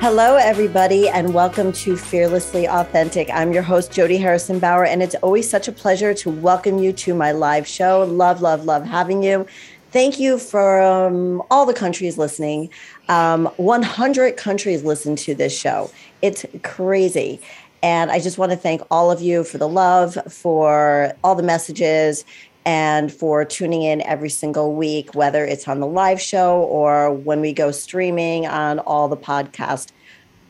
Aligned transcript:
Hello, 0.00 0.36
everybody, 0.36 1.08
and 1.08 1.32
welcome 1.32 1.72
to 1.72 1.96
Fearlessly 1.96 2.68
Authentic. 2.68 3.28
I'm 3.32 3.52
your 3.52 3.62
host, 3.62 3.90
Jody 3.90 4.18
Harrison 4.18 4.58
Bauer, 4.58 4.84
and 4.84 5.02
it's 5.02 5.16
always 5.16 5.48
such 5.48 5.68
a 5.68 5.72
pleasure 5.72 6.12
to 6.14 6.30
welcome 6.30 6.78
you 6.78 6.92
to 6.92 7.14
my 7.14 7.32
live 7.32 7.66
show. 7.66 8.04
Love, 8.04 8.40
love, 8.42 8.66
love 8.66 8.84
having 8.84 9.22
you. 9.22 9.46
Thank 9.92 10.20
you 10.20 10.38
for 10.38 10.82
um, 10.82 11.42
all 11.50 11.64
the 11.64 11.74
countries 11.74 12.18
listening. 12.18 12.68
Um, 13.08 13.46
100 13.56 14.36
countries 14.36 14.84
listen 14.84 15.16
to 15.16 15.34
this 15.34 15.58
show. 15.58 15.90
It's 16.20 16.44
crazy. 16.62 17.40
And 17.82 18.10
I 18.10 18.20
just 18.20 18.36
want 18.36 18.52
to 18.52 18.56
thank 18.56 18.82
all 18.90 19.10
of 19.10 19.20
you 19.20 19.44
for 19.44 19.58
the 19.58 19.68
love, 19.68 20.18
for 20.28 21.14
all 21.24 21.34
the 21.34 21.42
messages, 21.42 22.24
and 22.66 23.12
for 23.12 23.44
tuning 23.44 23.82
in 23.82 24.02
every 24.02 24.28
single 24.28 24.74
week, 24.74 25.14
whether 25.14 25.44
it's 25.44 25.68
on 25.68 25.78
the 25.78 25.86
live 25.86 26.20
show 26.20 26.62
or 26.62 27.12
when 27.12 27.40
we 27.40 27.52
go 27.52 27.70
streaming 27.70 28.44
on 28.46 28.80
all 28.80 29.08
the 29.08 29.16
podcast 29.16 29.92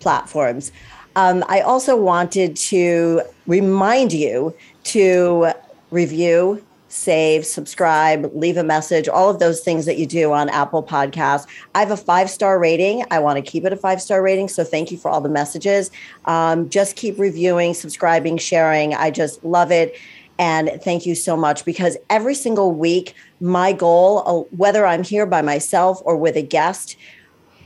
platforms. 0.01 0.73
Um, 1.15 1.45
I 1.49 1.61
also 1.61 1.95
wanted 1.95 2.57
to 2.57 3.21
remind 3.47 4.15
you 4.15 4.55
to 4.85 5.53
review, 5.91 6.65
save, 6.89 7.45
subscribe, 7.45 8.31
leave 8.35 8.57
a 8.57 8.65
message, 8.65 9.09
all 9.09 9.29
of 9.29 9.39
those 9.39 9.61
things 9.61 9.85
that 9.85 9.99
you 9.99 10.07
do 10.07 10.33
on 10.33 10.49
Apple 10.49 10.83
Podcasts. 10.83 11.47
I 11.75 11.81
have 11.81 11.91
a 11.91 11.97
five 11.99 12.31
star 12.31 12.59
rating. 12.59 13.05
I 13.11 13.19
want 13.19 13.37
to 13.37 13.43
keep 13.43 13.65
it 13.67 13.73
a 13.75 13.77
five 13.77 14.01
star 14.01 14.23
rating. 14.23 14.49
So 14.49 14.65
thank 14.65 14.91
you 14.91 14.97
for 14.97 15.11
all 15.11 15.21
the 15.21 15.29
messages. 15.29 15.91
Um, 16.25 16.71
just 16.71 16.97
keep 16.97 17.19
reviewing, 17.19 17.75
subscribing, 17.75 18.39
sharing. 18.39 18.95
I 18.95 19.11
just 19.11 19.45
love 19.45 19.71
it. 19.71 19.97
And 20.39 20.71
thank 20.83 21.07
you 21.07 21.15
so 21.15 21.37
much 21.37 21.65
because 21.65 21.97
every 22.11 22.35
single 22.35 22.73
week, 22.73 23.15
my 23.41 23.73
goal, 23.73 24.23
uh, 24.27 24.57
whether 24.57 24.85
I'm 24.85 25.03
here 25.03 25.27
by 25.27 25.43
myself 25.43 26.03
or 26.05 26.17
with 26.17 26.37
a 26.37 26.43
guest, 26.43 26.97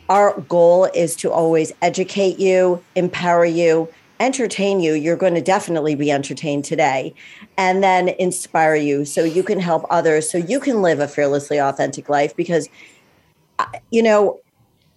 our 0.08 0.40
goal 0.42 0.84
is 0.94 1.16
to 1.16 1.30
always 1.30 1.72
educate 1.82 2.38
you, 2.38 2.82
empower 2.94 3.44
you, 3.44 3.88
entertain 4.18 4.80
you. 4.80 4.94
You're 4.94 5.16
going 5.16 5.34
to 5.34 5.40
definitely 5.40 5.94
be 5.94 6.10
entertained 6.10 6.64
today, 6.64 7.14
and 7.56 7.82
then 7.82 8.08
inspire 8.20 8.74
you 8.74 9.04
so 9.04 9.24
you 9.24 9.42
can 9.42 9.58
help 9.58 9.84
others, 9.90 10.30
so 10.30 10.38
you 10.38 10.60
can 10.60 10.82
live 10.82 11.00
a 11.00 11.08
fearlessly 11.08 11.60
authentic 11.60 12.08
life. 12.08 12.34
Because, 12.36 12.68
uh, 13.58 13.66
you 13.90 14.02
know, 14.02 14.40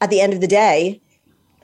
at 0.01 0.09
the 0.09 0.19
end 0.19 0.33
of 0.33 0.41
the 0.41 0.47
day, 0.47 0.99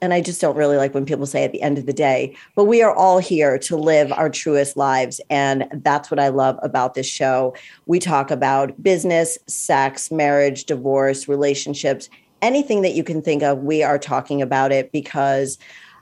and 0.02 0.14
I 0.14 0.22
just 0.22 0.42
don't 0.42 0.56
really 0.56 0.78
like 0.78 0.94
when 0.94 1.06
people 1.06 1.26
say 1.26 1.44
at 1.44 1.52
the 1.52 1.62
end 1.62 1.78
of 1.78 1.86
the 1.86 1.94
day, 1.94 2.36
but 2.56 2.66
we 2.66 2.82
are 2.82 2.94
all 2.94 3.20
here 3.20 3.58
to 3.60 3.76
live 3.76 4.12
our 4.12 4.30
truest 4.30 4.78
lives. 4.78 5.22
And 5.30 5.68
that's 5.84 6.10
what 6.12 6.20
I 6.20 6.30
love 6.30 6.58
about 6.62 6.94
this 6.94 7.08
show. 7.08 7.56
We 7.86 8.00
talk 8.00 8.32
about 8.32 8.82
business, 8.82 9.38
sex, 9.48 10.12
marriage, 10.12 10.66
divorce, 10.66 11.28
relationships, 11.28 12.10
anything 12.42 12.82
that 12.82 12.94
you 12.94 13.04
can 13.04 13.22
think 13.22 13.44
of. 13.44 13.60
We 13.60 13.84
are 13.84 14.00
talking 14.00 14.42
about 14.42 14.72
it 14.72 14.92
because 14.92 15.58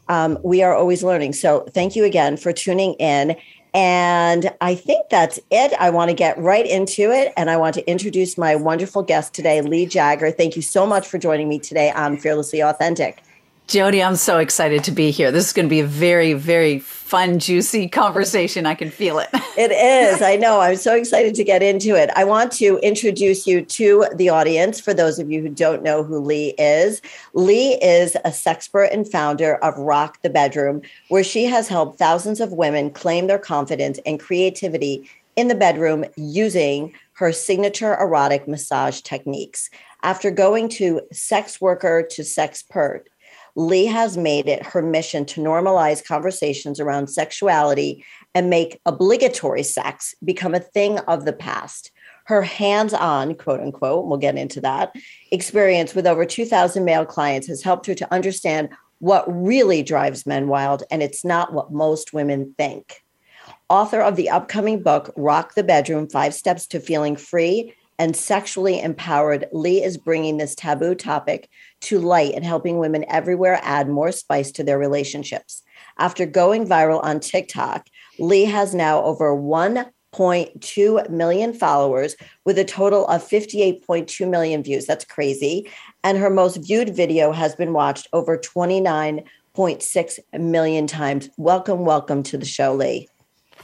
um, 0.10 0.38
we 0.44 0.64
are 0.64 0.76
always 0.76 1.04
learning. 1.04 1.34
So 1.34 1.66
thank 1.72 1.96
you 1.96 2.06
again 2.06 2.38
for 2.38 2.54
tuning 2.54 2.94
in. 2.94 3.36
And 3.74 4.52
I 4.62 4.76
think 4.76 5.10
that's 5.10 5.40
it. 5.52 5.74
I 5.80 5.90
want 5.90 6.10
to 6.10 6.16
get 6.16 6.38
right 6.38 6.66
into 6.66 7.12
it. 7.12 7.34
And 7.36 7.50
I 7.50 7.58
want 7.58 7.76
to 7.76 7.88
introduce 7.90 8.38
my 8.38 8.56
wonderful 8.56 9.04
guest 9.04 9.34
today, 9.34 9.62
Lee 9.62 9.86
Jagger. 9.86 10.32
Thank 10.32 10.56
you 10.56 10.62
so 10.62 10.86
much 10.88 11.08
for 11.08 11.18
joining 11.18 11.50
me 11.50 11.60
today 11.60 11.92
on 11.92 12.18
Fearlessly 12.18 12.64
Authentic. 12.64 13.22
Jody, 13.68 14.02
I'm 14.02 14.16
so 14.16 14.38
excited 14.38 14.86
to 14.86 14.92
be 14.92 15.12
here. 15.12 15.30
This 15.30 15.48
is 15.48 15.52
going 15.52 15.66
to 15.66 15.70
be 15.70 15.82
a 15.82 15.86
very, 15.86 16.32
very 16.32 16.80
fun, 16.80 17.38
juicy 17.38 17.90
conversation. 17.90 18.66
I 18.66 18.76
can 18.76 18.90
feel 18.90 19.20
it. 19.20 19.28
it 19.58 19.72
is. 19.74 20.22
I 20.22 20.38
know. 20.38 20.62
I'm 20.62 20.78
so 20.78 20.96
excited 20.96 21.36
to 21.36 21.44
get 21.44 21.62
into 21.62 21.94
it. 21.94 22.10
I 22.16 22.24
want 22.24 22.54
to 22.54 22.78
introduce 22.78 23.46
you 23.46 23.62
to 23.64 24.06
the 24.16 24.30
audience 24.30 24.80
for 24.80 24.94
those 24.94 25.20
of 25.20 25.30
you 25.30 25.42
who 25.42 25.50
don't 25.50 25.84
know 25.84 26.02
who 26.02 26.18
Lee 26.18 26.54
is. 26.58 27.02
Lee 27.34 27.74
is 27.82 28.16
a 28.24 28.30
sexpert 28.30 28.94
and 28.94 29.06
founder 29.06 29.58
of 29.58 29.78
Rock 29.78 30.22
the 30.22 30.30
Bedroom, 30.30 30.82
where 31.10 31.24
she 31.24 31.44
has 31.44 31.68
helped 31.68 32.00
thousands 32.00 32.40
of 32.40 32.54
women 32.54 32.90
claim 32.90 33.28
their 33.28 33.38
confidence 33.38 34.00
and 34.06 34.18
creativity 34.18 35.10
in 35.36 35.50
the 35.50 35.56
bedroom 35.56 36.06
using 36.16 36.94
her 37.14 37.34
signature 37.34 37.96
erotic 37.96 38.48
massage 38.48 39.02
techniques. 39.02 39.70
After 40.04 40.32
going 40.32 40.70
to 40.70 41.02
sex 41.12 41.60
worker 41.60 42.08
to 42.12 42.22
sexpert, 42.22 43.04
Lee 43.58 43.88
has 43.88 44.18
made 44.18 44.48
it 44.48 44.64
her 44.64 44.84
mission 44.84 45.26
to 45.26 45.42
normalize 45.42 46.06
conversations 46.06 46.80
around 46.80 47.08
sexuality 47.08 48.06
and 48.36 48.52
make 48.52 48.80
obligatory 48.86 49.64
sex 49.64 50.14
become 50.24 50.54
a 50.54 50.60
thing 50.60 51.00
of 51.00 51.26
the 51.26 51.34
past. 51.34 51.92
Her 52.26 52.44
hands 52.44 52.94
on, 52.94 53.34
quote 53.34 53.60
unquote, 53.60 54.06
we'll 54.06 54.20
get 54.20 54.38
into 54.38 54.62
that, 54.62 54.94
experience 55.32 55.96
with 55.96 56.06
over 56.06 56.24
2,000 56.24 56.86
male 56.86 57.04
clients 57.04 57.48
has 57.48 57.64
helped 57.64 57.88
her 57.88 57.96
to 57.96 58.14
understand 58.14 58.70
what 59.00 59.26
really 59.28 59.82
drives 59.82 60.28
men 60.28 60.48
wild, 60.48 60.84
and 60.92 61.02
it's 61.02 61.26
not 61.26 61.52
what 61.52 61.72
most 61.72 62.14
women 62.14 62.54
think. 62.60 63.04
Author 63.70 64.02
of 64.02 64.16
the 64.16 64.30
upcoming 64.30 64.84
book, 64.84 65.12
Rock 65.18 65.56
the 65.56 65.64
Bedroom 65.64 66.08
Five 66.08 66.36
Steps 66.36 66.68
to 66.68 66.80
Feeling 66.80 67.16
Free 67.16 67.74
and 68.00 68.16
Sexually 68.16 68.80
Empowered, 68.80 69.48
Lee 69.52 69.84
is 69.84 69.98
bringing 69.98 70.38
this 70.38 70.54
taboo 70.54 70.94
topic 70.94 71.50
to 71.82 72.00
light 72.00 72.34
and 72.34 72.44
helping 72.44 72.78
women 72.78 73.06
everywhere 73.08 73.60
add 73.64 73.88
more 73.90 74.12
spice 74.12 74.52
to 74.52 74.64
their 74.64 74.80
relationships. 74.80 75.64
After 76.00 76.26
going 76.26 76.68
viral 76.68 77.04
on 77.04 77.20
TikTok, 77.20 77.88
Lee 78.20 78.46
has 78.46 78.74
now 78.76 79.04
over 79.04 79.36
1.2 79.36 81.10
million 81.10 81.54
followers 81.54 82.16
with 82.46 82.58
a 82.58 82.66
total 82.66 83.06
of 83.08 83.28
58.2 83.28 84.30
million 84.30 84.64
views. 84.64 84.86
That's 84.86 85.06
crazy. 85.06 85.70
And 86.04 86.18
her 86.18 86.30
most 86.30 86.58
viewed 86.58 86.96
video 86.96 87.32
has 87.32 87.56
been 87.56 87.74
watched 87.74 88.08
over 88.14 88.38
29.6 88.38 90.20
million 90.40 90.88
times. 90.88 91.30
Welcome, 91.38 91.86
welcome 91.86 92.24
to 92.24 92.38
the 92.38 92.46
show, 92.46 92.74
Lee. 92.74 93.08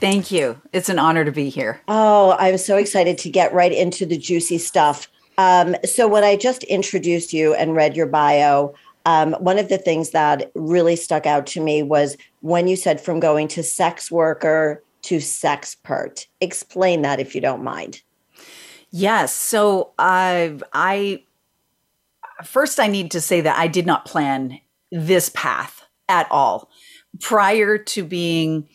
Thank 0.00 0.30
you. 0.32 0.60
It's 0.72 0.88
an 0.88 0.98
honor 0.98 1.24
to 1.24 1.32
be 1.32 1.48
here. 1.48 1.80
Oh, 1.88 2.36
I'm 2.38 2.58
so 2.58 2.76
excited 2.76 3.16
to 3.18 3.30
get 3.30 3.54
right 3.54 3.72
into 3.72 4.04
the 4.04 4.18
juicy 4.18 4.58
stuff. 4.58 5.08
Um, 5.38 5.76
so 5.84 6.06
when 6.06 6.24
I 6.24 6.36
just 6.36 6.62
introduced 6.64 7.32
you 7.32 7.54
and 7.54 7.74
read 7.74 7.96
your 7.96 8.06
bio, 8.06 8.74
um, 9.06 9.34
one 9.34 9.58
of 9.58 9.68
the 9.68 9.78
things 9.78 10.10
that 10.10 10.50
really 10.54 10.96
stuck 10.96 11.26
out 11.26 11.46
to 11.48 11.60
me 11.60 11.82
was 11.82 12.16
when 12.40 12.68
you 12.68 12.76
said 12.76 13.00
from 13.00 13.20
going 13.20 13.48
to 13.48 13.62
sex 13.62 14.10
worker 14.10 14.82
to 15.02 15.16
sexpert. 15.16 16.26
Explain 16.40 17.02
that 17.02 17.20
if 17.20 17.34
you 17.34 17.40
don't 17.40 17.62
mind. 17.62 18.02
Yes. 18.90 19.34
So 19.34 19.92
I, 19.98 20.58
I 20.72 21.24
first 22.42 22.80
I 22.80 22.86
need 22.86 23.10
to 23.10 23.20
say 23.20 23.40
that 23.40 23.58
I 23.58 23.66
did 23.66 23.86
not 23.86 24.06
plan 24.06 24.60
this 24.90 25.30
path 25.30 25.84
at 26.08 26.26
all. 26.30 26.70
Prior 27.20 27.76
to 27.76 28.04
being 28.04 28.68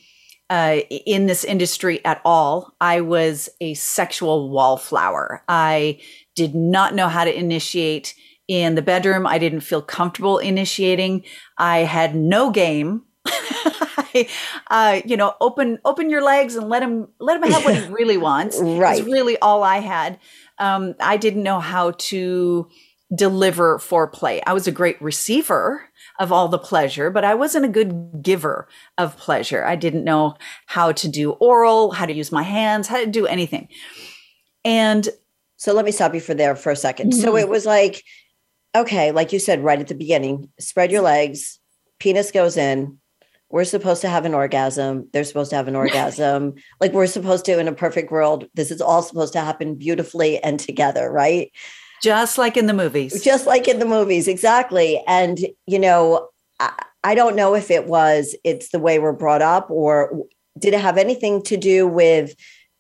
uh, 0.50 0.80
in 0.90 1.28
this 1.28 1.44
industry 1.44 2.04
at 2.06 2.22
all, 2.26 2.74
I 2.82 3.02
was 3.02 3.50
a 3.62 3.74
sexual 3.76 4.50
wallflower. 4.50 5.44
I 5.48 6.00
did 6.40 6.56
not 6.56 6.96
know 6.96 7.10
how 7.10 7.26
to 7.26 7.38
initiate 7.38 8.16
in 8.48 8.76
the 8.76 8.82
bedroom. 8.82 9.28
I 9.28 9.40
didn't 9.40 9.60
feel 9.60 9.82
comfortable 9.82 10.38
initiating. 10.38 11.26
I 11.58 11.80
had 11.80 12.16
no 12.16 12.50
game. 12.50 13.04
uh, 14.72 15.02
you 15.04 15.18
know, 15.18 15.34
open 15.42 15.80
open 15.84 16.10
your 16.10 16.24
legs 16.24 16.56
and 16.56 16.70
let 16.70 16.82
him 16.82 17.10
let 17.20 17.36
him 17.36 17.52
have 17.52 17.66
what 17.66 17.76
he 17.76 17.88
really 18.00 18.16
wants. 18.16 18.58
right, 18.58 19.00
it's 19.00 19.06
really 19.06 19.38
all 19.40 19.64
I 19.64 19.80
had. 19.80 20.18
Um, 20.60 20.96
I 21.02 21.18
didn't 21.18 21.44
know 21.44 21.60
how 21.60 21.92
to 21.92 22.70
deliver 23.14 23.78
foreplay. 23.80 24.42
I 24.48 24.54
was 24.54 24.66
a 24.66 24.72
great 24.72 25.02
receiver 25.02 25.90
of 26.20 26.32
all 26.32 26.48
the 26.48 26.58
pleasure, 26.58 27.10
but 27.12 27.26
I 27.26 27.34
wasn't 27.36 27.66
a 27.66 27.70
good 27.70 28.22
giver 28.22 28.70
of 28.98 29.18
pleasure. 29.18 29.66
I 29.66 29.76
didn't 29.76 30.06
know 30.06 30.36
how 30.68 30.94
to 30.94 31.10
do 31.10 31.32
oral, 31.32 31.92
how 31.92 32.06
to 32.06 32.14
use 32.14 32.32
my 32.32 32.44
hands, 32.44 32.88
how 32.88 33.00
to 33.00 33.08
do 33.08 33.28
anything. 33.28 33.68
And 34.64 35.10
so 35.60 35.74
let 35.74 35.84
me 35.84 35.92
stop 35.92 36.14
you 36.14 36.22
for 36.22 36.34
there 36.34 36.56
for 36.56 36.72
a 36.72 36.76
2nd 36.76 36.96
mm-hmm. 36.96 37.20
So 37.20 37.36
it 37.36 37.50
was 37.50 37.66
like, 37.66 38.02
okay, 38.76 39.12
like 39.12 39.34
you 39.34 39.40
said 39.40 39.62
right 39.62 39.80
at 39.80 39.90
the 39.90 39.94
beginning, 39.94 40.50
spread 40.58 40.90
your 40.90 41.02
legs, 41.02 41.60
penis 42.00 42.32
goes 42.32 42.56
in. 42.56 42.98
We're 43.50 43.66
supposed 43.66 44.02
to 44.02 44.10
have 44.10 44.24
an 44.26 44.34
orgasm. 44.34 45.10
They're 45.12 45.26
supposed 45.26 45.50
to 45.50 45.58
have 45.58 45.68
an 45.68 45.76
orgasm. 45.84 46.56
like 46.80 46.94
we're 46.94 47.08
supposed 47.08 47.44
to, 47.46 47.60
in 47.60 47.68
a 47.68 47.74
perfect 47.74 48.10
world, 48.10 48.48
this 48.54 48.72
is 48.72 48.80
all 48.80 49.02
supposed 49.02 49.34
to 49.34 49.42
happen 49.42 49.76
beautifully 49.76 50.42
and 50.42 50.58
together, 50.60 51.12
right? 51.12 51.52
Just 52.02 52.38
like 52.38 52.56
in 52.56 52.68
the 52.68 52.74
movies. 52.74 53.22
Just 53.22 53.46
like 53.46 53.68
in 53.68 53.80
the 53.80 53.86
movies, 53.86 54.30
exactly. 54.30 55.04
And, 55.08 55.40
you 55.68 55.80
know, 55.80 56.30
I, 56.62 56.72
I 57.04 57.16
don't 57.16 57.36
know 57.36 57.54
if 57.54 57.70
it 57.70 57.86
was, 57.86 58.34
it's 58.46 58.70
the 58.70 58.80
way 58.80 58.98
we're 58.98 59.12
brought 59.12 59.42
up 59.42 59.70
or 59.70 60.26
did 60.58 60.74
it 60.74 60.80
have 60.80 60.98
anything 60.98 61.44
to 61.44 61.58
do 61.58 61.86
with 61.86 62.34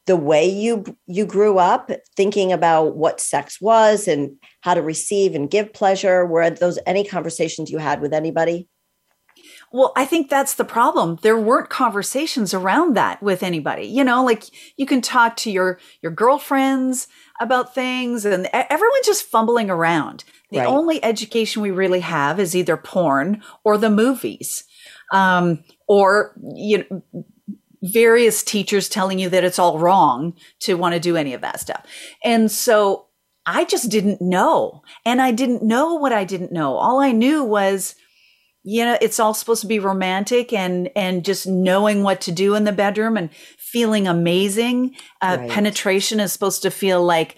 the 0.09 0.15
way 0.15 0.49
you 0.49 0.83
you 1.05 1.23
grew 1.23 1.59
up 1.59 1.91
thinking 2.17 2.51
about 2.51 2.97
what 2.97 3.21
sex 3.21 3.61
was 3.61 4.07
and 4.07 4.35
how 4.61 4.73
to 4.73 4.81
receive 4.81 5.35
and 5.35 5.51
give 5.51 5.71
pleasure 5.71 6.25
were 6.25 6.49
those 6.49 6.79
any 6.87 7.05
conversations 7.05 7.69
you 7.69 7.77
had 7.77 8.01
with 8.01 8.11
anybody 8.11 8.67
well, 9.71 9.93
I 9.95 10.03
think 10.03 10.29
that's 10.29 10.55
the 10.55 10.65
problem. 10.65 11.19
There 11.21 11.39
weren't 11.39 11.69
conversations 11.69 12.53
around 12.53 12.95
that 12.97 13.21
with 13.21 13.41
anybody. 13.43 13.85
You 13.85 14.03
know, 14.03 14.23
like 14.25 14.45
you 14.77 14.85
can 14.85 14.99
talk 14.99 15.37
to 15.37 15.51
your 15.51 15.79
your 16.01 16.11
girlfriends 16.11 17.07
about 17.39 17.73
things 17.73 18.25
and 18.25 18.49
everyone's 18.51 19.05
just 19.05 19.27
fumbling 19.27 19.69
around. 19.69 20.25
The 20.51 20.59
right. 20.59 20.67
only 20.67 21.01
education 21.03 21.61
we 21.61 21.71
really 21.71 22.01
have 22.01 22.39
is 22.39 22.55
either 22.55 22.75
porn 22.75 23.43
or 23.63 23.77
the 23.77 23.91
movies. 23.91 24.65
Um, 25.13 25.63
or 25.87 26.35
you 26.55 26.85
know, 26.89 27.03
various 27.83 28.43
teachers 28.43 28.89
telling 28.89 29.19
you 29.19 29.29
that 29.29 29.43
it's 29.43 29.59
all 29.59 29.79
wrong 29.79 30.33
to 30.59 30.75
want 30.75 30.93
to 30.93 30.99
do 30.99 31.15
any 31.15 31.33
of 31.33 31.41
that 31.41 31.59
stuff. 31.59 31.85
And 32.23 32.51
so 32.51 33.07
I 33.45 33.65
just 33.65 33.89
didn't 33.89 34.21
know. 34.21 34.83
And 35.05 35.21
I 35.21 35.31
didn't 35.31 35.63
know 35.63 35.95
what 35.95 36.13
I 36.13 36.23
didn't 36.23 36.51
know. 36.51 36.75
All 36.75 36.99
I 36.99 37.11
knew 37.11 37.43
was 37.43 37.95
you 38.63 38.83
know 38.83 38.97
it's 39.01 39.19
all 39.19 39.33
supposed 39.33 39.61
to 39.61 39.67
be 39.67 39.79
romantic 39.79 40.51
and 40.51 40.89
and 40.95 41.23
just 41.23 41.47
knowing 41.47 42.03
what 42.03 42.21
to 42.21 42.31
do 42.31 42.55
in 42.55 42.65
the 42.65 42.71
bedroom 42.71 43.17
and 43.17 43.29
feeling 43.57 44.07
amazing 44.07 44.95
uh, 45.21 45.37
right. 45.39 45.49
penetration 45.49 46.19
is 46.19 46.33
supposed 46.33 46.61
to 46.61 46.69
feel 46.69 47.03
like 47.03 47.35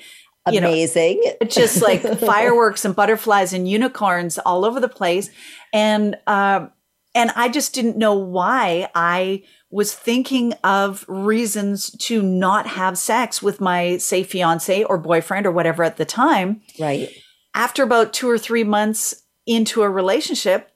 amazing 0.47 1.21
know, 1.23 1.47
just 1.47 1.81
like 1.81 2.01
fireworks 2.19 2.85
and 2.85 2.95
butterflies 2.95 3.53
and 3.53 3.69
unicorns 3.69 4.39
all 4.39 4.65
over 4.65 4.79
the 4.79 4.89
place 4.89 5.29
and 5.73 6.17
uh, 6.25 6.65
and 7.13 7.31
i 7.35 7.47
just 7.47 7.73
didn't 7.73 7.97
know 7.97 8.15
why 8.15 8.89
i 8.95 9.43
was 9.71 9.93
thinking 9.93 10.53
of 10.63 11.05
reasons 11.07 11.89
to 11.91 12.21
not 12.21 12.67
have 12.67 12.97
sex 12.97 13.41
with 13.41 13.61
my 13.61 13.97
say 13.97 14.23
fiance 14.23 14.83
or 14.83 14.97
boyfriend 14.97 15.45
or 15.45 15.51
whatever 15.51 15.83
at 15.83 15.97
the 15.97 16.05
time 16.05 16.61
right 16.79 17.09
after 17.55 17.83
about 17.83 18.13
two 18.13 18.29
or 18.29 18.37
three 18.37 18.63
months 18.63 19.23
into 19.45 19.81
a 19.81 19.89
relationship 19.89 20.71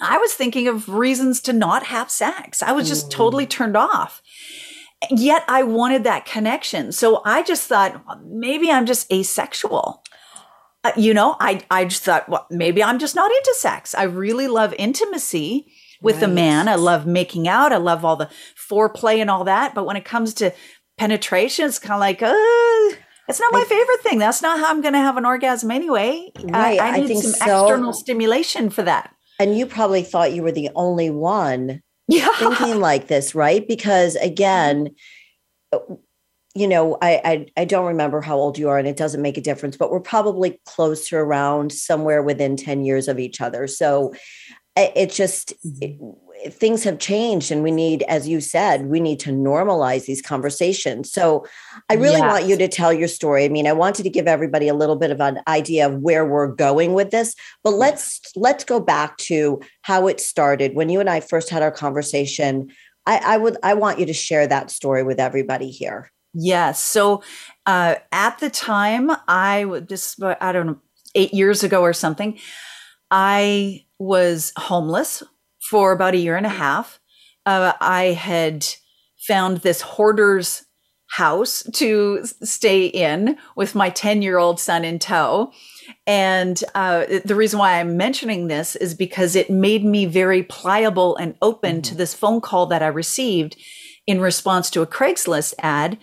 I 0.00 0.18
was 0.18 0.32
thinking 0.32 0.66
of 0.66 0.88
reasons 0.88 1.40
to 1.42 1.52
not 1.52 1.84
have 1.84 2.10
sex. 2.10 2.62
I 2.62 2.72
was 2.72 2.88
just 2.88 3.06
mm. 3.06 3.10
totally 3.10 3.46
turned 3.46 3.76
off. 3.76 4.22
Yet 5.10 5.44
I 5.48 5.62
wanted 5.62 6.04
that 6.04 6.26
connection. 6.26 6.92
So 6.92 7.22
I 7.24 7.42
just 7.42 7.66
thought 7.66 8.06
well, 8.06 8.20
maybe 8.24 8.70
I'm 8.70 8.86
just 8.86 9.10
asexual. 9.12 10.02
Uh, 10.84 10.92
you 10.96 11.14
know, 11.14 11.36
I 11.40 11.62
I 11.70 11.84
just 11.84 12.02
thought 12.02 12.28
well 12.28 12.46
maybe 12.50 12.82
I'm 12.82 12.98
just 12.98 13.14
not 13.14 13.30
into 13.30 13.54
sex. 13.56 13.94
I 13.94 14.04
really 14.04 14.46
love 14.46 14.74
intimacy 14.78 15.72
with 16.00 16.16
right. 16.16 16.24
a 16.24 16.28
man. 16.28 16.68
I 16.68 16.76
love 16.76 17.06
making 17.06 17.48
out. 17.48 17.72
I 17.72 17.78
love 17.78 18.04
all 18.04 18.16
the 18.16 18.30
foreplay 18.70 19.18
and 19.18 19.30
all 19.30 19.44
that. 19.44 19.74
But 19.74 19.84
when 19.84 19.96
it 19.96 20.04
comes 20.04 20.34
to 20.34 20.52
penetration, 20.98 21.66
it's 21.66 21.78
kind 21.78 21.94
of 21.94 22.00
like, 22.00 22.20
oh, 22.22 22.94
it's 23.28 23.40
not 23.40 23.52
my 23.52 23.60
I, 23.60 23.64
favorite 23.64 24.00
thing. 24.02 24.18
That's 24.18 24.42
not 24.42 24.58
how 24.58 24.70
I'm 24.70 24.80
going 24.80 24.94
to 24.94 25.00
have 25.00 25.16
an 25.16 25.24
orgasm 25.24 25.70
anyway. 25.70 26.30
Right. 26.42 26.80
I, 26.80 26.88
I 26.88 27.00
need 27.00 27.10
I 27.10 27.20
some 27.20 27.32
so. 27.32 27.64
external 27.64 27.92
stimulation 27.92 28.70
for 28.70 28.82
that 28.82 29.14
and 29.40 29.56
you 29.56 29.64
probably 29.64 30.02
thought 30.02 30.34
you 30.34 30.42
were 30.42 30.52
the 30.52 30.68
only 30.76 31.08
one 31.08 31.80
yeah. 32.06 32.28
thinking 32.38 32.78
like 32.78 33.08
this, 33.08 33.34
right? 33.34 33.66
Because 33.66 34.14
again, 34.16 34.90
mm-hmm. 35.72 35.94
you 36.54 36.68
know, 36.68 36.98
I, 37.00 37.20
I, 37.24 37.46
I 37.56 37.64
don't 37.64 37.86
remember 37.86 38.20
how 38.20 38.36
old 38.36 38.58
you 38.58 38.68
are, 38.68 38.78
and 38.78 38.86
it 38.86 38.98
doesn't 38.98 39.22
make 39.22 39.38
a 39.38 39.40
difference. 39.40 39.78
But 39.78 39.90
we're 39.90 40.00
probably 40.00 40.60
close 40.66 41.08
to 41.08 41.16
around 41.16 41.72
somewhere 41.72 42.22
within 42.22 42.54
ten 42.54 42.84
years 42.84 43.08
of 43.08 43.18
each 43.18 43.40
other. 43.40 43.66
So 43.66 44.12
it 44.76 45.10
just 45.10 45.52
it, 45.80 45.98
things 46.52 46.84
have 46.84 46.98
changed 46.98 47.50
and 47.50 47.62
we 47.62 47.70
need 47.70 48.02
as 48.04 48.26
you 48.26 48.40
said 48.40 48.86
we 48.86 49.00
need 49.00 49.20
to 49.20 49.30
normalize 49.30 50.06
these 50.06 50.22
conversations. 50.22 51.12
So 51.12 51.46
i 51.88 51.94
really 51.94 52.18
yes. 52.18 52.32
want 52.32 52.46
you 52.46 52.56
to 52.56 52.68
tell 52.68 52.92
your 52.92 53.08
story. 53.08 53.44
I 53.44 53.48
mean 53.48 53.66
i 53.66 53.72
wanted 53.72 54.04
to 54.04 54.10
give 54.10 54.26
everybody 54.26 54.68
a 54.68 54.74
little 54.74 54.96
bit 54.96 55.10
of 55.10 55.20
an 55.20 55.40
idea 55.48 55.86
of 55.86 56.00
where 56.00 56.24
we're 56.24 56.48
going 56.48 56.94
with 56.94 57.10
this 57.10 57.34
but 57.62 57.72
let's 57.72 58.20
let's 58.36 58.64
go 58.64 58.80
back 58.80 59.16
to 59.18 59.60
how 59.82 60.06
it 60.06 60.20
started. 60.20 60.74
When 60.74 60.88
you 60.88 61.00
and 61.00 61.10
i 61.10 61.20
first 61.20 61.50
had 61.50 61.62
our 61.62 61.72
conversation 61.72 62.70
i, 63.06 63.18
I 63.18 63.36
would 63.36 63.56
i 63.62 63.74
want 63.74 63.98
you 63.98 64.06
to 64.06 64.14
share 64.14 64.46
that 64.46 64.70
story 64.70 65.02
with 65.02 65.20
everybody 65.20 65.70
here. 65.70 66.10
Yes. 66.32 66.80
So 66.80 67.24
uh, 67.66 67.96
at 68.12 68.38
the 68.38 68.50
time 68.50 69.10
i 69.28 69.64
would 69.64 69.88
just 69.88 70.22
i 70.22 70.52
don't 70.52 70.66
know 70.66 70.80
eight 71.16 71.34
years 71.34 71.64
ago 71.64 71.82
or 71.82 71.92
something 71.92 72.38
i 73.10 73.84
was 74.00 74.52
homeless 74.56 75.22
for 75.70 75.92
about 75.92 76.14
a 76.14 76.18
year 76.18 76.36
and 76.36 76.46
a 76.46 76.48
half. 76.48 76.98
Uh, 77.46 77.74
I 77.80 78.04
had 78.06 78.66
found 79.28 79.58
this 79.58 79.82
hoarder's 79.82 80.64
house 81.10 81.64
to 81.74 82.24
stay 82.42 82.86
in 82.86 83.36
with 83.56 83.74
my 83.74 83.90
10 83.90 84.22
year 84.22 84.38
old 84.38 84.58
son 84.58 84.84
in 84.84 84.98
tow. 84.98 85.52
And 86.06 86.62
uh, 86.74 87.04
the 87.24 87.34
reason 87.34 87.58
why 87.58 87.78
I'm 87.78 87.96
mentioning 87.96 88.46
this 88.46 88.76
is 88.76 88.94
because 88.94 89.36
it 89.36 89.50
made 89.50 89.84
me 89.84 90.06
very 90.06 90.44
pliable 90.44 91.16
and 91.16 91.36
open 91.42 91.76
mm-hmm. 91.76 91.82
to 91.82 91.94
this 91.94 92.14
phone 92.14 92.40
call 92.40 92.66
that 92.66 92.82
I 92.82 92.86
received 92.86 93.56
in 94.06 94.20
response 94.20 94.70
to 94.70 94.82
a 94.82 94.86
Craigslist 94.86 95.54
ad 95.58 95.98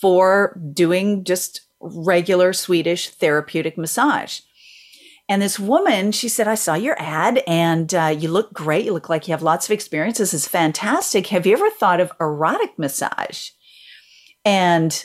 for 0.00 0.58
doing 0.72 1.22
just 1.22 1.60
regular 1.80 2.52
Swedish 2.52 3.10
therapeutic 3.10 3.76
massage. 3.78 4.40
And 5.28 5.42
this 5.42 5.58
woman, 5.58 6.12
she 6.12 6.28
said, 6.28 6.46
I 6.46 6.54
saw 6.54 6.74
your 6.74 6.94
ad 7.00 7.42
and 7.48 7.92
uh, 7.92 8.14
you 8.16 8.28
look 8.28 8.52
great. 8.52 8.84
You 8.84 8.92
look 8.92 9.08
like 9.08 9.26
you 9.26 9.32
have 9.32 9.42
lots 9.42 9.66
of 9.66 9.72
experience. 9.72 10.18
This 10.18 10.32
is 10.32 10.46
fantastic. 10.46 11.26
Have 11.28 11.46
you 11.46 11.52
ever 11.54 11.68
thought 11.70 12.00
of 12.00 12.12
erotic 12.20 12.78
massage? 12.78 13.50
And 14.44 15.04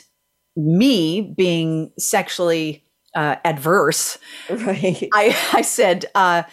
me 0.54 1.34
being 1.36 1.90
sexually 1.98 2.84
uh, 3.16 3.36
adverse, 3.44 4.18
right. 4.48 5.08
I, 5.12 5.36
I 5.54 5.62
said, 5.62 6.06
uh, 6.14 6.44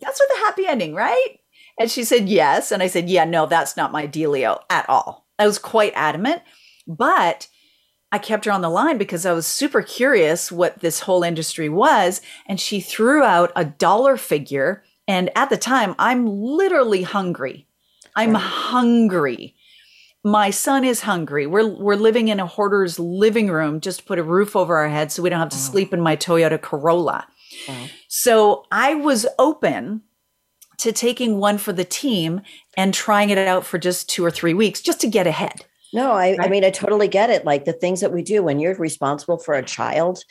that's 0.00 0.20
with 0.20 0.38
a 0.38 0.46
happy 0.46 0.66
ending, 0.66 0.94
right? 0.94 1.38
And 1.78 1.90
she 1.90 2.04
said, 2.04 2.28
yes. 2.28 2.72
And 2.72 2.82
I 2.82 2.86
said, 2.86 3.10
yeah, 3.10 3.24
no, 3.24 3.46
that's 3.46 3.76
not 3.76 3.92
my 3.92 4.06
dealio 4.06 4.60
at 4.70 4.88
all. 4.88 5.26
I 5.38 5.46
was 5.46 5.58
quite 5.58 5.92
adamant. 5.94 6.42
But 6.86 7.48
I 8.10 8.18
kept 8.18 8.46
her 8.46 8.52
on 8.52 8.62
the 8.62 8.70
line 8.70 8.96
because 8.96 9.26
I 9.26 9.32
was 9.32 9.46
super 9.46 9.82
curious 9.82 10.50
what 10.50 10.80
this 10.80 11.00
whole 11.00 11.22
industry 11.22 11.68
was. 11.68 12.20
And 12.46 12.58
she 12.58 12.80
threw 12.80 13.22
out 13.22 13.52
a 13.54 13.64
dollar 13.64 14.16
figure. 14.16 14.82
And 15.06 15.30
at 15.36 15.50
the 15.50 15.56
time, 15.56 15.94
I'm 15.98 16.26
literally 16.26 17.02
hungry. 17.02 17.66
I'm 18.16 18.32
right. 18.32 18.42
hungry. 18.42 19.54
My 20.24 20.50
son 20.50 20.84
is 20.84 21.02
hungry. 21.02 21.46
We're 21.46 21.68
we're 21.68 21.94
living 21.94 22.28
in 22.28 22.40
a 22.40 22.46
hoarder's 22.46 22.98
living 22.98 23.48
room 23.48 23.80
just 23.80 24.00
to 24.00 24.04
put 24.04 24.18
a 24.18 24.24
roof 24.24 24.56
over 24.56 24.76
our 24.76 24.88
heads 24.88 25.14
so 25.14 25.22
we 25.22 25.30
don't 25.30 25.38
have 25.38 25.50
to 25.50 25.56
wow. 25.56 25.62
sleep 25.62 25.94
in 25.94 26.00
my 26.00 26.16
Toyota 26.16 26.60
Corolla. 26.60 27.26
Wow. 27.68 27.86
So 28.08 28.66
I 28.72 28.94
was 28.94 29.26
open 29.38 30.02
to 30.78 30.92
taking 30.92 31.38
one 31.38 31.58
for 31.58 31.72
the 31.72 31.84
team 31.84 32.40
and 32.76 32.92
trying 32.94 33.30
it 33.30 33.38
out 33.38 33.64
for 33.64 33.78
just 33.78 34.08
two 34.08 34.24
or 34.24 34.30
three 34.30 34.54
weeks 34.54 34.80
just 34.80 35.00
to 35.00 35.08
get 35.08 35.26
ahead. 35.26 35.64
No, 35.92 36.12
I, 36.12 36.36
right? 36.36 36.40
I 36.40 36.48
mean, 36.48 36.64
I 36.64 36.70
totally 36.70 37.08
get 37.08 37.30
it. 37.30 37.44
Like 37.44 37.64
the 37.64 37.72
things 37.72 38.00
that 38.00 38.12
we 38.12 38.22
do 38.22 38.42
when 38.42 38.60
you're 38.60 38.74
responsible 38.74 39.38
for 39.38 39.54
a 39.54 39.62
child, 39.64 40.22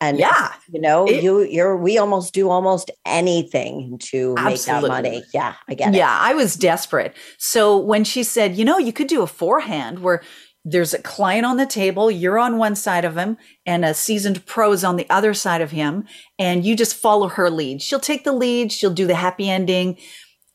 and 0.00 0.18
yeah, 0.18 0.52
you 0.70 0.80
know, 0.80 1.06
it, 1.06 1.22
you 1.22 1.42
you're 1.42 1.76
we 1.76 1.96
almost 1.96 2.34
do 2.34 2.50
almost 2.50 2.90
anything 3.06 3.98
to 4.10 4.34
absolutely. 4.36 4.48
make 4.48 4.62
that 4.64 4.88
money. 4.88 5.24
Yeah, 5.32 5.54
I 5.68 5.74
get 5.74 5.94
it. 5.94 5.98
Yeah, 5.98 6.18
I 6.20 6.34
was 6.34 6.54
desperate. 6.54 7.16
So 7.38 7.78
when 7.78 8.04
she 8.04 8.22
said, 8.22 8.56
you 8.56 8.64
know, 8.64 8.78
you 8.78 8.92
could 8.92 9.06
do 9.08 9.22
a 9.22 9.26
four 9.26 9.60
hand 9.60 10.00
where 10.00 10.22
there's 10.68 10.92
a 10.92 11.00
client 11.00 11.46
on 11.46 11.58
the 11.58 11.64
table, 11.64 12.10
you're 12.10 12.40
on 12.40 12.58
one 12.58 12.74
side 12.74 13.04
of 13.04 13.16
him, 13.16 13.38
and 13.64 13.84
a 13.84 13.94
seasoned 13.94 14.44
pro's 14.46 14.82
on 14.82 14.96
the 14.96 15.08
other 15.08 15.32
side 15.32 15.60
of 15.60 15.70
him, 15.70 16.04
and 16.40 16.64
you 16.64 16.74
just 16.74 16.96
follow 16.96 17.28
her 17.28 17.48
lead. 17.48 17.80
She'll 17.80 18.00
take 18.00 18.24
the 18.24 18.32
lead, 18.32 18.72
she'll 18.72 18.92
do 18.92 19.06
the 19.06 19.14
happy 19.14 19.48
ending. 19.48 19.96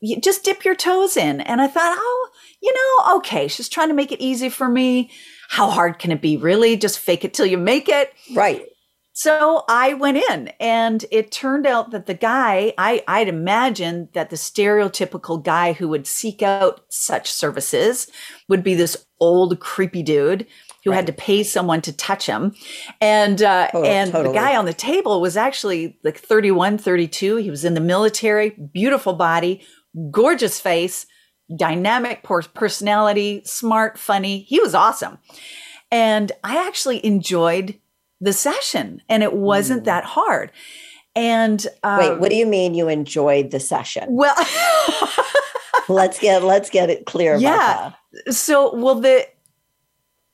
You 0.02 0.20
just 0.20 0.44
dip 0.44 0.66
your 0.66 0.74
toes 0.74 1.16
in. 1.16 1.40
And 1.40 1.62
I 1.62 1.66
thought, 1.66 1.96
oh, 1.98 2.28
you 2.62 2.72
know, 2.72 3.16
okay, 3.16 3.48
she's 3.48 3.68
trying 3.68 3.88
to 3.88 3.94
make 3.94 4.12
it 4.12 4.20
easy 4.20 4.48
for 4.48 4.68
me. 4.68 5.10
How 5.48 5.68
hard 5.68 5.98
can 5.98 6.12
it 6.12 6.22
be, 6.22 6.36
really? 6.36 6.76
Just 6.76 6.98
fake 6.98 7.24
it 7.24 7.34
till 7.34 7.46
you 7.46 7.58
make 7.58 7.88
it. 7.88 8.12
Right. 8.34 8.62
So 9.14 9.64
I 9.68 9.92
went 9.92 10.16
in, 10.16 10.48
and 10.58 11.04
it 11.10 11.30
turned 11.30 11.66
out 11.66 11.90
that 11.90 12.06
the 12.06 12.14
guy, 12.14 12.72
I, 12.78 13.04
I'd 13.06 13.28
imagined 13.28 14.08
that 14.14 14.30
the 14.30 14.36
stereotypical 14.36 15.42
guy 15.42 15.74
who 15.74 15.88
would 15.88 16.06
seek 16.06 16.40
out 16.40 16.80
such 16.88 17.30
services 17.30 18.10
would 18.48 18.62
be 18.62 18.74
this 18.74 19.04
old, 19.20 19.60
creepy 19.60 20.02
dude 20.02 20.46
who 20.84 20.90
right. 20.90 20.96
had 20.96 21.06
to 21.08 21.12
pay 21.12 21.42
someone 21.42 21.82
to 21.82 21.92
touch 21.92 22.26
him. 22.26 22.54
And 23.00 23.42
uh, 23.42 23.68
oh, 23.74 23.84
and 23.84 24.12
totally. 24.12 24.32
the 24.32 24.40
guy 24.40 24.56
on 24.56 24.64
the 24.64 24.72
table 24.72 25.20
was 25.20 25.36
actually 25.36 25.98
like 26.02 26.18
31, 26.18 26.78
32. 26.78 27.36
He 27.36 27.50
was 27.50 27.64
in 27.64 27.74
the 27.74 27.80
military, 27.80 28.50
beautiful 28.72 29.12
body, 29.12 29.62
gorgeous 30.10 30.58
face, 30.58 31.06
dynamic 31.56 32.22
personality, 32.22 33.42
smart, 33.44 33.98
funny. 33.98 34.40
He 34.42 34.60
was 34.60 34.74
awesome. 34.74 35.18
And 35.90 36.32
I 36.42 36.66
actually 36.66 37.04
enjoyed 37.04 37.78
the 38.20 38.32
session 38.32 39.02
and 39.08 39.22
it 39.22 39.32
wasn't 39.34 39.82
Mm. 39.82 39.86
that 39.86 40.04
hard. 40.04 40.52
And 41.14 41.66
uh, 41.82 41.98
Wait, 42.00 42.18
what 42.20 42.30
do 42.30 42.36
you 42.36 42.46
mean 42.46 42.74
you 42.74 42.88
enjoyed 42.88 43.50
the 43.50 43.60
session? 43.60 44.06
well, 44.10 44.34
let's 45.88 46.18
get 46.18 46.42
let's 46.42 46.70
get 46.70 46.88
it 46.90 47.04
clear 47.06 47.32
about 47.32 47.42
Yeah. 47.42 47.92
that. 48.24 48.34
so 48.34 48.74
well 48.74 48.94
the 48.94 49.26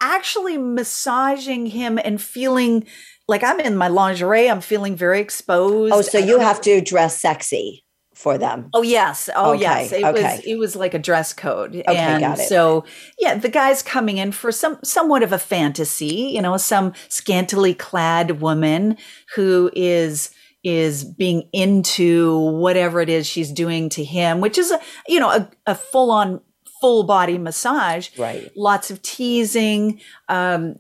actually 0.01 0.59
massaging 0.59 1.67
him 1.67 1.99
and 2.05 2.21
feeling 2.23 2.87
like 3.27 3.43
I'm 3.43 3.59
in 3.61 3.77
my 3.77 3.89
lingerie, 3.89 4.49
I'm 4.49 4.61
feeling 4.61 4.95
very 4.97 5.21
exposed. 5.21 5.93
Oh, 5.93 6.01
so 6.03 6.19
you 6.19 6.39
have 6.39 6.61
to 6.63 6.81
dress 6.81 7.21
sexy 7.21 7.85
for 8.19 8.37
them. 8.37 8.69
Oh 8.75 8.83
yes. 8.83 9.31
Oh 9.35 9.53
Okay, 9.53 9.61
yes. 9.63 9.93
It 9.93 10.05
okay. 10.05 10.23
was 10.37 10.45
it 10.45 10.59
was 10.59 10.75
like 10.77 10.93
a 10.93 10.99
dress 10.99 11.33
code. 11.33 11.77
Okay, 11.77 11.85
and 11.97 12.21
got 12.21 12.39
it. 12.41 12.49
so 12.49 12.85
yeah, 13.19 13.37
the 13.37 13.49
guy's 13.49 13.81
coming 13.83 14.19
in 14.19 14.33
for 14.33 14.51
some 14.51 14.79
somewhat 14.83 15.23
of 15.23 15.33
a 15.33 15.39
fantasy, 15.39 16.33
you 16.35 16.43
know, 16.43 16.57
some 16.57 16.93
scantily 17.09 17.75
clad 17.75 18.41
woman 18.41 18.97
who 19.37 19.71
is 19.75 20.31
is 20.65 21.05
being 21.05 21.49
into 21.53 22.37
whatever 22.59 23.01
it 23.01 23.09
is 23.09 23.25
she's 23.27 23.53
doing 23.53 23.89
to 23.91 24.03
him, 24.03 24.41
which 24.41 24.59
is 24.59 24.73
a 24.73 24.81
you 25.07 25.21
know, 25.21 25.31
a, 25.31 25.49
a 25.67 25.75
full 25.77 26.11
on 26.11 26.41
full 26.81 27.03
body 27.05 27.39
massage 27.39 28.09
Right. 28.19 28.51
lots 28.57 28.91
of 28.91 29.03
teasing 29.03 30.01
um, 30.29 30.77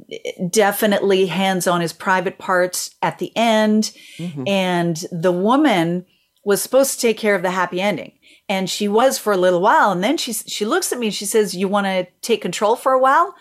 definitely 0.51 1.27
hands 1.27 1.67
on 1.67 1.81
his 1.81 1.93
private 1.93 2.39
parts 2.39 2.95
at 3.03 3.19
the 3.19 3.33
end 3.37 3.91
Mhm. 4.19 4.49
and 4.49 5.05
the 5.11 5.33
woman 5.33 6.07
was 6.49 6.63
supposed 6.63 6.95
to 6.95 7.01
take 7.01 7.19
care 7.19 7.35
of 7.35 7.43
the 7.43 7.51
happy 7.51 7.81
ending 7.81 8.13
and 8.49 8.71
she 8.71 8.89
was 8.89 9.19
for 9.19 9.33
a 9.33 9.37
little 9.37 9.61
while 9.61 9.91
and 9.93 10.03
then 10.03 10.17
she 10.17 10.33
she 10.33 10.65
looks 10.65 10.93
at 10.93 10.99
me 10.99 11.09
and 11.09 11.15
she 11.15 11.27
says 11.27 11.55
you 11.55 11.69
want 11.69 11.87
to 11.87 12.07
take 12.23 12.41
control 12.41 12.75
for 12.75 12.93
a 12.93 12.99
while 12.99 13.35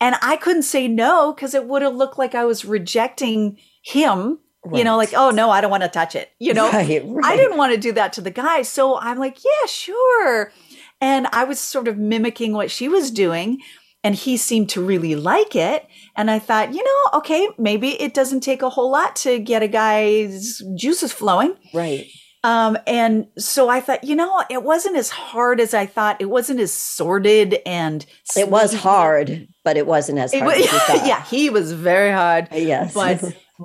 and 0.00 0.14
i 0.22 0.36
couldn't 0.36 0.62
say 0.62 0.86
no 0.86 1.32
because 1.32 1.52
it 1.52 1.66
would 1.66 1.82
have 1.82 1.96
looked 1.96 2.18
like 2.18 2.34
i 2.34 2.44
was 2.44 2.64
rejecting 2.64 3.58
him 3.82 4.38
you 4.72 4.84
know 4.84 4.96
like 4.96 5.12
oh 5.14 5.30
no 5.30 5.50
i 5.50 5.60
don't 5.60 5.70
want 5.70 5.82
to 5.82 5.88
touch 5.88 6.14
it 6.14 6.30
you 6.38 6.52
know 6.52 6.70
right, 6.70 7.02
I 7.24 7.36
didn't 7.36 7.56
want 7.56 7.72
to 7.74 7.80
do 7.80 7.92
that 7.92 8.12
to 8.14 8.20
the 8.20 8.30
guy. 8.30 8.62
So 8.62 8.98
I'm 8.98 9.18
like, 9.18 9.38
yeah, 9.44 9.66
sure. 9.66 10.52
And 11.00 11.26
I 11.32 11.44
was 11.44 11.60
sort 11.60 11.88
of 11.88 11.98
mimicking 11.98 12.52
what 12.52 12.70
she 12.70 12.88
was 12.88 13.10
doing. 13.10 13.58
And 14.04 14.14
he 14.14 14.36
seemed 14.36 14.68
to 14.70 14.80
really 14.80 15.16
like 15.16 15.56
it. 15.56 15.86
And 16.16 16.30
I 16.30 16.38
thought, 16.38 16.72
you 16.72 16.82
know, 16.82 17.18
okay, 17.18 17.48
maybe 17.58 18.00
it 18.00 18.14
doesn't 18.14 18.40
take 18.40 18.62
a 18.62 18.70
whole 18.70 18.90
lot 18.90 19.16
to 19.16 19.38
get 19.40 19.62
a 19.62 19.68
guy's 19.68 20.62
juices 20.76 21.12
flowing. 21.12 21.56
Right. 21.74 22.06
Um, 22.44 22.78
and 22.86 23.26
so 23.36 23.68
I 23.68 23.80
thought, 23.80 24.04
you 24.04 24.14
know, 24.14 24.42
it 24.48 24.62
wasn't 24.62 24.96
as 24.96 25.10
hard 25.10 25.60
as 25.60 25.74
I 25.74 25.86
thought. 25.86 26.20
It 26.20 26.30
wasn't 26.30 26.60
as 26.60 26.72
sordid 26.72 27.58
and 27.66 28.06
It 28.36 28.48
was 28.48 28.72
hard, 28.74 29.48
but 29.64 29.76
it 29.76 29.86
wasn't 29.86 30.18
as 30.20 30.32
hard 30.32 30.46
was- 30.46 30.56
as 30.56 30.72
you 30.72 30.78
thought. 30.86 31.06
yeah, 31.06 31.24
he 31.24 31.50
was 31.50 31.72
very 31.72 32.12
hard 32.12 32.48
Yes. 32.52 32.94
but 32.94 33.22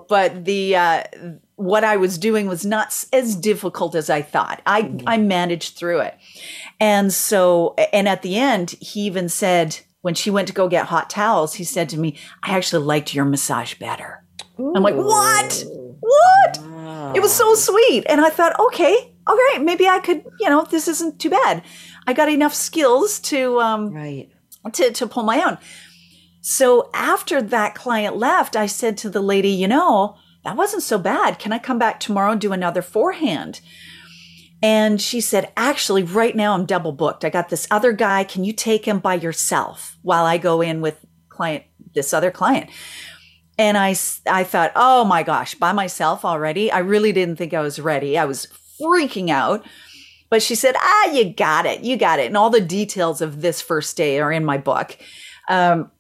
but 0.10 0.46
the 0.46 0.75
uh 0.75 1.03
what 1.56 1.84
i 1.84 1.96
was 1.98 2.18
doing 2.18 2.48
was 2.48 2.65
not 2.65 3.06
as 3.13 3.36
difficult 3.36 3.94
as 3.94 4.10
i 4.10 4.24
thought 4.24 4.60
i 4.65 4.82
Mhm. 4.82 5.03
i 5.06 5.18
managed 5.18 5.77
through 5.77 6.00
it 6.00 6.18
and 6.80 7.13
so 7.13 7.75
and 7.94 8.10
at 8.10 8.24
the 8.24 8.36
end 8.38 8.72
he 8.82 9.01
even 9.01 9.30
said 9.30 9.77
when 10.01 10.15
she 10.15 10.32
went 10.32 10.48
to 10.48 10.53
go 10.53 10.68
get 10.68 10.88
hot 10.88 11.12
towels 11.12 11.53
he 11.53 11.63
said 11.63 11.89
to 11.89 12.00
me 12.00 12.18
i 12.42 12.58
actually 12.58 12.84
liked 12.84 13.13
your 13.13 13.24
massage 13.25 13.75
better 13.75 14.24
I'm 14.58 14.82
like, 14.84 14.96
what? 14.96 15.63
What 16.03 16.60
Wow. 16.62 17.13
it 17.15 17.22
was 17.22 17.31
so 17.33 17.55
sweet 17.55 18.03
and 18.10 18.19
i 18.22 18.29
thought 18.29 18.60
okay 18.60 18.95
all 19.25 19.36
right 19.36 19.60
maybe 19.62 19.88
i 19.88 20.00
could 20.00 20.24
you 20.39 20.50
know 20.50 20.65
this 20.69 20.88
isn't 20.88 21.19
too 21.19 21.29
bad 21.29 21.63
i 22.07 22.13
got 22.13 22.29
enough 22.29 22.53
skills 22.53 23.19
to 23.31 23.60
um 23.60 23.93
right. 23.93 24.29
to, 24.74 24.91
to 24.91 25.07
pull 25.07 25.24
my 25.24 25.41
own. 25.43 25.57
So 26.41 26.89
after 26.93 27.41
that 27.41 27.74
client 27.74 28.17
left, 28.17 28.57
I 28.57 28.65
said 28.65 28.98
to 28.98 29.10
the 29.10 29.22
lady, 29.22 29.48
you 29.50 29.67
know, 29.67 30.17
that 30.43 30.57
wasn't 30.57 30.83
so 30.83 30.98
bad. 30.98 31.39
Can 31.39 31.53
I 31.53 31.57
come 31.60 31.79
back 31.79 32.01
tomorrow 32.01 32.33
and 32.33 32.41
do 32.41 32.51
another 32.51 32.81
four 32.81 33.13
hand? 33.13 33.62
And 34.62 35.01
she 35.01 35.22
said, 35.22 35.51
actually, 35.55 36.03
right 36.03 36.36
now 36.36 36.53
I'm 36.53 36.65
double 36.65 36.91
booked. 36.91 37.24
I 37.24 37.29
got 37.29 37.48
this 37.48 37.65
other 37.72 37.93
guy. 37.93 38.25
Can 38.25 38.43
you 38.43 38.51
take 38.51 38.83
him 38.86 39.00
by 39.00 39.15
yourself 39.15 39.98
while 40.01 40.25
I 40.25 40.38
go 40.38 40.60
in 40.62 40.81
with 40.81 41.05
client, 41.29 41.63
this 41.95 42.13
other 42.13 42.31
client? 42.31 42.69
And 43.57 43.77
I, 43.77 43.95
I 44.29 44.43
thought, 44.43 44.72
oh 44.75 45.05
my 45.05 45.24
gosh, 45.24 45.55
by 45.55 45.72
myself 45.72 46.25
already? 46.25 46.72
I 46.72 46.79
really 46.79 47.12
didn't 47.12 47.36
think 47.36 47.53
I 47.53 47.62
was 47.62 47.79
ready. 47.79 48.17
I 48.17 48.25
was 48.25 48.48
freaking 48.81 49.29
out. 49.29 49.65
But 50.29 50.41
she 50.41 50.55
said, 50.55 50.75
ah, 50.77 51.12
you 51.12 51.31
got 51.31 51.67
it. 51.67 51.81
You 51.83 51.95
got 51.95 52.19
it. 52.19 52.25
And 52.25 52.36
all 52.38 52.50
the 52.50 52.60
details 52.60 53.22
of 53.22 53.41
this 53.41 53.62
first 53.62 53.95
day 53.95 54.19
are 54.19 54.31
in 54.31 54.43
my 54.43 54.57
book. 54.57 54.98
Um, 55.48 55.91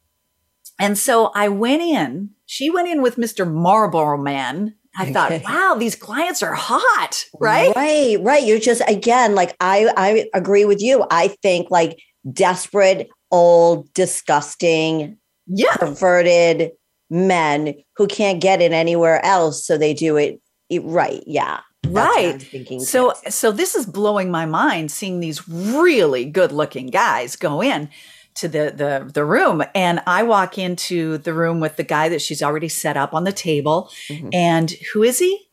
and 0.79 0.97
so 0.97 1.31
I 1.35 1.49
went 1.49 1.83
in. 1.83 2.31
She 2.47 2.71
went 2.71 2.87
in 2.87 3.01
with 3.03 3.17
Mr. 3.17 3.51
Marlboro 3.51 4.17
Man. 4.17 4.75
I 4.97 5.11
thought, 5.11 5.31
wow, 5.43 5.75
these 5.79 5.95
clients 5.95 6.43
are 6.43 6.53
hot, 6.53 7.25
right? 7.39 7.75
Right, 7.75 8.17
right. 8.21 8.43
You're 8.45 8.59
just 8.59 8.83
again 8.87 9.33
like 9.33 9.55
I 9.59 9.91
I 9.97 10.29
agree 10.35 10.65
with 10.65 10.81
you. 10.83 11.03
I 11.09 11.29
think 11.41 11.71
like 11.71 11.97
desperate, 12.31 13.09
old, 13.31 13.91
disgusting, 13.93 15.17
Yeah. 15.47 15.75
perverted 15.77 16.73
men 17.13 17.75
who 17.95 18.07
can't 18.07 18.41
get 18.41 18.61
it 18.61 18.71
anywhere 18.73 19.23
else, 19.25 19.65
so 19.65 19.77
they 19.77 19.93
do 19.93 20.17
it, 20.17 20.41
it 20.69 20.81
right. 20.83 21.23
Yeah. 21.27 21.59
Right. 21.87 22.41
Thinking. 22.41 22.79
So 22.79 23.11
too. 23.11 23.29
so 23.31 23.51
this 23.51 23.75
is 23.75 23.85
blowing 23.85 24.31
my 24.31 24.45
mind 24.45 24.89
seeing 24.89 25.19
these 25.19 25.47
really 25.49 26.25
good 26.25 26.51
looking 26.51 26.87
guys 26.87 27.35
go 27.35 27.61
in 27.61 27.89
to 28.35 28.47
the 28.47 28.73
the 28.75 29.11
the 29.13 29.25
room 29.25 29.61
and 29.75 30.01
I 30.07 30.23
walk 30.23 30.57
into 30.57 31.17
the 31.19 31.33
room 31.33 31.59
with 31.59 31.75
the 31.75 31.83
guy 31.83 32.07
that 32.09 32.21
she's 32.21 32.41
already 32.41 32.69
set 32.69 32.95
up 32.97 33.13
on 33.13 33.25
the 33.25 33.33
table 33.33 33.91
Mhm. 34.09 34.29
and 34.33 34.71
who 34.93 35.03
is 35.03 35.19
he? 35.19 35.49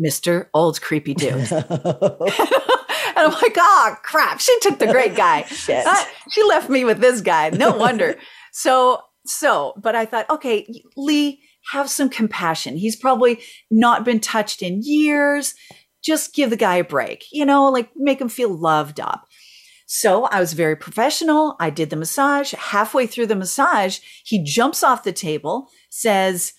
Mr. 0.00 0.46
Old 0.54 0.80
Creepy 0.80 1.14
Dude. 1.14 1.32
and 1.52 1.68
I'm 3.16 3.32
like, 3.32 3.56
oh 3.58 3.96
crap, 4.02 4.40
she 4.40 4.56
took 4.60 4.78
the 4.78 4.86
great 4.90 5.16
guy. 5.16 5.42
Shit. 5.48 5.84
Ah, 5.86 6.08
she 6.30 6.42
left 6.44 6.70
me 6.70 6.84
with 6.84 7.00
this 7.00 7.20
guy. 7.20 7.50
No 7.50 7.76
wonder. 7.76 8.16
so, 8.52 9.00
so, 9.26 9.74
but 9.76 9.94
I 9.94 10.04
thought, 10.04 10.28
okay, 10.30 10.66
Lee, 10.96 11.40
have 11.72 11.88
some 11.88 12.08
compassion. 12.08 12.76
He's 12.76 12.96
probably 12.96 13.40
not 13.70 14.04
been 14.04 14.20
touched 14.20 14.62
in 14.62 14.80
years. 14.82 15.54
Just 16.02 16.34
give 16.34 16.50
the 16.50 16.56
guy 16.56 16.76
a 16.76 16.84
break, 16.84 17.24
you 17.32 17.46
know, 17.46 17.70
like 17.70 17.90
make 17.96 18.20
him 18.20 18.28
feel 18.28 18.50
loved 18.50 19.00
up. 19.00 19.26
So 19.86 20.24
I 20.24 20.40
was 20.40 20.52
very 20.52 20.76
professional. 20.76 21.56
I 21.60 21.70
did 21.70 21.90
the 21.90 21.96
massage. 21.96 22.52
Halfway 22.52 23.06
through 23.06 23.26
the 23.26 23.36
massage, 23.36 24.00
he 24.24 24.42
jumps 24.42 24.82
off 24.82 25.04
the 25.04 25.12
table, 25.12 25.68
says, 25.90 26.52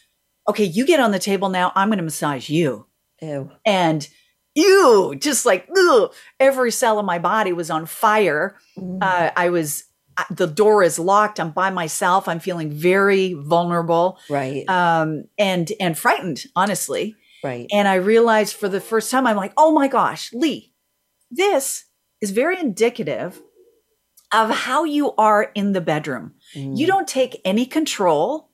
okay, 0.48 0.64
you 0.64 0.86
get 0.86 1.00
on 1.00 1.12
the 1.12 1.20
table 1.20 1.50
now. 1.50 1.72
I'm 1.76 1.90
going 1.90 1.98
to 1.98 2.04
massage 2.04 2.50
you 2.50 2.88
Ew. 3.22 3.52
and 3.66 4.08
ew, 4.56 5.16
just 5.20 5.46
like 5.46 5.68
ugh, 5.76 6.14
every 6.40 6.72
cell 6.72 6.98
of 7.00 7.06
my 7.06 7.20
body 7.20 7.52
was 7.52 7.70
on 7.70 7.86
fire. 7.86 8.58
Mm. 8.78 9.04
Uh, 9.04 9.32
I 9.36 9.50
was, 9.50 9.86
the 10.30 10.48
door 10.48 10.84
is 10.84 11.00
locked. 11.00 11.40
I'm 11.40 11.52
by 11.52 11.70
myself. 11.70 12.28
I'm 12.28 12.40
feeling 12.40 12.72
very 12.72 13.34
vulnerable 13.34 14.20
right. 14.30 14.68
um, 14.70 15.26
and 15.38 15.72
and 15.80 15.98
frightened, 15.98 16.46
honestly. 16.56 17.16
right. 17.44 17.68
And 17.72 17.88
I 17.88 17.96
realized 17.96 18.56
for 18.56 18.70
the 18.70 18.82
first 18.82 19.12
time, 19.12 19.28
I'm 19.28 19.36
like, 19.36 19.54
oh 19.58 19.72
my 19.72 19.88
gosh, 19.88 20.32
Lee, 20.34 20.74
this 21.32 21.86
is 22.22 22.32
very 22.32 22.60
indicative 22.60 23.42
of 24.34 24.50
how 24.50 24.84
you 24.84 25.14
are 25.16 25.52
in 25.56 25.74
the 25.74 25.82
bedroom. 25.82 26.34
Mm. 26.56 26.78
You 26.78 26.88
don't 26.88 27.08
take 27.08 27.42
any 27.46 27.66
control. 27.66 28.50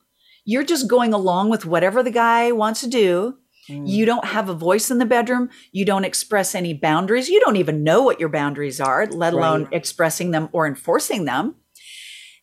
You're 0.46 0.63
just 0.63 0.88
going 0.88 1.13
along 1.13 1.50
with 1.50 1.65
whatever 1.65 2.03
the 2.03 2.12
guy 2.12 2.51
wants 2.51 2.82
to 2.82 2.88
do. 2.88 3.38
Mm. 3.70 3.88
You 3.88 4.06
don't 4.06 4.25
have 4.25 4.50
a 4.50 4.53
voice 4.53 4.89
in 4.91 4.98
the 4.98 5.06
bedroom. 5.06 5.50
You 5.72 5.86
don't 5.86 6.06
express 6.06 6.56
any 6.56 6.74
boundaries. 6.74 7.30
You 7.30 7.39
don't 7.39 7.58
even 7.58 7.84
know 7.84 8.01
what 8.01 8.20
your 8.20 8.30
boundaries 8.30 8.80
are, 8.80 9.08
let 9.08 9.34
alone 9.34 9.63
Right. 9.65 9.74
expressing 9.74 10.32
them 10.32 10.50
or 10.51 10.68
enforcing 10.68 11.25
them. 11.25 11.56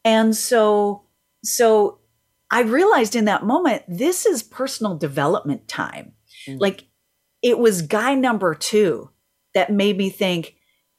And 0.05 0.37
so, 0.37 1.05
so 1.45 1.99
I 2.51 2.63
realized 2.63 3.17
in 3.17 3.27
that 3.27 3.45
moment, 3.45 3.83
this 3.89 4.27
is 4.27 4.43
personal 4.43 4.97
development 4.97 5.69
time. 5.69 6.13
Mm. 6.49 6.61
Like 6.61 6.85
it 7.43 7.59
was 7.59 7.83
guy 7.83 8.15
number 8.15 8.55
two 8.55 9.11
that 9.55 9.73
made 9.73 9.97
me 9.97 10.11
think, 10.11 10.55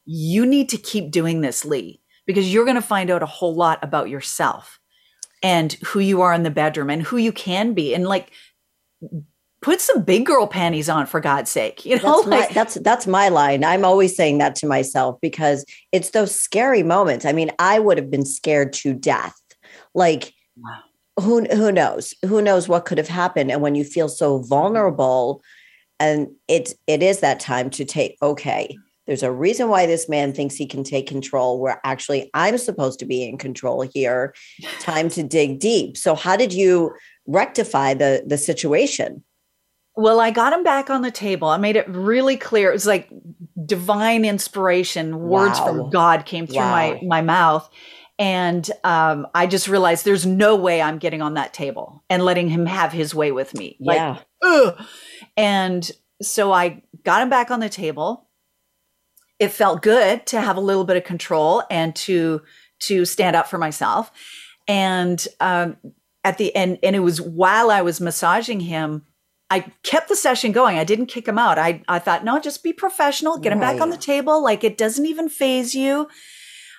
you 0.06 0.46
need 0.46 0.70
to 0.70 0.78
keep 0.78 1.12
doing 1.12 1.42
this, 1.42 1.64
Lee, 1.64 2.02
because 2.26 2.52
you're 2.52 2.66
going 2.66 2.76
to 2.76 2.82
find 2.82 3.12
out 3.12 3.22
a 3.22 3.28
whole 3.28 3.56
lot 3.56 3.78
about 3.84 4.10
yourself 4.10 4.80
and 5.44 5.74
who 5.74 6.00
you 6.00 6.22
are 6.22 6.34
in 6.34 6.44
the 6.44 6.50
bedroom 6.50 6.90
and 6.90 7.04
who 7.04 7.18
you 7.18 7.32
can 7.32 7.74
be. 7.74 7.94
And 7.94 8.08
like, 8.08 8.32
put 9.62 9.82
some 9.82 10.04
big 10.04 10.25
girl 10.25 10.48
panties 10.48 10.89
on 10.89 11.06
for 11.06 11.20
God's 11.20 11.50
sake. 11.51 11.86
You 11.86 11.98
know, 11.98 12.24
That's 12.24 12.28
my, 12.28 12.48
that's 12.54 12.74
that's 12.75 13.08
my 13.08 13.30
line. 13.30 13.63
I'm 13.63 13.84
always 13.86 14.16
saying 14.16 14.38
that 14.38 14.56
to 14.58 14.68
myself 14.68 15.18
because 15.22 15.66
it's 15.92 16.12
those 16.12 16.34
scary 16.34 16.84
moments. 16.84 17.25
I 17.25 17.34
mean, 17.34 17.51
I 17.60 17.80
would 17.80 17.98
have 17.98 18.10
been 18.10 18.25
scared 18.25 18.74
to 18.74 18.94
death. 18.94 19.36
Like 19.94 20.34
Wow. 20.58 20.80
who 21.22 21.46
who 21.46 21.72
knows? 21.72 22.13
Who 22.25 22.42
knows 22.42 22.68
what 22.68 22.86
could 22.86 22.98
have 22.98 23.08
happened? 23.08 23.51
And 23.51 23.62
when 23.62 23.75
you 23.75 23.84
feel 23.84 24.10
so 24.10 24.39
vulnerable, 24.39 25.42
and 26.00 26.28
it 26.48 26.74
it 26.88 27.04
is 27.04 27.20
that 27.20 27.39
time 27.39 27.70
to 27.72 27.86
take 27.86 28.18
okay. 28.22 28.78
There's 29.08 29.24
a 29.24 29.32
reason 29.32 29.70
why 29.70 29.88
this 29.88 30.08
man 30.08 30.34
thinks 30.34 30.54
he 30.54 30.68
can 30.68 30.84
take 30.84 31.08
control 31.08 31.60
where 31.60 31.82
actually 31.84 32.30
I'm 32.36 32.60
supposed 32.60 33.00
to 33.00 33.06
be 33.08 33.24
in 33.24 33.39
control 33.39 33.82
here. 33.82 34.36
Time 34.80 35.10
to 35.10 35.24
dig 35.24 35.60
deep. 35.60 35.98
So 35.98 36.13
how 36.13 36.36
did 36.38 36.54
you 36.54 36.94
rectify 37.25 37.96
the 37.96 38.24
the 38.28 38.38
situation? 38.38 39.24
Well, 40.01 40.22
I 40.22 40.32
got 40.32 40.53
him 40.53 40.63
back 40.63 40.89
on 40.89 41.01
the 41.01 41.12
table. 41.12 41.50
I 41.50 41.58
made 41.58 41.75
it 41.75 41.88
really 41.89 42.38
clear. 42.38 42.70
It 42.70 42.74
was 42.74 42.88
like 42.88 43.10
divine 43.65 44.24
inspiration. 44.24 45.20
Words 45.20 45.60
Wow. 45.60 45.65
from 45.65 45.89
God 45.89 46.25
came 46.25 46.48
through 46.48 46.58
Wow. 46.58 46.72
my 46.72 47.00
my 47.03 47.22
mouth. 47.22 47.70
And 48.18 48.70
um, 48.84 49.27
I 49.34 49.46
just 49.48 49.68
realized 49.68 50.06
there's 50.06 50.25
no 50.25 50.56
way 50.56 50.82
I'm 50.82 51.00
getting 51.00 51.22
on 51.22 51.34
that 51.36 51.53
table 51.53 52.03
and 52.10 52.24
letting 52.24 52.50
him 52.50 52.65
have 52.65 52.91
his 52.91 53.15
way 53.15 53.32
with 53.32 53.53
me. 53.53 53.77
Like, 53.79 53.96
yeah. 53.98 54.18
ugh. 54.44 54.82
And 55.38 55.89
so 56.22 56.51
I 56.51 56.82
got 57.03 57.22
him 57.22 57.29
back 57.29 57.50
on 57.51 57.60
the 57.62 57.70
table. 57.70 58.27
It 59.38 59.50
felt 59.51 59.82
good 59.82 60.25
to 60.27 60.41
have 60.41 60.58
a 60.58 60.62
little 60.62 60.84
bit 60.84 60.98
of 60.98 61.03
control 61.03 61.63
and 61.70 61.94
to 61.98 62.41
to 62.82 63.03
stand 63.06 63.36
up 63.36 63.48
for 63.48 63.58
myself. 63.58 64.12
And 64.68 65.25
um, 65.39 65.75
at 66.24 66.38
the 66.38 66.56
end, 66.56 66.79
and 66.84 66.96
it 66.96 67.00
was 67.00 67.20
while 67.22 67.70
I 67.72 67.82
was 67.82 68.00
massaging 68.01 68.62
him, 68.62 69.03
I 69.50 69.72
kept 69.84 70.10
the 70.10 70.15
session 70.15 70.51
going. 70.51 70.77
I 70.77 70.84
didn't 70.84 71.08
kick 71.08 71.27
him 71.27 71.39
out. 71.39 71.58
I 71.58 71.82
I 71.88 72.00
thought, 72.00 72.24
no, 72.24 72.39
just 72.39 72.63
be 72.63 72.74
professional, 72.74 73.38
get 73.38 73.53
him 73.53 73.60
back 73.60 73.82
on 73.82 73.89
the 73.89 73.98
table. 73.98 74.44
Like 74.44 74.63
it 74.63 74.77
doesn't 74.77 75.06
even 75.06 75.29
phase 75.29 75.74
you. 75.75 76.08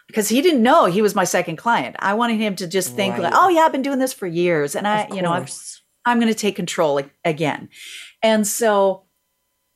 Because 0.07 0.29
he 0.29 0.43
didn't 0.43 0.65
know 0.65 0.87
he 0.87 1.03
was 1.03 1.15
my 1.15 1.23
second 1.23 1.55
client. 1.55 1.95
I 2.01 2.15
wanted 2.15 2.41
him 2.41 2.57
to 2.57 2.67
just 2.67 2.97
think, 2.97 3.17
like, 3.17 3.33
oh 3.33 3.49
yeah, 3.49 3.61
I've 3.61 3.71
been 3.71 3.81
doing 3.81 4.01
this 4.01 4.13
for 4.13 4.27
years. 4.27 4.75
And 4.75 4.89
I, 4.89 5.07
you 5.15 5.23
know, 5.23 5.31
course. 5.31 5.83
I'm 6.05 6.19
going 6.19 6.33
to 6.33 6.39
take 6.39 6.57
control 6.57 7.01
again. 7.25 7.69
And 8.21 8.45
so 8.45 9.05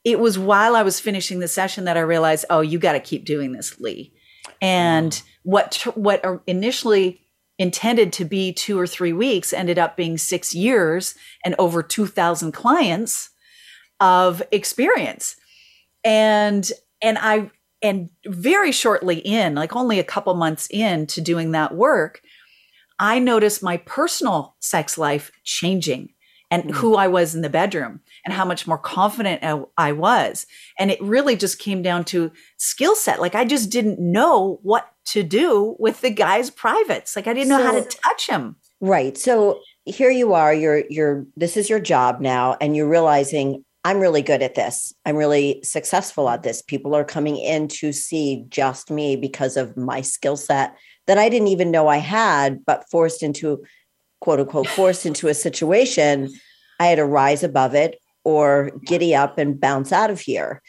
it 0.02 0.18
was 0.18 0.36
while 0.36 0.74
I 0.74 0.82
was 0.82 0.98
finishing 0.98 1.38
the 1.38 1.46
session 1.46 1.84
that 1.84 1.96
I 1.96 2.00
realized, 2.00 2.46
oh, 2.50 2.62
you 2.62 2.80
got 2.80 2.94
to 2.94 3.00
keep 3.00 3.24
doing 3.24 3.52
this, 3.52 3.78
Lee. 3.78 4.12
And 4.60 5.22
what 5.44 5.86
what 5.94 6.24
uh, 6.24 6.38
initially 6.48 7.23
intended 7.58 8.12
to 8.14 8.24
be 8.24 8.52
two 8.52 8.78
or 8.78 8.86
three 8.86 9.12
weeks 9.12 9.52
ended 9.52 9.78
up 9.78 9.96
being 9.96 10.18
six 10.18 10.54
years 10.54 11.14
and 11.44 11.54
over 11.58 11.82
two 11.82 12.06
thousand 12.06 12.52
clients 12.52 13.30
of 14.00 14.42
experience. 14.50 15.36
And 16.02 16.70
and 17.00 17.18
I 17.18 17.50
and 17.82 18.08
very 18.26 18.72
shortly 18.72 19.18
in, 19.18 19.54
like 19.54 19.76
only 19.76 19.98
a 19.98 20.04
couple 20.04 20.34
months 20.34 20.66
into 20.68 21.20
doing 21.20 21.52
that 21.52 21.74
work, 21.74 22.22
I 22.98 23.18
noticed 23.18 23.62
my 23.62 23.76
personal 23.76 24.56
sex 24.60 24.96
life 24.98 25.30
changing 25.44 26.10
and 26.50 26.64
Mm. 26.64 26.70
who 26.72 26.94
I 26.94 27.08
was 27.08 27.34
in 27.34 27.42
the 27.42 27.48
bedroom 27.48 28.00
and 28.24 28.32
how 28.32 28.44
much 28.44 28.66
more 28.66 28.78
confident 28.78 29.42
I, 29.42 29.62
I 29.76 29.92
was. 29.92 30.46
And 30.78 30.90
it 30.90 31.02
really 31.02 31.36
just 31.36 31.58
came 31.58 31.82
down 31.82 32.04
to 32.06 32.32
skill 32.56 32.94
set. 32.94 33.20
Like 33.20 33.34
I 33.34 33.44
just 33.44 33.70
didn't 33.70 33.98
know 33.98 34.60
what 34.62 34.93
to 35.06 35.22
do 35.22 35.76
with 35.78 36.00
the 36.00 36.10
guy's 36.10 36.50
privates. 36.50 37.16
Like 37.16 37.26
I 37.26 37.34
didn't 37.34 37.48
know 37.48 37.62
how 37.62 37.72
to 37.72 37.82
touch 37.82 38.28
him. 38.28 38.56
Right. 38.80 39.16
So 39.16 39.60
here 39.84 40.10
you 40.10 40.32
are, 40.34 40.52
you're 40.52 40.84
you're 40.88 41.26
this 41.36 41.56
is 41.56 41.68
your 41.68 41.80
job 41.80 42.20
now 42.20 42.56
and 42.60 42.76
you're 42.76 42.88
realizing 42.88 43.64
I'm 43.86 44.00
really 44.00 44.22
good 44.22 44.42
at 44.42 44.54
this. 44.54 44.94
I'm 45.04 45.16
really 45.16 45.60
successful 45.62 46.28
at 46.30 46.42
this. 46.42 46.62
People 46.62 46.94
are 46.94 47.04
coming 47.04 47.36
in 47.36 47.68
to 47.68 47.92
see 47.92 48.46
just 48.48 48.90
me 48.90 49.14
because 49.14 49.58
of 49.58 49.76
my 49.76 50.00
skill 50.00 50.38
set 50.38 50.74
that 51.06 51.18
I 51.18 51.28
didn't 51.28 51.48
even 51.48 51.70
know 51.70 51.88
I 51.88 51.98
had, 51.98 52.64
but 52.64 52.88
forced 52.90 53.22
into 53.22 53.62
quote 54.20 54.40
unquote 54.40 54.68
forced 54.68 55.04
into 55.04 55.28
a 55.28 55.34
situation, 55.34 56.30
I 56.80 56.86
had 56.86 56.96
to 56.96 57.04
rise 57.04 57.42
above 57.42 57.74
it 57.74 58.00
or 58.24 58.70
giddy 58.86 59.14
up 59.14 59.36
and 59.36 59.60
bounce 59.60 59.92
out 59.92 60.10
of 60.10 60.20
here. 60.20 60.62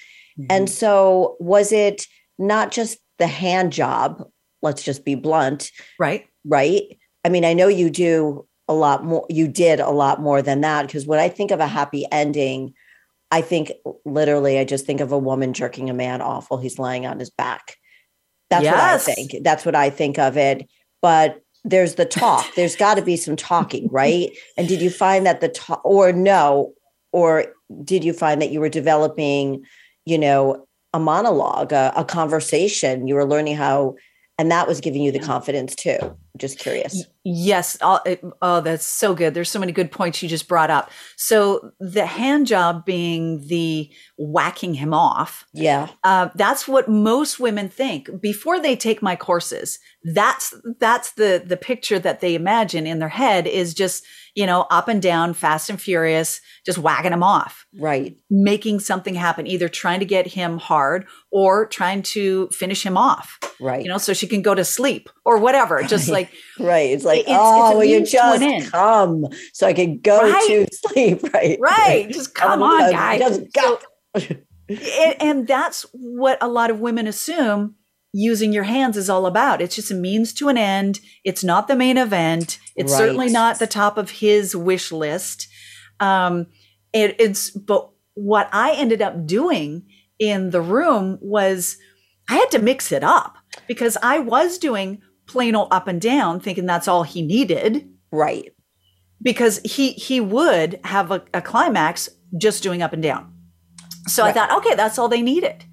And 0.50 0.68
mm-hmm. 0.68 0.74
so 0.74 1.38
was 1.40 1.72
it 1.72 2.06
not 2.38 2.72
just 2.72 2.98
the 3.18 3.28
hand 3.28 3.72
job, 3.72 4.28
let's 4.62 4.84
just 4.84 5.06
be 5.06 5.16
blunt, 5.16 5.72
right. 6.00 6.26
right? 6.46 6.84
I 7.24 7.30
mean, 7.30 7.46
I 7.46 7.54
know 7.54 7.68
you 7.68 7.90
do 7.90 8.48
a 8.68 8.74
lot 8.74 9.04
more, 9.06 9.26
you 9.30 9.48
did 9.48 9.80
a 9.80 9.90
lot 9.92 10.22
more 10.22 10.42
than 10.42 10.62
that. 10.62 10.86
Because 10.88 11.06
when 11.06 11.20
I 11.20 11.30
think 11.30 11.52
of 11.52 11.60
a 11.60 11.68
happy 11.68 12.06
ending, 12.12 12.74
I 13.32 13.42
think 13.42 13.72
literally, 14.06 14.60
I 14.60 14.64
just 14.64 14.86
think 14.86 15.02
of 15.02 15.12
a 15.12 15.18
woman 15.18 15.54
jerking 15.54 15.90
a 15.90 15.94
man 15.94 16.22
off 16.22 16.50
while 16.50 16.60
he's 16.60 16.80
lying 16.80 17.06
on 17.06 17.20
his 17.20 17.30
back. 17.30 17.76
That's 18.50 18.64
Yes. 18.64 18.74
what 19.08 19.12
I 19.12 19.14
think. 19.14 19.44
That's 19.44 19.66
what 19.66 19.76
I 19.76 19.90
think 19.90 20.20
of 20.20 20.38
it. 20.38 20.70
But 21.02 21.42
there's 21.64 21.96
the 21.96 22.06
talk. 22.06 22.46
There's 22.56 22.76
got 22.86 22.96
to 22.96 23.02
be 23.02 23.18
some 23.18 23.36
talking, 23.36 23.88
right? 23.92 24.32
And 24.58 24.68
did 24.68 24.82
you 24.82 24.90
find 24.90 25.26
that 25.26 25.42
the 25.42 25.50
talk, 25.50 25.82
or 25.84 26.12
no, 26.12 26.74
or 27.12 27.48
did 27.84 28.04
you 28.04 28.14
find 28.14 28.42
that 28.42 28.52
you 28.52 28.60
were 28.60 28.70
developing, 28.70 29.66
you 30.06 30.18
know, 30.18 30.68
a 30.96 31.00
monologue, 31.00 31.74
a, 31.74 31.92
a 31.96 32.06
conversation? 32.06 33.08
You 33.08 33.16
were 33.16 33.26
learning 33.26 33.58
how, 33.58 33.96
and 34.40 34.50
that 34.52 34.68
was 34.68 34.80
giving 34.80 35.02
you 35.02 35.12
the 35.12 35.20
confidence 35.20 35.76
too. 35.76 35.98
Just 36.38 36.58
curious. 36.58 37.06
Yes. 37.28 37.76
Oh, 37.82 38.00
it- 38.06 38.24
oh, 38.42 38.62
that's 38.62 38.86
so 38.86 39.16
good. 39.16 39.34
There's 39.34 39.50
so 39.50 39.60
many 39.60 39.72
good 39.72 39.92
points 39.92 40.22
you 40.22 40.30
just 40.30 40.48
brought 40.48 40.70
up. 40.70 40.92
So 41.18 41.72
the 41.80 42.06
hand 42.06 42.46
job 42.46 42.86
being 42.86 43.46
the 43.48 43.90
whacking 44.18 44.76
him 44.76 44.94
off. 44.94 45.46
Yeah. 45.54 45.90
Uh, 46.04 46.30
that's 46.36 46.68
what 46.68 46.88
most 46.88 47.40
women 47.40 47.68
think 47.68 48.10
before 48.22 48.60
they 48.60 48.76
take 48.76 49.02
my 49.02 49.16
courses. 49.16 49.80
That's 50.04 50.54
that's 50.80 51.14
the 51.14 51.42
the 51.44 51.58
picture 51.58 51.98
that 51.98 52.20
they 52.20 52.36
imagine 52.36 52.86
in 52.86 53.00
their 53.00 53.10
head 53.10 53.48
is 53.48 53.74
just 53.74 54.06
you 54.36 54.46
know 54.46 54.68
up 54.70 54.88
and 54.88 55.02
down, 55.02 55.34
fast 55.34 55.68
and 55.68 55.82
furious, 55.82 56.42
just 56.64 56.78
whacking 56.78 57.12
him 57.12 57.24
off, 57.24 57.66
Right. 57.80 58.16
making 58.30 58.82
something 58.82 59.16
happen, 59.16 59.48
either 59.48 59.68
trying 59.68 60.00
to 60.02 60.06
get 60.06 60.28
him 60.28 60.60
hard 60.60 61.08
or 61.32 61.66
trying 61.66 62.04
to 62.04 62.48
finish 62.50 62.86
him 62.86 62.98
off. 62.98 63.40
Right. 63.60 63.82
You 63.82 63.90
know, 63.90 63.98
so 63.98 64.14
she 64.14 64.28
can 64.28 64.44
go 64.44 64.54
to 64.54 64.64
sleep 64.64 65.10
or 65.26 65.40
whatever. 65.40 65.82
Just 65.82 66.08
like 66.18 66.30
right. 66.60 66.92
It's 66.92 67.04
like, 67.04 67.15
It's- 67.20 67.38
oh, 67.40 67.80
it's 67.82 67.90
you 67.90 67.98
means 68.00 68.12
to 68.12 68.18
an 68.46 68.60
just 68.62 68.72
come 68.72 69.26
so 69.54 69.68
I 69.68 69.74
can 69.74 70.00
go 70.00 70.22
Right. 70.22 70.48
to 70.48 70.68
sleep? 70.90 71.24
Right. 71.34 71.58
right, 71.60 72.10
just 72.10 72.34
come 72.36 72.62
on, 72.64 72.82
Uh, 72.84 72.92
guy. 72.92 73.18
Just 73.20 73.42
go. 73.54 73.80
and, 74.14 74.36
and 75.22 75.48
that's 75.48 75.86
what 75.92 76.38
a 76.42 76.48
lot 76.48 76.70
of 76.72 76.80
women 76.80 77.08
assume 77.08 77.76
using 78.14 78.54
your 78.54 78.64
hands 78.64 78.96
is 78.96 79.10
all 79.10 79.26
about. 79.26 79.62
It's 79.62 79.76
just 79.76 79.92
a 79.92 79.96
means 79.96 80.34
to 80.36 80.48
an 80.48 80.58
end. 80.58 81.02
It's 81.26 81.44
not 81.44 81.68
the 81.68 81.76
main 81.76 81.98
event. 81.98 82.60
It's 82.76 82.96
certainly 82.96 83.30
not 83.30 83.60
the 83.60 83.68
top 83.68 83.98
of 83.98 84.10
his 84.10 84.56
wish 84.56 84.92
list. 84.92 85.48
Um, 86.00 86.48
it, 86.94 87.16
it's 87.20 87.50
but 87.52 87.90
what 88.14 88.48
I 88.54 88.72
ended 88.74 89.02
up 89.02 89.26
doing 89.26 89.86
in 90.18 90.52
the 90.52 90.62
room 90.62 91.18
was 91.22 91.76
I 92.30 92.36
had 92.36 92.52
to 92.52 92.60
mix 92.60 92.94
it 92.94 93.04
up 93.04 93.36
because 93.68 93.98
I 94.02 94.20
was 94.20 94.58
doing 94.58 95.02
plain 95.28 95.56
old 95.56 95.68
up 95.72 95.88
and 95.88 96.02
down, 96.02 96.40
thinking 96.40 96.66
that's 96.66 96.88
all 96.88 97.04
he 97.04 97.22
needed 97.22 97.90
right. 98.12 98.52
because 99.22 99.60
he 99.64 99.92
he 99.94 100.20
would 100.20 100.80
have 100.84 101.12
a, 101.12 101.24
a 101.34 101.42
climax 101.42 102.10
just 102.38 102.64
doing 102.64 102.82
up 102.82 102.94
and 102.94 103.04
down. 103.04 103.34
So 104.08 104.24
Right. 104.24 104.30
I 104.30 104.34
thought, 104.34 104.58
okay, 104.58 104.76
that's 104.76 105.00
all 105.00 105.08
they 105.08 105.22
needed. 105.22 105.66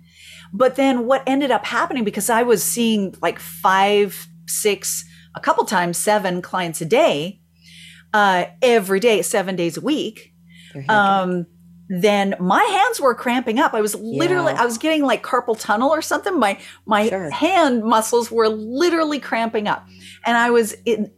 But 0.52 0.76
then 0.76 1.06
what 1.06 1.22
ended 1.26 1.50
up 1.50 1.64
happening 1.64 2.04
because 2.04 2.28
I 2.28 2.42
was 2.42 2.62
seeing 2.62 3.14
like 3.22 3.38
five, 3.38 4.26
six, 4.46 5.04
a 5.34 5.40
couple 5.40 5.64
times 5.64 5.96
seven 5.96 6.42
clients 6.42 6.80
a 6.80 6.84
day, 6.84 7.40
uh, 8.12 8.46
every 8.60 9.00
day, 9.00 9.22
seven 9.22 9.56
days 9.56 9.76
a 9.76 9.80
week. 9.80 10.32
Um, 10.88 11.46
then 11.88 12.34
my 12.40 12.62
hands 12.62 13.00
were 13.00 13.14
cramping 13.14 13.58
up. 13.58 13.74
I 13.74 13.80
was 13.80 13.94
literally, 13.94 14.52
Yeah. 14.52 14.62
I 14.62 14.64
was 14.64 14.78
getting 14.78 15.02
like 15.04 15.22
carpal 15.22 15.58
tunnel 15.58 15.90
or 15.90 16.00
something. 16.02 16.38
My 16.38 16.58
my 16.86 17.08
Sure. 17.08 17.30
hand 17.30 17.82
muscles 17.84 18.30
were 18.30 18.48
literally 18.48 19.18
cramping 19.18 19.68
up, 19.68 19.86
and 20.24 20.36
I 20.36 20.50
was 20.50 20.72
in, 20.84 21.10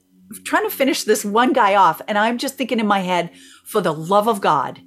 trying 0.44 0.64
to 0.68 0.74
finish 0.74 1.04
this 1.04 1.24
one 1.24 1.52
guy 1.52 1.74
off. 1.76 2.00
And 2.08 2.18
I'm 2.18 2.38
just 2.38 2.56
thinking 2.56 2.80
in 2.80 2.86
my 2.86 3.00
head, 3.00 3.30
for 3.64 3.80
the 3.80 3.92
love 3.92 4.26
of 4.28 4.40
God, 4.40 4.80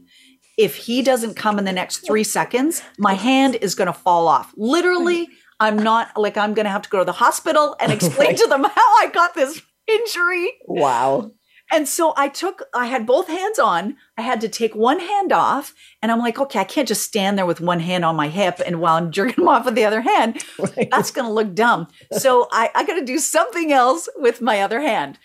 if 0.57 0.75
he 0.75 1.01
doesn't 1.01 1.35
come 1.35 1.57
in 1.59 1.65
the 1.65 1.71
next 1.71 1.99
three 2.05 2.23
seconds, 2.23 2.81
my 2.97 3.13
hand 3.13 3.55
is 3.55 3.75
going 3.75 3.85
to 3.87 3.93
fall 3.93 4.27
off. 4.27 4.53
Literally, 4.57 5.29
I'm 5.59 5.77
not 5.77 6.17
like 6.17 6.37
I'm 6.37 6.53
going 6.53 6.65
to 6.65 6.71
have 6.71 6.81
to 6.81 6.89
go 6.89 6.99
to 6.99 7.05
the 7.05 7.11
hospital 7.13 7.75
and 7.79 7.91
explain 7.93 8.29
Right. 8.29 8.37
to 8.37 8.47
them 8.47 8.63
how 8.63 8.95
I 8.99 9.09
got 9.13 9.35
this 9.35 9.61
injury. 9.87 10.51
wow. 10.65 11.31
And 11.71 11.87
so 11.87 12.13
I 12.15 12.29
took, 12.29 12.63
I 12.73 12.85
had 12.85 13.05
both 13.05 13.27
hands 13.27 13.59
on. 13.59 13.97
I 14.17 14.21
had 14.21 14.39
to 14.41 14.49
take 14.49 14.73
one 14.73 14.99
hand 14.99 15.31
off. 15.31 15.73
And 16.01 16.11
I'm 16.11 16.19
like, 16.19 16.39
okay, 16.39 16.59
I 16.59 16.63
can't 16.63 16.87
just 16.87 17.03
stand 17.03 17.37
there 17.37 17.45
with 17.45 17.59
one 17.59 17.81
hand 17.81 18.05
on 18.05 18.15
my 18.15 18.29
hip 18.29 18.61
and 18.65 18.79
while 18.79 18.95
I'm 18.95 19.11
jerking 19.11 19.35
them 19.43 19.49
off 19.49 19.65
with 19.65 19.75
the 19.75 19.85
other 19.85 20.01
hand. 20.01 20.43
Right. 20.57 20.89
That's 20.89 21.11
going 21.11 21.25
to 21.25 21.33
look 21.33 21.53
dumb. 21.53 21.87
So 22.11 22.47
I, 22.51 22.71
I 22.73 22.85
got 22.85 22.95
to 22.95 23.05
do 23.05 23.19
something 23.19 23.71
else 23.71 24.07
with 24.15 24.41
my 24.41 24.61
other 24.61 24.81
hand. 24.81 25.19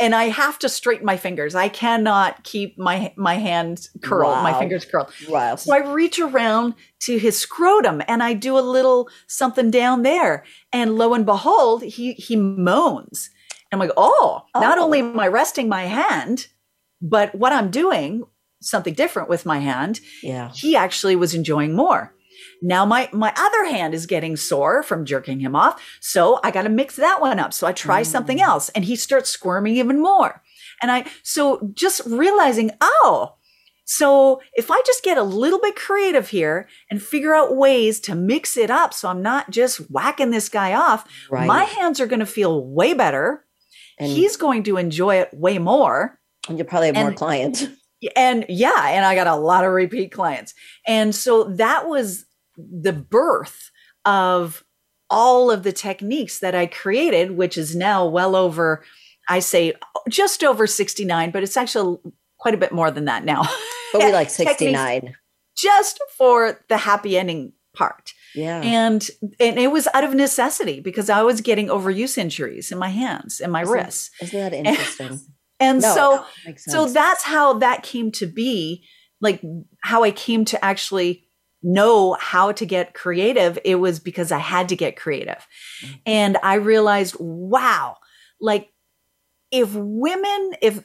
And 0.00 0.14
I 0.14 0.24
have 0.24 0.60
to 0.60 0.68
straighten 0.68 1.06
my 1.06 1.16
fingers. 1.16 1.54
I 1.54 1.68
cannot 1.68 2.44
keep 2.44 2.78
my 2.78 3.12
my 3.16 3.34
hands 3.34 3.90
curled, 4.02 4.42
my 4.44 4.56
fingers 4.56 4.84
curled. 4.84 5.10
Wow. 5.28 5.56
So 5.56 5.74
I 5.74 5.78
reach 5.78 6.20
around 6.20 6.74
to 7.00 7.18
his 7.18 7.38
scrotum 7.38 8.02
and 8.06 8.22
I 8.22 8.34
do 8.34 8.56
a 8.56 8.60
little 8.60 9.08
something 9.26 9.70
down 9.70 10.02
there. 10.02 10.44
And 10.72 10.96
lo 10.96 11.14
and 11.14 11.26
behold, 11.26 11.82
he 11.82 12.12
he 12.12 12.36
moans. 12.36 13.30
I'm 13.72 13.78
like, 13.78 13.90
oh, 13.96 14.42
not 14.54 14.78
Oh. 14.78 14.84
only 14.84 15.00
am 15.00 15.18
I 15.20 15.28
resting 15.28 15.68
my 15.68 15.84
hand, 15.84 16.46
but 17.02 17.34
what 17.34 17.52
I'm 17.52 17.70
doing, 17.70 18.24
something 18.60 18.94
different 18.94 19.28
with 19.28 19.44
my 19.46 19.58
hand, 19.58 20.00
yeah. 20.22 20.50
he 20.54 20.74
actually 20.76 21.16
was 21.16 21.34
enjoying 21.34 21.74
more. 21.76 22.14
Now 22.62 22.84
my 22.86 23.08
my 23.12 23.32
other 23.36 23.64
hand 23.66 23.94
is 23.94 24.06
getting 24.06 24.36
sore 24.36 24.82
from 24.82 25.04
jerking 25.04 25.40
him 25.40 25.54
off, 25.56 25.80
so 26.00 26.40
I 26.42 26.50
got 26.50 26.62
to 26.62 26.68
mix 26.68 26.96
that 26.96 27.20
one 27.20 27.38
up. 27.38 27.52
So 27.52 27.66
I 27.66 27.72
try 27.72 28.02
something 28.02 28.38
Mm. 28.38 28.42
else, 28.48 28.68
and 28.70 28.84
he 28.84 28.96
starts 28.96 29.30
squirming 29.30 29.76
even 29.76 30.00
more. 30.00 30.42
And 30.82 30.90
I, 30.92 31.04
so 31.24 31.70
just 31.74 32.00
realizing, 32.06 32.70
oh, 32.80 33.34
so 33.84 34.40
if 34.54 34.70
I 34.70 34.80
just 34.86 35.02
get 35.02 35.18
a 35.18 35.22
little 35.22 35.58
bit 35.60 35.74
creative 35.76 36.28
here 36.28 36.68
and 36.90 37.02
figure 37.02 37.34
out 37.34 37.56
ways 37.56 37.98
to 38.00 38.14
mix 38.14 38.56
it 38.56 38.70
up 38.70 38.92
so 38.92 39.08
I'm 39.08 39.22
not 39.22 39.50
just 39.50 39.78
whacking 39.90 40.30
this 40.30 40.48
guy 40.48 40.74
off, 40.74 41.04
Right. 41.30 41.46
my 41.46 41.64
hands 41.64 41.98
are 42.00 42.06
going 42.06 42.20
to 42.20 42.26
feel 42.26 42.64
way 42.64 42.92
better. 42.92 43.44
And- 43.98 44.10
He's 44.10 44.36
going 44.36 44.62
to 44.64 44.76
enjoy 44.76 45.16
it 45.16 45.30
way 45.32 45.58
more. 45.58 46.18
And 46.48 46.58
you 46.58 46.64
probably 46.64 46.88
have 46.88 46.96
more 46.96 47.12
clients. 47.12 47.64
And 48.14 48.46
yeah, 48.48 48.90
and 48.90 49.04
I 49.04 49.16
got 49.16 49.26
a 49.26 49.34
lot 49.34 49.64
of 49.64 49.72
repeat 49.72 50.12
clients. 50.12 50.54
And 50.86 51.12
so 51.12 51.42
that 51.54 51.88
was 51.88 52.26
the 52.56 52.92
birth 52.92 53.72
of 54.04 54.62
all 55.10 55.50
of 55.50 55.64
the 55.64 55.72
techniques 55.72 56.38
that 56.38 56.54
I 56.54 56.66
created, 56.66 57.32
which 57.32 57.58
is 57.58 57.74
now 57.74 58.06
well 58.06 58.36
over, 58.36 58.84
I 59.28 59.40
say 59.40 59.72
just 60.08 60.44
over 60.44 60.68
69, 60.68 61.32
but 61.32 61.42
it's 61.42 61.56
actually 61.56 61.98
quite 62.38 62.54
a 62.54 62.58
bit 62.58 62.70
more 62.70 62.92
than 62.92 63.06
that 63.06 63.24
now. 63.24 63.42
But 63.92 64.04
we 64.04 64.12
like 64.12 64.28
Techniques 64.28 64.58
69. 64.58 65.16
just 65.56 66.00
for 66.16 66.64
the 66.68 66.76
happy 66.76 67.18
ending 67.18 67.52
part. 67.74 68.12
Yeah. 68.38 68.60
And 68.62 69.00
and 69.40 69.58
it 69.58 69.70
was 69.72 69.88
out 69.94 70.04
of 70.04 70.14
necessity 70.14 70.80
because 70.80 71.10
I 71.10 71.22
was 71.22 71.40
getting 71.40 71.68
overuse 71.68 72.16
injuries 72.18 72.70
in 72.72 72.78
my 72.78 72.88
hands 72.90 73.40
and 73.40 73.50
my 73.52 73.62
Isn't- 73.62 73.74
wrists. 73.74 74.10
Isn't 74.22 74.40
that 74.40 74.52
interesting? 74.54 75.20
And 75.60 75.82
No, 75.82 75.94
so 75.94 76.24
that 76.46 76.60
so 76.60 76.86
that's 76.86 77.24
how 77.24 77.54
that 77.58 77.82
came 77.82 78.12
to 78.12 78.26
be 78.26 78.84
like 79.20 79.42
how 79.82 80.04
i 80.04 80.12
came 80.12 80.44
to 80.44 80.64
actually 80.64 81.24
know 81.64 82.12
how 82.20 82.52
to 82.52 82.64
get 82.64 82.94
creative 82.94 83.58
it 83.64 83.74
was 83.74 83.98
because 83.98 84.30
i 84.30 84.38
had 84.38 84.68
to 84.68 84.76
get 84.76 84.94
creative 84.96 85.42
Mm. 85.82 85.98
and 86.06 86.36
i 86.44 86.54
realized 86.54 87.16
wow 87.18 87.96
like 88.40 88.68
if 89.50 89.74
women 89.74 90.52
if 90.62 90.84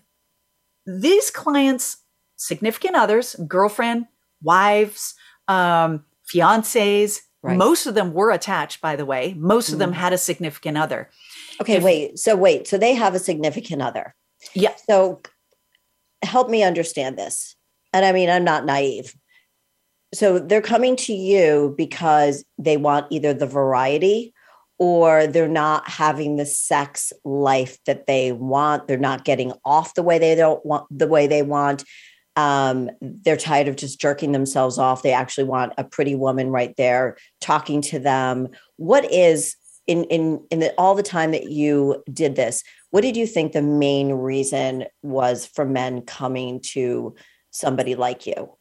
these 0.87 1.29
clients 1.29 1.97
significant 2.35 2.95
others 2.95 3.35
girlfriend 3.47 4.07
wives 4.41 5.13
um 5.47 6.03
fiancés 6.33 7.19
Right. 7.43 7.57
most 7.57 7.85
of 7.85 7.93
them 7.93 8.13
were 8.13 8.31
attached 8.31 8.79
by 8.79 8.95
the 8.95 9.05
way 9.05 9.35
most 9.37 9.73
of 9.73 9.77
them 9.79 9.91
Mm. 9.91 9.95
had 9.95 10.13
a 10.13 10.17
significant 10.17 10.77
other 10.77 11.09
Okay, 11.61 11.75
if- 11.75 11.83
wait. 11.83 12.17
So 12.17 12.35
wait. 12.35 12.67
So 12.67 12.77
they 12.77 12.93
have 12.93 13.13
a 13.15 13.19
significant 13.19 13.81
other. 13.81 14.15
yeah 14.53 14.73
So 14.89 15.21
help 16.23 16.49
me 16.49 16.63
understand 16.63 17.17
this. 17.17 17.55
And 17.91 18.05
I 18.05 18.11
mean, 18.13 18.29
I'm 18.29 18.43
not 18.45 18.65
naive. 18.65 19.13
So 20.13 20.39
they're 20.39 20.61
coming 20.61 20.95
to 20.97 21.13
you 21.13 21.73
because 21.77 22.45
they 22.57 22.77
want 22.77 23.07
either 23.11 23.33
the 23.33 23.45
variety 23.47 24.33
or 24.79 25.27
they're 25.27 25.47
not 25.47 25.87
having 25.89 26.37
the 26.37 26.45
sex 26.45 27.11
life 27.25 27.77
that 27.85 28.07
they 28.07 28.31
want. 28.31 28.87
They're 28.87 28.97
not 28.97 29.25
getting 29.25 29.51
off 29.65 29.93
the 29.95 30.03
way 30.03 30.17
they 30.17 30.35
don't 30.35 30.65
want 30.65 30.85
the 30.89 31.07
way 31.07 31.27
they 31.27 31.41
want. 31.43 31.83
Um, 32.35 32.89
they're 33.01 33.37
tired 33.37 33.67
of 33.67 33.75
just 33.75 34.01
jerking 34.01 34.31
themselves 34.31 34.77
off. 34.77 35.03
They 35.03 35.13
actually 35.13 35.43
want 35.43 35.73
a 35.77 35.83
pretty 35.83 36.15
woman 36.15 36.49
right 36.49 36.75
there 36.77 37.17
talking 37.41 37.81
to 37.83 37.99
them. 37.99 38.47
What 38.77 39.09
is 39.11 39.55
in 39.85 40.05
in 40.05 40.43
in 40.49 40.59
the, 40.59 40.73
all 40.77 40.95
the 40.95 41.03
time 41.03 41.31
that 41.31 41.51
you 41.51 42.03
did 42.11 42.35
this? 42.35 42.63
What 42.89 43.01
did 43.01 43.15
you 43.15 43.27
think 43.27 43.51
the 43.51 43.61
main 43.61 44.13
reason 44.13 44.85
was 45.01 45.45
for 45.45 45.65
men 45.65 46.01
coming 46.01 46.59
to 46.71 47.15
somebody 47.51 47.95
like 47.95 48.25
you? 48.25 48.57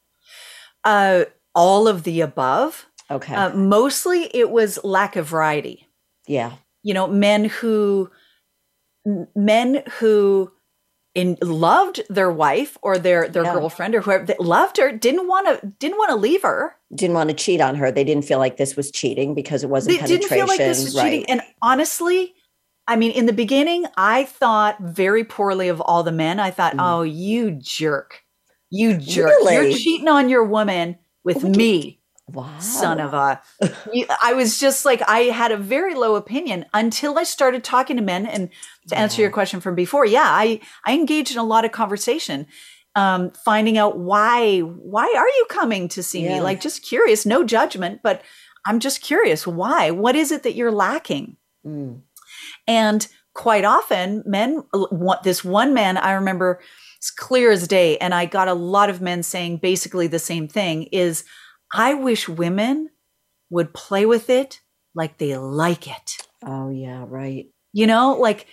uh 0.85 1.25
all 1.55 1.87
of 1.87 2.03
the 2.03 2.21
above 2.23 2.87
Okay. 3.11 3.35
Uh, 3.35 3.55
mostly 3.55 4.31
it 4.35 4.51
was 4.51 4.83
lack 4.85 5.17
of 5.17 5.27
variety. 5.27 5.89
yeah. 6.27 6.53
You 6.83 6.95
know, 6.95 7.07
men 7.07 7.45
who 7.45 8.11
men 9.37 9.83
who 9.99 10.51
in 11.15 11.37
loved 11.43 12.03
their 12.09 12.31
wife 12.31 12.79
or 12.83 12.97
their 12.99 13.29
their 13.29 13.45
Yeah. 13.45 13.53
girlfriend 13.55 13.95
or 13.95 14.01
whoever 14.01 14.25
that 14.27 14.41
loved 14.41 14.79
her 14.79 14.91
didn't 14.93 15.29
want 15.29 15.47
to 15.47 15.67
didn't 15.79 15.99
want 15.99 16.11
to 16.11 16.17
leave 16.17 16.43
her. 16.43 16.75
Didn't 16.95 17.15
want 17.15 17.29
to 17.31 17.35
cheat 17.37 17.61
on 17.61 17.75
her. 17.77 17.91
They 17.93 18.05
didn't 18.05 18.25
feel 18.25 18.39
like 18.39 18.57
this 18.57 18.77
was 18.77 18.91
cheating 18.91 19.35
because 19.35 19.63
it 19.63 19.71
wasn't 19.71 19.93
They 19.95 19.99
penetration. 19.99 20.21
didn't 20.21 20.39
feel 20.39 20.47
like 20.47 20.59
this 20.59 20.85
was 20.85 20.95
cheating. 20.95 21.25
And 21.29 21.43
honestly, 21.61 22.35
I 22.89 22.97
mean, 22.97 23.13
in 23.13 23.27
the 23.27 23.33
beginning, 23.33 23.87
I 23.97 24.25
thought 24.25 24.77
very 24.81 25.23
poorly 25.25 25.69
of 25.69 25.81
all 25.81 26.03
the 26.03 26.13
men. 26.13 26.41
I 26.41 26.51
thought, 26.51 26.75
Mm. 26.75 26.81
oh, 26.81 27.03
you 27.03 27.53
jerk, 27.53 28.21
you 28.71 28.97
jerk, 28.97 29.33
you're 29.51 29.71
cheating 29.73 30.09
on 30.09 30.29
your 30.29 30.45
woman 30.45 30.99
with 31.25 31.45
me. 31.45 32.01
Wow. 32.29 32.59
son 32.61 33.01
of 33.01 33.13
a. 33.15 33.43
I 34.23 34.33
was 34.35 34.59
just 34.61 34.85
like 34.85 35.03
i 35.09 35.21
had 35.23 35.51
a 35.53 35.57
very 35.57 35.95
low 35.95 36.15
opinion 36.15 36.65
until 36.73 37.19
i 37.19 37.25
started 37.25 37.63
talking 37.65 37.97
to 37.97 38.03
men 38.03 38.27
and 38.27 38.49
to 38.89 38.97
answer 38.99 39.21
Yeah. 39.21 39.25
your 39.27 39.33
question 39.33 39.61
from 39.61 39.75
before 39.75 40.07
yeah 40.07 40.25
i 40.27 40.61
i 40.87 40.93
engaged 40.95 41.33
in 41.33 41.39
a 41.39 41.45
lot 41.45 41.65
of 41.65 41.73
conversation 41.73 42.47
um 42.95 43.33
finding 43.45 43.77
out 43.77 43.99
why 43.99 44.61
why 44.61 45.13
are 45.17 45.29
you 45.29 45.47
coming 45.51 45.89
to 45.89 46.03
see 46.03 46.23
Yeah. 46.23 46.35
me 46.37 46.41
like 46.41 46.61
just 46.61 46.83
curious 46.85 47.27
no 47.27 47.43
judgment 47.45 48.01
but 48.03 48.23
i'm 48.67 48.79
just 48.79 49.03
curious 49.03 49.47
why 49.47 49.91
what 49.91 50.15
is 50.17 50.31
it 50.33 50.43
that 50.45 50.55
you're 50.55 50.73
lacking 50.73 51.37
Mm. 51.67 52.03
and 52.67 53.07
quite 53.35 53.65
often, 53.65 54.23
men 54.27 54.63
this 55.25 55.43
one 55.45 55.73
man 55.75 55.97
I 55.97 56.13
remember 56.13 56.61
it's 56.99 57.11
clear 57.11 57.51
as 57.51 57.67
day, 57.67 57.97
and 57.99 58.13
I 58.15 58.27
got 58.27 58.47
a 58.49 58.53
lot 58.55 58.91
of 58.91 59.01
men 59.01 59.23
saying 59.23 59.57
basically 59.59 60.07
the 60.07 60.19
same 60.19 60.47
thing 60.49 60.85
is 60.93 61.25
I 61.73 61.95
wish 61.95 62.29
women 62.29 62.91
would 63.51 63.73
play 63.75 64.07
with 64.07 64.29
it 64.31 64.61
like 64.95 65.19
they 65.19 65.37
like 65.37 65.87
it. 65.89 66.19
Oh 66.45 66.71
yeah, 66.71 67.05
right. 67.07 67.47
You 67.73 67.87
know, 67.87 68.17
like 68.19 68.47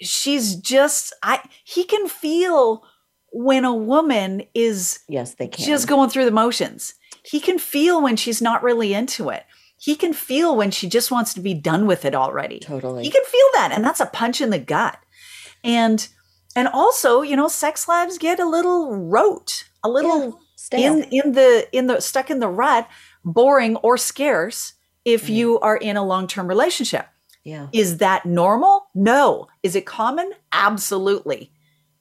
she's 0.00 0.56
just 0.56 1.12
I 1.22 1.40
he 1.64 1.84
can 1.84 2.08
feel 2.08 2.84
when 3.32 3.64
a 3.64 3.74
woman 3.74 4.42
is 4.54 5.00
Yes, 5.08 5.34
they 5.34 5.48
can. 5.48 5.64
just 5.64 5.88
going 5.88 6.10
through 6.10 6.24
the 6.24 6.30
motions. 6.30 6.94
He 7.24 7.40
can 7.40 7.58
feel 7.58 8.00
when 8.02 8.16
she's 8.16 8.40
not 8.40 8.62
really 8.62 8.94
into 8.94 9.30
it. 9.30 9.44
He 9.78 9.94
can 9.94 10.12
feel 10.14 10.56
when 10.56 10.70
she 10.70 10.88
just 10.88 11.10
wants 11.10 11.34
to 11.34 11.40
be 11.40 11.52
done 11.52 11.86
with 11.86 12.04
it 12.04 12.14
already. 12.14 12.60
totally. 12.60 13.02
He 13.04 13.10
can 13.10 13.24
feel 13.24 13.46
that, 13.54 13.72
and 13.72 13.84
that's 13.84 14.00
a 14.00 14.06
punch 14.06 14.40
in 14.40 14.50
the 14.50 14.58
gut. 14.58 14.98
And 15.62 16.06
and 16.54 16.68
also, 16.68 17.20
you 17.20 17.36
know, 17.36 17.48
sex 17.48 17.86
lives 17.86 18.16
get 18.16 18.40
a 18.40 18.48
little 18.48 18.96
rote, 18.96 19.64
a 19.84 19.88
little 19.90 20.40
Stale. 20.66 20.94
in 20.96 21.02
in 21.10 21.32
the 21.32 21.68
in 21.72 21.86
the 21.86 22.00
stuck 22.00 22.30
in 22.30 22.40
the 22.40 22.48
rut, 22.48 22.88
boring 23.24 23.76
or 23.76 23.96
scarce 23.96 24.72
if 25.04 25.26
Mm. 25.26 25.34
you 25.34 25.60
are 25.60 25.76
in 25.76 25.96
a 25.96 26.04
long-term 26.04 26.48
relationship. 26.48 27.06
yeah. 27.44 27.68
Is 27.72 27.98
that 27.98 28.26
normal? 28.26 28.86
No. 28.94 29.46
Is 29.62 29.76
it 29.76 29.86
common? 29.86 30.32
Absolutely. 30.52 31.52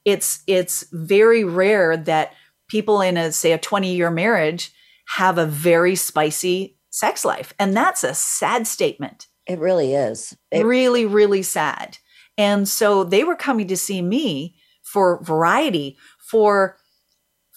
It's 0.03 0.41
it's 0.47 0.85
very 0.91 1.43
rare 1.43 1.95
that 1.97 2.33
people 2.67 3.01
in 3.01 3.15
a 3.17 3.31
say 3.31 3.51
a 3.51 3.59
20-year 3.59 4.09
marriage 4.11 4.71
have 5.17 5.37
a 5.37 5.45
very 5.45 5.95
spicy 5.95 6.77
sex 6.89 7.23
life. 7.23 7.53
And 7.59 7.75
that's 7.77 8.03
a 8.03 8.13
sad 8.15 8.65
statement. 8.65 9.27
It 9.47 9.59
really 9.59 9.93
is. 9.93 10.35
It, 10.51 10.65
really 10.65 11.05
really 11.05 11.43
sad. 11.43 11.97
And 12.37 12.67
so 12.67 13.03
they 13.03 13.23
were 13.23 13.35
coming 13.35 13.67
to 13.67 13.77
see 13.77 14.01
me 14.01 14.55
for 14.83 15.21
variety, 15.23 15.97
for 16.31 16.77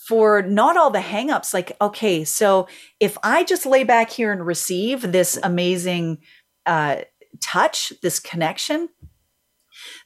for 0.08 0.40
not 0.40 0.78
all 0.78 0.90
the 0.90 1.00
hangups 1.00 1.52
like 1.52 1.76
okay, 1.82 2.24
so 2.24 2.66
if 2.98 3.18
I 3.22 3.44
just 3.44 3.66
lay 3.66 3.84
back 3.84 4.08
here 4.08 4.32
and 4.32 4.44
receive 4.46 5.12
this 5.12 5.38
amazing 5.42 6.18
uh 6.64 7.02
touch, 7.40 7.92
this 8.02 8.18
connection, 8.18 8.88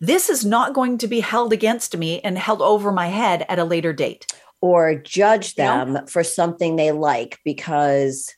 this 0.01 0.29
is 0.29 0.45
not 0.45 0.75
going 0.75 0.99
to 0.99 1.07
be 1.07 1.21
held 1.21 1.53
against 1.53 1.97
me 1.97 2.21
and 2.23 2.37
held 2.37 2.61
over 2.61 2.91
my 2.91 3.07
head 3.07 3.47
at 3.49 3.61
a 3.61 3.65
later 3.65 3.93
date. 3.93 4.27
or 4.61 4.95
judge 4.95 5.55
them 5.55 6.07
for 6.07 6.23
something 6.25 6.77
they 6.77 6.93
like 6.93 7.39
because 7.45 8.33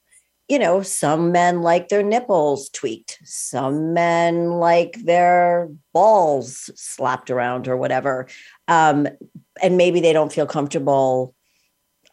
you 0.49 0.59
know 0.59 0.83
some 0.83 1.33
men 1.33 1.63
like 1.63 1.89
their 1.89 2.03
nipples 2.03 2.69
tweaked. 2.71 3.19
Some 3.25 3.95
men 3.95 4.51
like 4.51 5.03
their 5.05 5.71
balls 5.95 6.71
slapped 6.75 7.31
around 7.31 7.69
or 7.69 7.77
whatever. 7.79 8.27
Um, 8.69 9.09
and 9.63 9.77
maybe 9.79 10.01
they 10.01 10.13
don't 10.13 10.33
feel 10.33 10.47
comfortable 10.47 11.35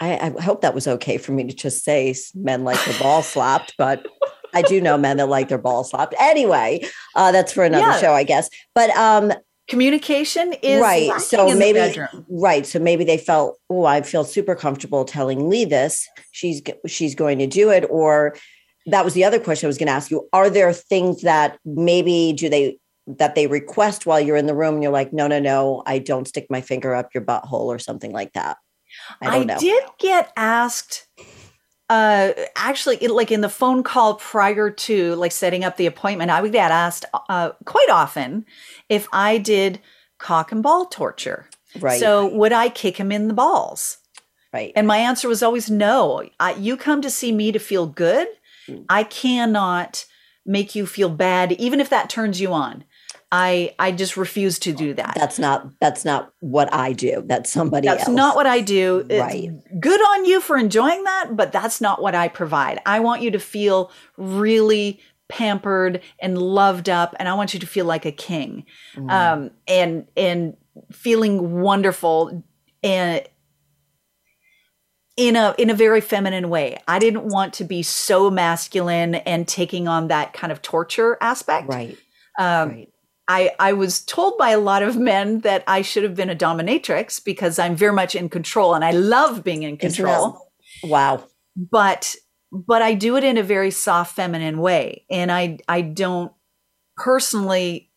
I, 0.01 0.17
I 0.35 0.41
hope 0.41 0.61
that 0.61 0.73
was 0.73 0.87
okay 0.87 1.17
for 1.17 1.31
me 1.31 1.45
to 1.47 1.53
just 1.53 1.85
say 1.85 2.13
men 2.35 2.63
like 2.65 2.83
their 2.85 2.99
ball 2.99 3.21
slapped 3.21 3.75
but 3.77 4.05
i 4.53 4.61
do 4.63 4.81
know 4.81 4.97
men 4.97 5.17
that 5.17 5.27
like 5.29 5.47
their 5.47 5.57
ball 5.57 5.83
slapped 5.85 6.13
anyway 6.19 6.81
uh, 7.15 7.31
that's 7.31 7.53
for 7.53 7.63
another 7.63 7.85
Yeah. 7.85 7.99
show 8.01 8.13
i 8.13 8.23
guess 8.23 8.49
but 8.75 8.89
um, 8.91 9.31
Communication 9.67 10.53
is 10.61 10.81
Right, 10.81 11.17
so 11.21 11.49
in 11.49 11.57
maybe- 11.57 11.79
the. 11.79 12.25
Right. 12.29 12.65
So 12.65 12.77
maybe 12.77 13.05
they 13.05 13.17
felt, 13.17 13.57
oh, 13.69 13.85
I 13.85 14.01
feel 14.01 14.25
super 14.25 14.53
comfortable 14.53 15.05
telling 15.05 15.49
Lee 15.49 15.63
this. 15.63 16.05
She's 16.31 16.61
she's 16.87 17.15
going 17.15 17.39
to 17.39 17.47
do 17.47 17.69
it. 17.69 17.85
Or 17.89 18.35
that 18.87 19.05
was 19.05 19.13
the 19.13 19.23
other 19.23 19.39
question 19.39 19.67
I 19.67 19.69
was 19.69 19.77
going 19.77 19.87
to 19.87 19.93
ask 19.93 20.11
you. 20.11 20.27
Are 20.33 20.49
there 20.49 20.73
things 20.73 21.21
that 21.21 21.57
maybe 21.63 22.33
do 22.33 22.49
they 22.49 22.79
that 23.07 23.35
they 23.35 23.47
request 23.47 24.05
while 24.05 24.19
you're 24.19 24.35
in 24.35 24.45
the 24.47 24.55
room 24.55 24.73
and 24.73 24.83
you're 24.83 24.91
like, 24.91 25.13
no, 25.13 25.25
no, 25.27 25.39
no, 25.39 25.83
I 25.85 25.99
don't 25.99 26.27
stick 26.27 26.47
my 26.49 26.59
finger 26.59 26.93
up 26.93 27.13
your 27.13 27.23
butthole 27.23 27.67
or 27.67 27.79
something 27.79 28.11
like 28.11 28.33
that. 28.33 28.57
I 29.21 29.43
know. 29.43 29.57
did 29.59 29.83
get 29.99 30.31
asked 30.35 31.07
uh 31.89 32.31
actually 32.55 32.97
it, 32.97 33.11
like 33.11 33.31
in 33.31 33.41
the 33.41 33.49
phone 33.49 33.83
call 33.83 34.15
prior 34.15 34.69
to 34.69 35.15
like 35.15 35.31
setting 35.31 35.63
up 35.63 35.75
the 35.75 35.85
appointment 35.85 36.31
i 36.31 36.41
would 36.41 36.53
get 36.53 36.71
asked 36.71 37.03
uh 37.27 37.51
quite 37.65 37.89
often 37.89 38.45
if 38.87 39.09
i 39.11 39.37
did 39.37 39.81
cock 40.17 40.51
and 40.53 40.63
ball 40.63 40.85
torture 40.85 41.49
Right. 41.79 41.99
So 41.99 42.27
would 42.27 42.51
I 42.51 42.69
kick 42.69 42.97
him 42.97 43.11
in 43.11 43.27
the 43.27 43.33
balls? 43.33 43.97
Right. 44.53 44.73
And 44.75 44.87
my 44.87 44.97
answer 44.97 45.27
was 45.27 45.41
always 45.41 45.69
no. 45.69 46.27
I, 46.39 46.53
you 46.53 46.75
come 46.75 47.01
to 47.01 47.09
see 47.09 47.31
me 47.31 47.51
to 47.51 47.59
feel 47.59 47.87
good. 47.87 48.27
Mm. 48.67 48.85
I 48.89 49.03
cannot 49.03 50.05
make 50.45 50.75
you 50.75 50.85
feel 50.85 51.09
bad, 51.09 51.53
even 51.53 51.79
if 51.79 51.89
that 51.89 52.09
turns 52.09 52.41
you 52.41 52.51
on. 52.51 52.83
I 53.31 53.73
I 53.79 53.91
just 53.93 54.17
refuse 54.17 54.59
to 54.59 54.73
do 54.73 54.93
that. 54.95 55.13
that's 55.15 55.39
not 55.39 55.67
that's 55.79 56.03
not 56.03 56.33
what 56.39 56.73
I 56.73 56.91
do. 56.93 57.23
That's 57.25 57.51
somebody 57.51 57.87
else. 57.87 57.99
That's 57.99 58.09
else. 58.09 58.15
not 58.17 58.35
what 58.35 58.45
I 58.47 58.59
do. 58.61 59.05
It's 59.09 59.19
Right. 59.21 59.49
good 59.79 59.99
on 60.01 60.25
you 60.25 60.41
for 60.41 60.57
enjoying 60.57 61.03
that, 61.05 61.29
but 61.35 61.51
that's 61.51 61.79
not 61.79 62.01
what 62.01 62.13
I 62.15 62.27
provide. 62.27 62.79
I 62.85 62.99
want 62.99 63.21
you 63.21 63.31
to 63.31 63.39
feel 63.39 63.91
really 64.17 64.99
pampered 65.29 66.01
and 66.19 66.37
loved 66.37 66.89
up, 66.89 67.15
and 67.19 67.29
I 67.29 67.33
want 67.35 67.53
you 67.53 67.59
to 67.61 67.67
feel 67.67 67.85
like 67.85 68.05
a 68.05 68.11
king, 68.11 68.65
Mm. 68.97 69.09
um, 69.11 69.51
and 69.67 70.07
and 70.17 70.57
feeling 70.91 71.61
wonderful 71.61 72.43
and 72.83 73.21
in 75.17 75.35
a 75.35 75.53
in 75.57 75.69
a 75.69 75.73
very 75.73 76.01
feminine 76.01 76.49
way. 76.49 76.77
I 76.87 76.99
didn't 76.99 77.25
want 77.25 77.53
to 77.55 77.63
be 77.63 77.83
so 77.83 78.29
masculine 78.31 79.15
and 79.15 79.47
taking 79.47 79.87
on 79.87 80.07
that 80.07 80.33
kind 80.33 80.51
of 80.51 80.61
torture 80.61 81.17
aspect. 81.21 81.67
right. 81.69 81.97
Um, 82.39 82.69
right. 82.69 82.90
I, 83.31 83.51
I 83.59 83.73
was 83.73 84.01
told 84.01 84.37
by 84.37 84.49
a 84.49 84.59
lot 84.59 84.83
of 84.83 84.97
men 84.97 85.39
that 85.39 85.63
I 85.65 85.83
should 85.83 86.03
have 86.03 86.15
been 86.15 86.29
a 86.29 86.35
dominatrix 86.35 87.23
because 87.23 87.59
I'm 87.59 87.77
very 87.77 87.93
much 87.93 88.13
in 88.13 88.27
control 88.27 88.75
and 88.75 88.83
I 88.83 88.91
love 88.91 89.41
being 89.41 89.63
in 89.63 89.77
control. 89.77 90.51
Wow. 90.83 91.23
But 91.55 92.15
but 92.51 92.81
I 92.81 92.93
do 92.93 93.15
it 93.15 93.23
in 93.23 93.37
a 93.37 93.43
very 93.43 93.71
soft 93.71 94.17
feminine 94.17 94.59
way. 94.59 95.05
And 95.09 95.31
I 95.31 95.59
I 95.69 95.79
don't 95.79 96.33
personally 96.97 97.89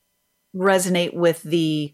resonate 0.54 1.14
with 1.14 1.42
the 1.42 1.92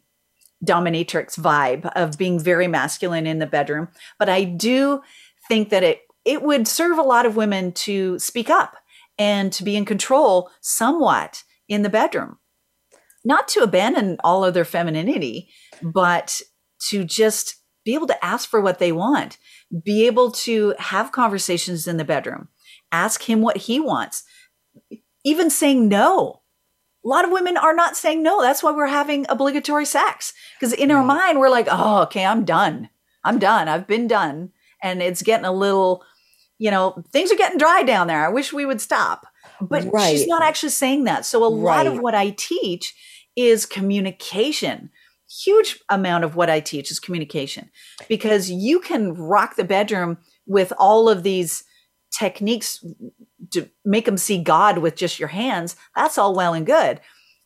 dominatrix 0.62 1.38
vibe 1.38 1.90
of 1.96 2.18
being 2.18 2.38
very 2.38 2.68
masculine 2.68 3.26
in 3.26 3.38
the 3.38 3.46
bedroom. 3.46 3.88
But 4.18 4.28
I 4.28 4.44
do 4.44 5.00
think 5.48 5.70
that 5.70 5.82
it 5.82 6.02
it 6.26 6.42
would 6.42 6.68
serve 6.68 6.98
a 6.98 7.02
lot 7.02 7.24
of 7.24 7.36
women 7.36 7.72
to 7.72 8.18
speak 8.18 8.50
up 8.50 8.76
and 9.18 9.50
to 9.54 9.64
be 9.64 9.76
in 9.76 9.86
control 9.86 10.50
somewhat 10.60 11.42
in 11.68 11.80
the 11.80 11.88
bedroom. 11.88 12.36
Not 13.24 13.48
to 13.48 13.60
abandon 13.60 14.16
all 14.24 14.44
of 14.44 14.54
their 14.54 14.64
femininity, 14.64 15.50
but 15.82 16.40
to 16.88 17.04
just 17.04 17.56
be 17.84 17.94
able 17.94 18.06
to 18.06 18.24
ask 18.24 18.48
for 18.48 18.60
what 18.60 18.78
they 18.78 18.92
want, 18.92 19.38
be 19.84 20.06
able 20.06 20.30
to 20.30 20.74
have 20.78 21.12
conversations 21.12 21.86
in 21.86 21.96
the 21.96 22.04
bedroom, 22.04 22.48
ask 22.92 23.22
him 23.28 23.40
what 23.40 23.56
he 23.56 23.80
wants, 23.80 24.24
even 25.24 25.50
saying 25.50 25.88
no. 25.88 26.42
A 27.04 27.08
lot 27.08 27.24
of 27.24 27.30
women 27.30 27.56
are 27.56 27.74
not 27.74 27.96
saying 27.96 28.22
no. 28.22 28.42
That's 28.42 28.62
why 28.62 28.72
we're 28.72 28.86
having 28.86 29.24
obligatory 29.28 29.86
sex. 29.86 30.34
Because 30.58 30.74
in 30.74 30.90
our 30.90 31.02
mm. 31.02 31.06
mind, 31.06 31.38
we're 31.38 31.48
like, 31.48 31.66
oh, 31.70 32.02
okay, 32.02 32.26
I'm 32.26 32.44
done. 32.44 32.90
I'm 33.24 33.38
done. 33.38 33.68
I've 33.68 33.86
been 33.86 34.06
done. 34.06 34.50
And 34.82 35.02
it's 35.02 35.22
getting 35.22 35.46
a 35.46 35.52
little, 35.52 36.04
you 36.58 36.70
know, 36.70 37.02
things 37.10 37.32
are 37.32 37.36
getting 37.36 37.58
dry 37.58 37.82
down 37.82 38.06
there. 38.06 38.24
I 38.24 38.28
wish 38.28 38.52
we 38.52 38.66
would 38.66 38.82
stop. 38.82 39.26
But 39.62 39.84
she's 40.08 40.26
not 40.26 40.42
actually 40.42 40.70
saying 40.70 41.04
that. 41.04 41.24
So 41.26 41.44
a 41.44 41.48
lot 41.48 41.86
of 41.86 41.98
what 41.98 42.14
I 42.14 42.30
teach 42.30 42.94
is 43.36 43.66
communication. 43.66 44.90
Huge 45.44 45.78
amount 45.88 46.24
of 46.24 46.34
what 46.34 46.50
I 46.50 46.60
teach 46.60 46.90
is 46.90 46.98
communication 46.98 47.70
because 48.08 48.50
you 48.50 48.80
can 48.80 49.14
rock 49.14 49.56
the 49.56 49.64
bedroom 49.64 50.18
with 50.46 50.72
all 50.76 51.08
of 51.08 51.22
these 51.22 51.64
techniques 52.10 52.84
to 53.50 53.68
make 53.84 54.06
them 54.06 54.16
see 54.16 54.42
God 54.42 54.78
with 54.78 54.96
just 54.96 55.18
your 55.18 55.28
hands. 55.28 55.76
That's 55.94 56.18
all 56.18 56.34
well 56.34 56.54
and 56.54 56.66
good. 56.66 57.00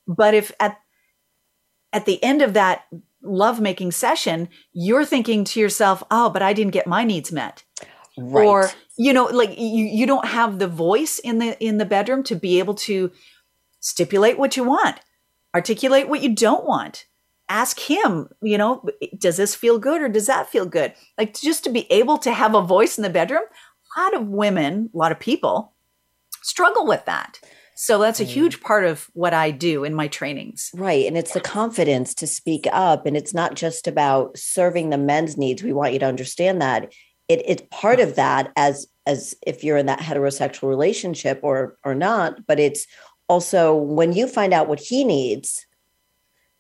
But 0.07 0.35
if 0.35 0.53
at 0.61 0.79
at 1.93 2.07
the 2.07 2.23
end 2.25 2.43
of 2.43 2.55
that 2.55 2.85
lovemaking 3.23 3.93
session, 3.93 4.49
you're 4.73 5.05
thinking 5.05 5.45
to 5.45 5.61
yourself, 5.61 6.03
"Oh, 6.11 6.31
but 6.31 6.43
I 6.43 6.53
didn't 6.53 6.73
get 6.73 6.87
my 6.87 7.05
needs 7.05 7.31
met." 7.31 7.65
Right. 8.17 8.47
or 8.47 8.71
you 8.97 9.13
know 9.13 9.25
like 9.25 9.59
you 9.59 9.85
you 9.85 10.07
don't 10.07 10.27
have 10.27 10.61
the 10.61 10.69
voice 10.69 11.19
in 11.19 11.39
the 11.39 11.61
in 11.63 11.79
the 11.79 11.85
bedroom 11.85 12.23
to 12.25 12.37
be 12.37 12.61
able 12.61 12.75
to 12.75 13.11
stipulate 13.81 14.39
what 14.39 14.57
you 14.57 14.63
want 14.63 15.01
articulate 15.55 16.09
what 16.09 16.23
you 16.23 16.35
don't 16.35 16.67
want 16.67 17.07
ask 17.49 17.79
him 17.79 18.29
you 18.43 18.57
know 18.59 18.83
does 19.19 19.37
this 19.37 19.55
feel 19.55 19.79
good 19.79 20.01
or 20.03 20.09
does 20.09 20.27
that 20.27 20.49
feel 20.49 20.67
good 20.67 20.93
like 21.19 21.35
just 21.39 21.63
to 21.65 21.71
be 21.71 21.91
able 21.93 22.17
to 22.19 22.33
have 22.33 22.55
a 22.55 22.63
voice 22.63 22.97
in 22.99 23.03
the 23.03 23.11
bedroom 23.11 23.43
a 23.97 24.01
lot 24.01 24.15
of 24.15 24.27
women 24.29 24.89
a 24.95 24.97
lot 24.97 25.13
of 25.13 25.21
people 25.21 25.75
struggle 26.43 26.87
with 26.87 27.05
that 27.05 27.39
so 27.77 27.99
that's 27.99 28.21
a 28.21 28.25
Mm. 28.25 28.29
huge 28.29 28.61
part 28.61 28.85
of 28.85 29.11
what 29.15 29.35
i 29.35 29.51
do 29.51 29.85
in 29.85 29.95
my 29.95 30.09
trainings 30.09 30.71
Right. 30.75 31.07
And 31.07 31.19
it's 31.19 31.35
the 31.35 31.41
confidence 31.41 32.15
to 32.15 32.27
speak 32.27 32.67
up. 32.73 33.05
And 33.07 33.17
it's 33.17 33.35
not 33.35 33.55
just 33.55 33.87
about 33.87 34.37
serving 34.39 34.91
the 34.91 34.99
men's 34.99 35.37
needs. 35.37 35.63
We 35.63 35.73
want 35.73 35.93
you 35.93 35.99
to 35.99 36.07
understand 36.07 36.61
that. 36.63 36.93
It, 37.29 37.43
it's 37.47 37.63
part 37.71 38.01
of 38.01 38.15
that 38.17 38.53
as 38.57 38.87
as 39.07 39.35
if 39.47 39.63
you're 39.65 39.77
in 39.77 39.87
that 39.87 40.01
heterosexual 40.01 40.69
relationship 40.69 41.41
or 41.43 41.77
or 41.85 41.95
not, 41.95 42.47
but 42.47 42.59
it's 42.61 42.87
also 43.29 43.75
when 43.75 44.13
you 44.13 44.27
find 44.27 44.53
out 44.53 44.69
what 44.69 44.81
he 44.81 45.05
needs, 45.05 45.67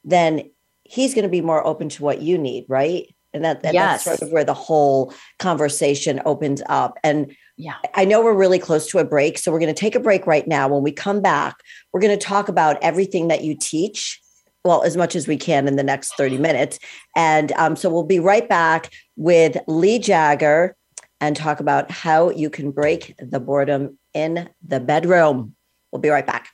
then 0.04 0.50
he's 0.84 1.14
going 1.14 1.24
to 1.24 1.28
be 1.28 1.40
more 1.40 1.66
open 1.66 1.88
to 1.90 2.02
what 2.02 2.22
you 2.22 2.38
need, 2.38 2.66
right? 2.68 3.14
And 3.32 3.44
that, 3.44 3.64
and 3.64 3.76
that's 3.76 4.04
sort 4.04 4.22
of 4.22 4.30
where 4.30 4.44
the 4.44 4.54
whole 4.54 5.12
conversation 5.38 6.20
opens 6.24 6.62
up. 6.68 6.98
And 7.02 7.34
yeah 7.56 7.74
I 7.94 8.04
know 8.04 8.22
we're 8.22 8.34
really 8.34 8.58
close 8.58 8.86
to 8.90 8.98
a 8.98 9.04
break, 9.04 9.38
so 9.38 9.50
we're 9.50 9.58
going 9.58 9.74
to 9.74 9.80
take 9.80 9.94
a 9.94 10.00
break 10.00 10.26
right 10.26 10.46
now. 10.46 10.68
When 10.68 10.82
we 10.82 10.92
come 10.92 11.20
back, 11.20 11.56
we're 11.92 12.00
going 12.00 12.16
to 12.16 12.24
talk 12.24 12.48
about 12.48 12.78
everything 12.82 13.28
that 13.28 13.42
you 13.42 13.56
teach, 13.56 14.20
well, 14.64 14.82
as 14.82 14.96
much 14.96 15.14
as 15.14 15.26
we 15.26 15.36
can 15.36 15.68
in 15.68 15.76
the 15.76 15.82
next 15.82 16.14
30 16.16 16.38
minutes. 16.38 16.78
And 17.16 17.52
um, 17.52 17.76
so 17.76 17.90
we'll 17.90 18.04
be 18.04 18.20
right 18.20 18.48
back 18.48 18.92
with 19.16 19.56
Lee 19.66 19.98
Jagger 19.98 20.76
and 21.20 21.36
talk 21.36 21.60
about 21.60 21.90
how 21.90 22.30
you 22.30 22.50
can 22.50 22.70
break 22.70 23.14
the 23.18 23.40
boredom 23.40 23.98
in 24.12 24.48
the 24.66 24.80
bedroom. 24.80 25.54
We'll 25.92 26.00
be 26.00 26.08
right 26.08 26.26
back. 26.26 26.53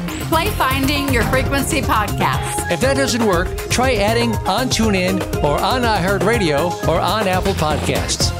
play 0.31 0.49
Finding 0.51 1.11
Your 1.11 1.23
Frequency 1.23 1.81
podcast. 1.81 2.71
If 2.71 2.79
that 2.79 2.95
doesn't 2.95 3.25
work, 3.25 3.49
try 3.69 3.95
adding 3.95 4.31
on 4.47 4.69
TuneIn 4.69 5.43
or 5.43 5.59
on 5.59 5.81
iHeartRadio 5.81 6.87
or 6.87 7.01
on 7.01 7.27
Apple 7.27 7.51
Podcasts. 7.51 8.31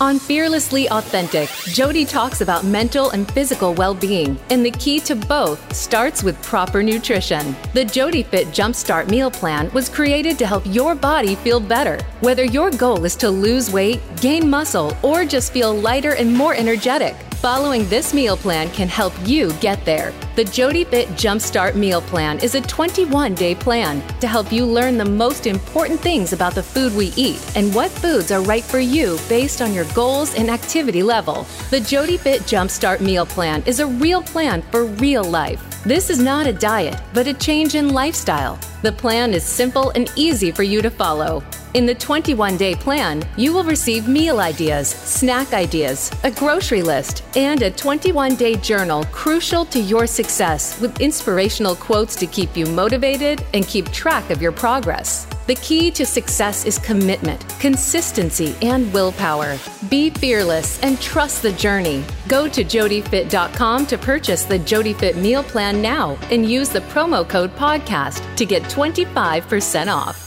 On 0.00 0.18
Fearlessly 0.18 0.90
Authentic, 0.90 1.48
Jody 1.72 2.04
talks 2.04 2.40
about 2.40 2.64
mental 2.64 3.10
and 3.10 3.30
physical 3.30 3.72
well 3.72 3.94
being, 3.94 4.36
and 4.50 4.66
the 4.66 4.72
key 4.72 4.98
to 5.00 5.14
both 5.14 5.72
starts 5.72 6.24
with 6.24 6.42
proper 6.42 6.82
nutrition. 6.82 7.54
The 7.72 7.84
Jody 7.84 8.24
Fit 8.24 8.48
Jumpstart 8.48 9.08
Meal 9.08 9.30
Plan 9.30 9.70
was 9.72 9.88
created 9.88 10.38
to 10.40 10.46
help 10.46 10.64
your 10.66 10.96
body 10.96 11.36
feel 11.36 11.60
better. 11.60 11.98
Whether 12.20 12.44
your 12.44 12.72
goal 12.72 13.04
is 13.04 13.14
to 13.16 13.30
lose 13.30 13.72
weight, 13.72 14.00
gain 14.20 14.50
muscle, 14.50 14.94
or 15.02 15.24
just 15.24 15.52
feel 15.52 15.72
lighter 15.72 16.14
and 16.16 16.34
more 16.34 16.54
energetic, 16.54 17.14
following 17.36 17.88
this 17.88 18.14
meal 18.14 18.36
plan 18.36 18.70
can 18.70 18.88
help 18.88 19.12
you 19.24 19.52
get 19.54 19.84
there. 19.84 20.12
The 20.36 20.44
Jody 20.44 20.84
Fit 20.84 21.08
Jumpstart 21.10 21.74
Meal 21.74 22.00
Plan 22.00 22.38
is 22.40 22.54
a 22.54 22.60
21 22.60 23.34
day 23.34 23.54
plan 23.54 24.02
to 24.20 24.26
help 24.26 24.52
you 24.52 24.64
learn 24.64 24.96
the 24.96 25.04
most 25.04 25.46
important 25.46 26.00
things 26.00 26.32
about 26.32 26.54
the 26.54 26.62
food 26.62 26.94
we 26.94 27.12
eat 27.16 27.40
and 27.56 27.74
what 27.74 27.90
foods 27.90 28.32
are 28.32 28.42
right 28.42 28.64
for 28.64 28.80
you 28.80 29.18
based 29.28 29.60
on 29.60 29.74
your 29.74 29.86
goals 29.94 30.34
and 30.34 30.50
activity 30.50 31.02
level. 31.02 31.46
The 31.70 31.80
Jody 31.80 32.16
Fit 32.16 32.42
Jumpstart 32.42 33.00
Meal 33.00 33.26
Plan 33.26 33.62
is 33.66 33.80
a 33.80 33.86
real 33.86 34.22
plan 34.22 34.62
for 34.62 34.84
real 34.84 35.24
life. 35.24 35.65
This 35.84 36.10
is 36.10 36.18
not 36.18 36.46
a 36.46 36.52
diet, 36.52 37.00
but 37.14 37.26
a 37.26 37.34
change 37.34 37.74
in 37.74 37.90
lifestyle. 37.90 38.58
The 38.82 38.92
plan 38.92 39.32
is 39.34 39.44
simple 39.44 39.90
and 39.90 40.10
easy 40.16 40.50
for 40.50 40.62
you 40.62 40.82
to 40.82 40.90
follow. 40.90 41.44
In 41.74 41.86
the 41.86 41.94
21 41.94 42.56
day 42.56 42.74
plan, 42.74 43.22
you 43.36 43.52
will 43.52 43.62
receive 43.64 44.08
meal 44.08 44.40
ideas, 44.40 44.88
snack 44.88 45.52
ideas, 45.52 46.10
a 46.24 46.30
grocery 46.30 46.82
list, 46.82 47.22
and 47.36 47.62
a 47.62 47.70
21 47.70 48.34
day 48.34 48.56
journal 48.56 49.04
crucial 49.12 49.64
to 49.66 49.78
your 49.80 50.06
success 50.06 50.80
with 50.80 51.00
inspirational 51.00 51.76
quotes 51.76 52.16
to 52.16 52.26
keep 52.26 52.56
you 52.56 52.66
motivated 52.66 53.44
and 53.54 53.66
keep 53.66 53.90
track 53.92 54.30
of 54.30 54.42
your 54.42 54.52
progress. 54.52 55.26
The 55.46 55.54
key 55.54 55.92
to 55.92 56.04
success 56.04 56.64
is 56.64 56.76
commitment, 56.76 57.48
consistency, 57.60 58.56
and 58.62 58.92
willpower. 58.92 59.58
Be 59.88 60.10
fearless 60.10 60.82
and 60.82 61.00
trust 61.00 61.40
the 61.42 61.52
journey. 61.52 62.02
Go 62.26 62.48
to 62.48 62.64
jodyfit.com 62.64 63.86
to 63.86 63.96
purchase 63.96 64.42
the 64.42 64.58
JodyFit 64.58 65.14
meal 65.14 65.44
plan 65.44 65.80
now 65.80 66.18
and 66.32 66.50
use 66.50 66.68
the 66.68 66.80
promo 66.80 67.28
code 67.28 67.54
podcast 67.54 68.24
to 68.34 68.44
get 68.44 68.64
25% 68.64 69.86
off. 69.86 70.24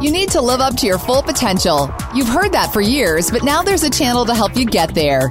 You 0.00 0.10
need 0.10 0.30
to 0.30 0.40
live 0.40 0.60
up 0.60 0.76
to 0.78 0.86
your 0.86 0.98
full 0.98 1.22
potential. 1.22 1.88
You've 2.12 2.26
heard 2.26 2.50
that 2.52 2.72
for 2.72 2.80
years, 2.80 3.30
but 3.30 3.44
now 3.44 3.62
there's 3.62 3.84
a 3.84 3.90
channel 3.90 4.26
to 4.26 4.34
help 4.34 4.56
you 4.56 4.66
get 4.66 4.96
there. 4.96 5.30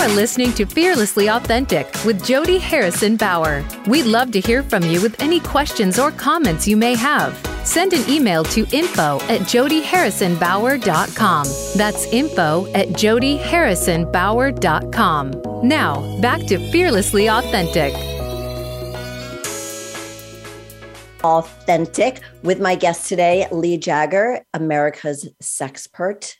are 0.00 0.08
listening 0.08 0.52
to 0.54 0.64
Fearlessly 0.64 1.28
Authentic 1.28 1.86
with 2.06 2.24
Jody 2.24 2.58
Harrison 2.58 3.18
Bauer. 3.18 3.62
We'd 3.86 4.06
love 4.06 4.32
to 4.32 4.40
hear 4.40 4.62
from 4.62 4.82
you 4.84 5.02
with 5.02 5.20
any 5.20 5.40
questions 5.40 5.98
or 5.98 6.10
comments 6.10 6.66
you 6.66 6.74
may 6.74 6.94
have. 6.94 7.36
Send 7.64 7.92
an 7.92 8.08
email 8.08 8.42
to 8.44 8.66
info 8.72 9.20
at 9.28 9.42
jodyharrisonbauer.com. 9.42 11.44
That's 11.76 12.06
info 12.06 12.72
at 12.72 12.88
jodyharrisonbauer.com. 12.88 15.68
Now, 15.68 16.20
back 16.22 16.46
to 16.46 16.72
Fearlessly 16.72 17.28
Authentic. 17.28 17.92
Authentic 21.22 22.22
with 22.42 22.58
my 22.58 22.74
guest 22.74 23.06
today, 23.06 23.46
Lee 23.52 23.76
Jagger, 23.76 24.46
America's 24.54 25.28
sexpert. 25.42 26.36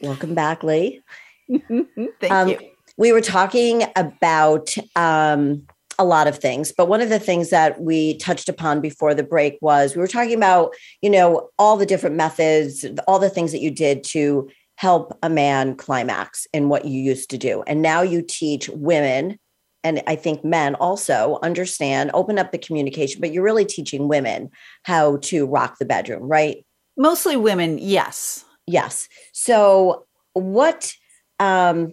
Welcome 0.00 0.36
back, 0.36 0.62
Lee. 0.62 1.02
Thank 2.20 2.32
Um, 2.32 2.48
you. 2.48 2.58
We 2.96 3.12
were 3.12 3.20
talking 3.20 3.84
about 3.96 4.74
um, 4.94 5.66
a 5.98 6.04
lot 6.04 6.26
of 6.26 6.38
things, 6.38 6.72
but 6.76 6.86
one 6.86 7.00
of 7.00 7.08
the 7.08 7.18
things 7.18 7.50
that 7.50 7.80
we 7.80 8.16
touched 8.18 8.48
upon 8.48 8.80
before 8.80 9.14
the 9.14 9.22
break 9.22 9.58
was 9.60 9.94
we 9.94 10.00
were 10.00 10.06
talking 10.06 10.34
about, 10.34 10.74
you 11.02 11.10
know, 11.10 11.48
all 11.58 11.76
the 11.76 11.86
different 11.86 12.16
methods, 12.16 12.84
all 13.08 13.18
the 13.18 13.30
things 13.30 13.52
that 13.52 13.60
you 13.60 13.70
did 13.70 14.04
to 14.04 14.48
help 14.76 15.16
a 15.22 15.28
man 15.28 15.76
climax 15.76 16.46
in 16.52 16.68
what 16.68 16.86
you 16.86 17.00
used 17.00 17.30
to 17.30 17.38
do. 17.38 17.62
And 17.66 17.82
now 17.82 18.00
you 18.02 18.22
teach 18.22 18.68
women, 18.70 19.38
and 19.84 20.02
I 20.06 20.16
think 20.16 20.44
men 20.44 20.74
also 20.74 21.38
understand, 21.42 22.10
open 22.14 22.38
up 22.38 22.50
the 22.50 22.58
communication, 22.58 23.20
but 23.20 23.32
you're 23.32 23.42
really 23.42 23.66
teaching 23.66 24.08
women 24.08 24.50
how 24.84 25.18
to 25.18 25.46
rock 25.46 25.78
the 25.78 25.84
bedroom, 25.84 26.22
right? 26.22 26.64
Mostly 26.96 27.36
women, 27.36 27.78
yes. 27.78 28.44
Yes. 28.66 29.08
So 29.32 30.06
what 30.32 30.94
um 31.40 31.92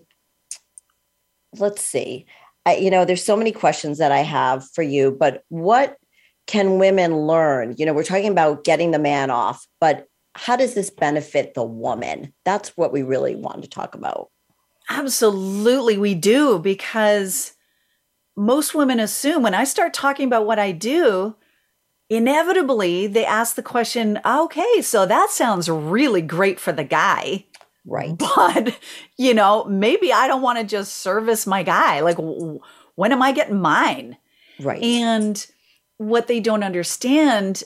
let's 1.58 1.82
see. 1.82 2.26
I, 2.66 2.76
you 2.76 2.92
know, 2.92 3.06
there's 3.06 3.24
so 3.24 3.38
many 3.38 3.52
questions 3.52 3.98
that 3.98 4.12
I 4.12 4.20
have 4.20 4.68
for 4.76 4.84
you, 4.84 5.16
but 5.18 5.44
what 5.50 5.98
can 6.48 6.80
women 6.80 7.16
learn? 7.26 7.76
You 7.78 7.86
know, 7.86 7.94
we're 7.94 8.04
talking 8.04 8.32
about 8.32 8.64
getting 8.64 8.92
the 8.92 9.00
man 9.00 9.30
off, 9.32 9.66
but 9.80 10.08
how 10.36 10.56
does 10.56 10.74
this 10.74 10.90
benefit 10.90 11.54
the 11.54 11.64
woman? 11.64 12.34
That's 12.46 12.70
what 12.78 12.94
we 12.94 13.02
really 13.04 13.36
want 13.36 13.64
to 13.64 13.70
talk 13.70 13.96
about. 13.96 14.30
Absolutely, 14.90 15.98
we 15.98 16.14
do 16.14 16.60
because 16.60 17.54
most 18.36 18.76
women 18.76 19.00
assume 19.00 19.44
when 19.44 19.56
I 19.56 19.64
start 19.64 19.94
talking 19.94 20.28
about 20.28 20.46
what 20.46 20.60
I 20.60 20.72
do, 20.72 21.36
inevitably 22.10 23.08
they 23.08 23.26
ask 23.26 23.56
the 23.56 23.64
question, 23.64 24.20
okay, 24.26 24.82
so 24.82 25.06
that 25.06 25.32
sounds 25.32 25.70
really 25.70 26.22
great 26.22 26.60
for 26.60 26.72
the 26.72 26.84
guy. 26.84 27.46
Right. 27.88 28.16
But, 28.36 28.78
you 29.18 29.34
know, 29.34 29.64
maybe 29.66 30.14
I 30.14 30.28
don't 30.28 30.42
want 30.42 30.60
to 30.60 30.66
just 30.66 30.98
service 30.98 31.48
my 31.48 31.64
guy. 31.64 32.02
Like, 32.02 32.18
w- 32.18 32.60
when 32.96 33.12
am 33.12 33.22
I 33.24 33.32
getting 33.32 33.60
mine? 33.60 34.18
Right. 34.60 34.84
And 34.84 35.48
what 35.98 36.28
they 36.28 36.40
don't 36.40 36.64
understand, 36.64 37.64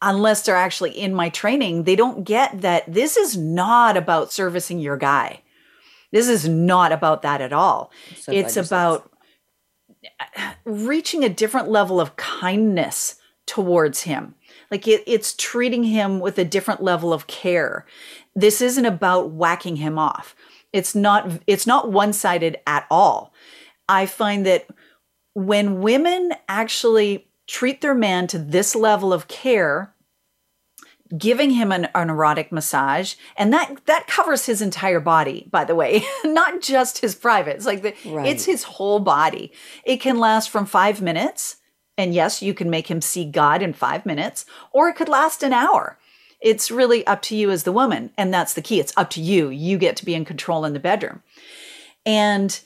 unless 0.00 0.42
they're 0.42 0.56
actually 0.56 0.92
in 0.92 1.12
my 1.12 1.28
training, 1.28 1.84
they 1.84 1.96
don't 1.96 2.24
get 2.24 2.60
that 2.62 2.90
this 2.92 3.16
is 3.16 3.36
not 3.36 3.96
about 3.96 4.32
servicing 4.32 4.78
your 4.78 4.96
guy. 4.96 5.42
This 6.12 6.28
is 6.28 6.48
not 6.48 6.92
about 6.92 7.22
that 7.22 7.40
at 7.40 7.52
all. 7.52 7.90
So 8.16 8.32
it's 8.32 8.56
about 8.56 9.10
reaching 10.64 11.24
a 11.24 11.28
different 11.28 11.68
level 11.68 12.00
of 12.00 12.16
kindness 12.16 13.16
towards 13.46 14.02
him. 14.02 14.34
Like 14.70 14.88
it, 14.88 15.02
it's 15.06 15.34
treating 15.34 15.84
him 15.84 16.20
with 16.20 16.38
a 16.38 16.44
different 16.44 16.82
level 16.82 17.12
of 17.12 17.26
care. 17.26 17.84
This 18.34 18.60
isn't 18.60 18.84
about 18.86 19.30
whacking 19.30 19.76
him 19.76 19.98
off. 19.98 20.34
It's 20.72 20.94
not 20.94 21.30
it's 21.46 21.66
not 21.66 21.92
one-sided 21.92 22.58
at 22.66 22.86
all. 22.90 23.32
I 23.88 24.06
find 24.06 24.44
that 24.46 24.66
when 25.34 25.80
women 25.80 26.32
actually 26.48 27.28
treat 27.46 27.80
their 27.80 27.94
man 27.94 28.26
to 28.28 28.38
this 28.38 28.74
level 28.74 29.12
of 29.12 29.28
care, 29.28 29.94
giving 31.16 31.50
him 31.50 31.70
an, 31.70 31.88
an 31.94 32.10
erotic 32.10 32.50
massage, 32.50 33.14
and 33.36 33.52
that 33.52 33.84
that 33.86 34.06
covers 34.06 34.46
his 34.46 34.60
entire 34.62 35.00
body, 35.00 35.46
by 35.50 35.64
the 35.64 35.74
way, 35.74 36.02
not 36.24 36.60
just 36.60 36.98
his 36.98 37.14
private. 37.14 37.56
It's 37.56 37.66
like 37.66 37.82
the, 37.82 37.94
Right. 38.04 38.26
it's 38.26 38.44
his 38.46 38.64
whole 38.64 39.00
body. 39.00 39.52
It 39.84 39.98
can 39.98 40.18
last 40.18 40.50
from 40.50 40.66
five 40.66 41.00
minutes, 41.02 41.56
and 41.96 42.14
yes, 42.14 42.42
you 42.42 42.54
can 42.54 42.70
make 42.70 42.90
him 42.90 43.00
see 43.00 43.24
God 43.24 43.62
in 43.62 43.72
five 43.74 44.04
minutes, 44.06 44.44
or 44.72 44.88
it 44.88 44.94
could 44.96 45.08
last 45.08 45.42
an 45.42 45.52
hour. 45.52 45.98
It's 46.44 46.70
really 46.70 47.04
up 47.06 47.22
to 47.22 47.36
you 47.36 47.50
as 47.50 47.64
the 47.64 47.72
woman, 47.72 48.10
and 48.16 48.32
that's 48.32 48.54
the 48.54 48.62
key. 48.62 48.78
It's 48.78 48.92
up 48.96 49.10
to 49.10 49.20
you. 49.20 49.48
You 49.48 49.78
get 49.78 49.96
to 49.96 50.04
be 50.04 50.14
in 50.14 50.24
control 50.24 50.64
in 50.64 50.74
the 50.74 50.78
bedroom, 50.78 51.22
and 52.06 52.60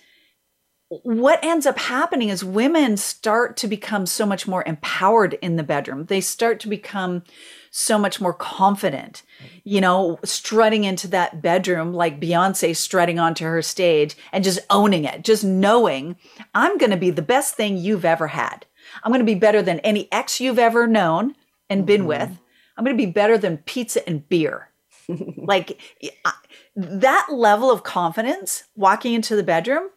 what 0.88 1.44
ends 1.44 1.66
up 1.66 1.78
happening 1.78 2.30
is 2.30 2.42
women 2.42 2.96
start 2.96 3.58
to 3.58 3.68
become 3.68 4.06
so 4.06 4.24
much 4.24 4.48
more 4.48 4.64
empowered 4.66 5.34
in 5.34 5.56
the 5.56 5.62
bedroom. 5.62 6.06
They 6.06 6.22
start 6.22 6.60
to 6.60 6.68
become 6.68 7.24
so 7.70 7.98
much 7.98 8.22
more 8.22 8.32
confident, 8.32 9.22
you 9.64 9.82
know, 9.82 10.18
strutting 10.24 10.84
into 10.84 11.06
that 11.08 11.42
bedroom 11.42 11.92
like 11.92 12.20
Beyonce 12.20 12.74
strutting 12.74 13.18
onto 13.18 13.44
her 13.44 13.60
stage 13.60 14.16
and 14.32 14.42
just 14.42 14.60
owning 14.70 15.04
it, 15.04 15.24
just 15.24 15.44
knowing 15.44 16.16
I'm 16.54 16.78
going 16.78 16.90
to 16.90 16.96
be 16.96 17.10
the 17.10 17.20
best 17.20 17.54
thing 17.54 17.76
you've 17.76 18.06
ever 18.06 18.28
had. 18.28 18.64
I'm 19.04 19.12
going 19.12 19.20
to 19.20 19.26
be 19.26 19.34
better 19.34 19.60
than 19.60 19.80
any 19.80 20.08
ex 20.10 20.40
you've 20.40 20.58
ever 20.58 20.86
known 20.86 21.34
and 21.68 21.84
been 21.84 22.02
mm-hmm. 22.02 22.08
with. 22.08 22.38
I'm 22.78 22.84
going 22.84 22.96
to 22.96 23.06
be 23.06 23.10
better 23.10 23.36
than 23.36 23.58
pizza 23.58 24.06
and 24.08 24.26
beer. 24.28 24.70
like 25.36 25.78
I- 26.24 26.32
that 26.76 27.26
level 27.30 27.70
of 27.70 27.82
confidence 27.82 28.64
walking 28.76 29.12
into 29.14 29.34
the 29.36 29.42
bedroom 29.42 29.90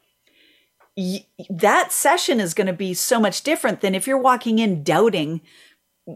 that 1.49 1.91
session 1.91 2.39
is 2.41 2.53
going 2.53 2.67
to 2.67 2.73
be 2.73 2.93
so 2.93 3.19
much 3.19 3.43
different 3.43 3.79
than 3.81 3.95
if 3.95 4.05
you're 4.07 4.17
walking 4.17 4.59
in 4.59 4.83
doubting 4.83 5.41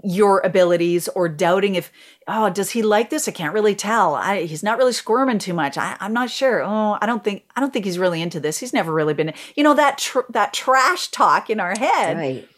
your 0.04 0.42
abilities 0.42 1.08
or 1.10 1.30
doubting 1.30 1.76
if 1.76 1.92
oh 2.28 2.50
does 2.50 2.72
he 2.72 2.82
like 2.82 3.10
this? 3.10 3.28
I 3.28 3.32
can't 3.32 3.54
really 3.54 3.76
tell. 3.76 4.16
I, 4.16 4.44
he's 4.44 4.64
not 4.64 4.78
really 4.78 4.92
squirming 4.92 5.38
too 5.40 5.54
much. 5.54 5.78
I, 5.78 5.96
i'm 6.02 6.12
not 6.12 6.30
sure. 6.30 6.62
Oh 6.64 6.98
i 7.02 7.06
don't 7.06 7.24
think 7.24 7.46
i 7.56 7.62
don't 7.62 7.72
think 7.72 7.86
he's 7.86 8.00
really 8.00 8.22
into 8.22 8.40
this. 8.40 8.58
He's 8.60 8.74
never 8.74 8.92
really 8.92 9.14
been 9.14 9.34
you 9.56 9.64
know 9.64 9.76
that 9.76 9.98
tr- 10.00 10.30
that 10.30 10.54
trash 10.54 11.08
talk 11.10 11.50
in 11.50 11.60
our 11.60 11.76
head 11.78 12.18
Right. 12.18 12.50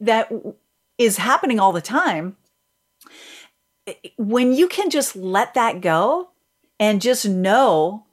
that 0.00 0.32
is 0.96 1.18
happening 1.18 1.60
all 1.60 1.72
the 1.72 1.82
time 1.82 2.36
when 4.16 4.52
you 4.52 4.68
can 4.68 4.90
just 4.90 5.16
let 5.16 5.54
that 5.54 5.80
go 5.80 6.30
and 6.78 7.02
just 7.02 7.26
know 7.26 8.06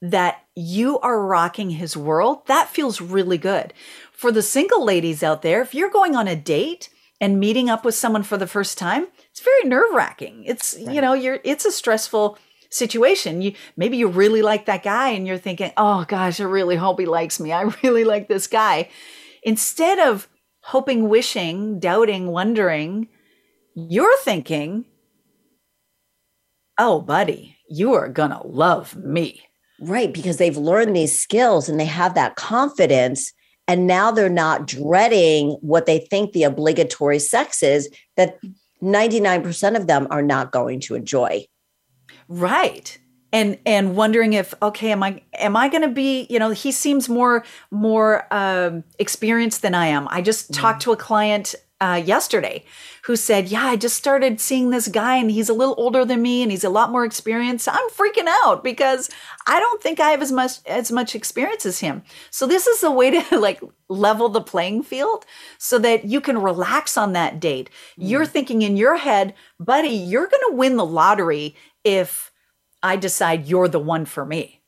that 0.00 0.42
you 0.54 0.98
are 1.00 1.24
rocking 1.24 1.70
his 1.70 1.96
world, 1.96 2.46
that 2.46 2.68
feels 2.68 3.00
really 3.00 3.38
good. 3.38 3.72
For 4.12 4.32
the 4.32 4.42
single 4.42 4.84
ladies 4.84 5.22
out 5.22 5.42
there, 5.42 5.62
if 5.62 5.74
you're 5.74 5.90
going 5.90 6.16
on 6.16 6.28
a 6.28 6.36
date 6.36 6.88
and 7.20 7.38
meeting 7.38 7.70
up 7.70 7.84
with 7.84 7.94
someone 7.94 8.24
for 8.24 8.36
the 8.36 8.46
first 8.46 8.78
time, 8.78 9.06
it's 9.30 9.40
very 9.40 9.64
nerve-wracking. 9.64 10.44
It's, 10.44 10.76
you 10.78 11.00
know, 11.00 11.12
you're 11.14 11.38
it's 11.44 11.64
a 11.64 11.72
stressful 11.72 12.38
situation. 12.68 13.42
You 13.42 13.54
maybe 13.76 13.96
you 13.96 14.08
really 14.08 14.42
like 14.42 14.66
that 14.66 14.82
guy 14.82 15.10
and 15.10 15.26
you're 15.26 15.38
thinking, 15.38 15.72
"Oh 15.76 16.04
gosh, 16.06 16.40
I 16.40 16.44
really 16.44 16.76
hope 16.76 16.98
he 16.98 17.06
likes 17.06 17.38
me. 17.38 17.52
I 17.52 17.62
really 17.82 18.04
like 18.04 18.28
this 18.28 18.46
guy." 18.46 18.88
Instead 19.42 19.98
of 19.98 20.28
hoping, 20.62 21.08
wishing, 21.08 21.78
doubting, 21.80 22.28
wondering, 22.28 23.08
you're 23.74 24.16
thinking, 24.18 24.84
"Oh, 26.82 27.00
buddy, 27.00 27.56
you 27.68 27.94
are 27.94 28.08
going 28.08 28.30
to 28.30 28.44
love 28.44 28.96
me. 28.96 29.42
Right. 29.80 30.12
Because 30.12 30.36
they've 30.36 30.56
learned 30.56 30.94
these 30.94 31.18
skills 31.18 31.68
and 31.68 31.78
they 31.78 31.86
have 31.86 32.14
that 32.14 32.36
confidence. 32.36 33.32
And 33.66 33.86
now 33.86 34.10
they're 34.10 34.28
not 34.28 34.66
dreading 34.66 35.56
what 35.60 35.86
they 35.86 35.98
think 35.98 36.32
the 36.32 36.42
obligatory 36.42 37.18
sex 37.18 37.62
is 37.62 37.88
that 38.16 38.38
99% 38.82 39.76
of 39.76 39.86
them 39.86 40.06
are 40.10 40.22
not 40.22 40.50
going 40.50 40.80
to 40.80 40.94
enjoy. 40.94 41.46
Right. 42.28 42.98
And 43.32 43.58
and 43.64 43.96
wondering 43.96 44.34
if 44.34 44.52
okay 44.60 44.92
am 44.92 45.02
I 45.02 45.22
am 45.38 45.56
I 45.56 45.68
going 45.68 45.82
to 45.82 45.88
be 45.88 46.26
you 46.28 46.38
know 46.38 46.50
he 46.50 46.70
seems 46.70 47.08
more 47.08 47.44
more 47.70 48.26
um, 48.30 48.84
experienced 48.98 49.62
than 49.62 49.74
I 49.74 49.86
am. 49.86 50.06
I 50.10 50.20
just 50.20 50.52
mm. 50.52 50.60
talked 50.60 50.82
to 50.82 50.92
a 50.92 50.98
client 50.98 51.54
uh, 51.82 51.96
yesterday 51.96 52.64
who 53.04 53.16
said, 53.16 53.48
Yeah, 53.48 53.66
I 53.66 53.74
just 53.74 53.96
started 53.96 54.40
seeing 54.40 54.70
this 54.70 54.86
guy 54.86 55.16
and 55.16 55.30
he's 55.30 55.48
a 55.48 55.54
little 55.54 55.74
older 55.76 56.04
than 56.04 56.22
me 56.22 56.42
and 56.42 56.50
he's 56.52 56.62
a 56.62 56.70
lot 56.70 56.92
more 56.92 57.04
experienced. 57.04 57.68
I'm 57.68 57.88
freaking 57.90 58.28
out 58.44 58.62
because 58.62 59.10
I 59.48 59.58
don't 59.58 59.82
think 59.82 59.98
I 59.98 60.10
have 60.10 60.22
as 60.22 60.30
much 60.30 60.58
as 60.66 60.92
much 60.92 61.16
experience 61.16 61.66
as 61.66 61.80
him. 61.80 62.04
So 62.30 62.46
this 62.46 62.68
is 62.68 62.84
a 62.84 62.90
way 62.90 63.20
to 63.20 63.38
like 63.40 63.60
level 63.88 64.28
the 64.28 64.40
playing 64.40 64.84
field 64.84 65.26
so 65.58 65.76
that 65.80 66.04
you 66.04 66.20
can 66.20 66.38
relax 66.38 66.96
on 66.96 67.14
that 67.14 67.40
date. 67.40 67.68
Mm. 67.98 68.08
You're 68.08 68.26
thinking 68.26 68.62
in 68.62 68.76
your 68.76 68.98
head, 68.98 69.34
buddy, 69.58 69.88
you're 69.88 70.28
gonna 70.28 70.56
win 70.56 70.76
the 70.76 70.86
lottery 70.86 71.56
if 71.82 72.30
I 72.80 72.94
decide 72.94 73.48
you're 73.48 73.68
the 73.68 73.80
one 73.80 74.04
for 74.04 74.24
me. 74.24 74.61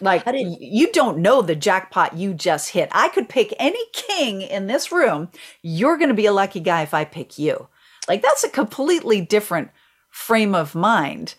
Like 0.00 0.24
did, 0.24 0.56
you 0.60 0.90
don't 0.92 1.18
know 1.18 1.42
the 1.42 1.56
jackpot 1.56 2.16
you 2.16 2.34
just 2.34 2.70
hit. 2.70 2.88
I 2.92 3.08
could 3.08 3.28
pick 3.28 3.54
any 3.58 3.82
king 3.92 4.42
in 4.42 4.66
this 4.66 4.90
room. 4.90 5.28
You're 5.62 5.98
going 5.98 6.08
to 6.08 6.14
be 6.14 6.26
a 6.26 6.32
lucky 6.32 6.60
guy 6.60 6.82
if 6.82 6.94
I 6.94 7.04
pick 7.04 7.38
you. 7.38 7.68
Like 8.08 8.22
that's 8.22 8.44
a 8.44 8.48
completely 8.48 9.20
different 9.20 9.70
frame 10.10 10.54
of 10.54 10.74
mind 10.74 11.34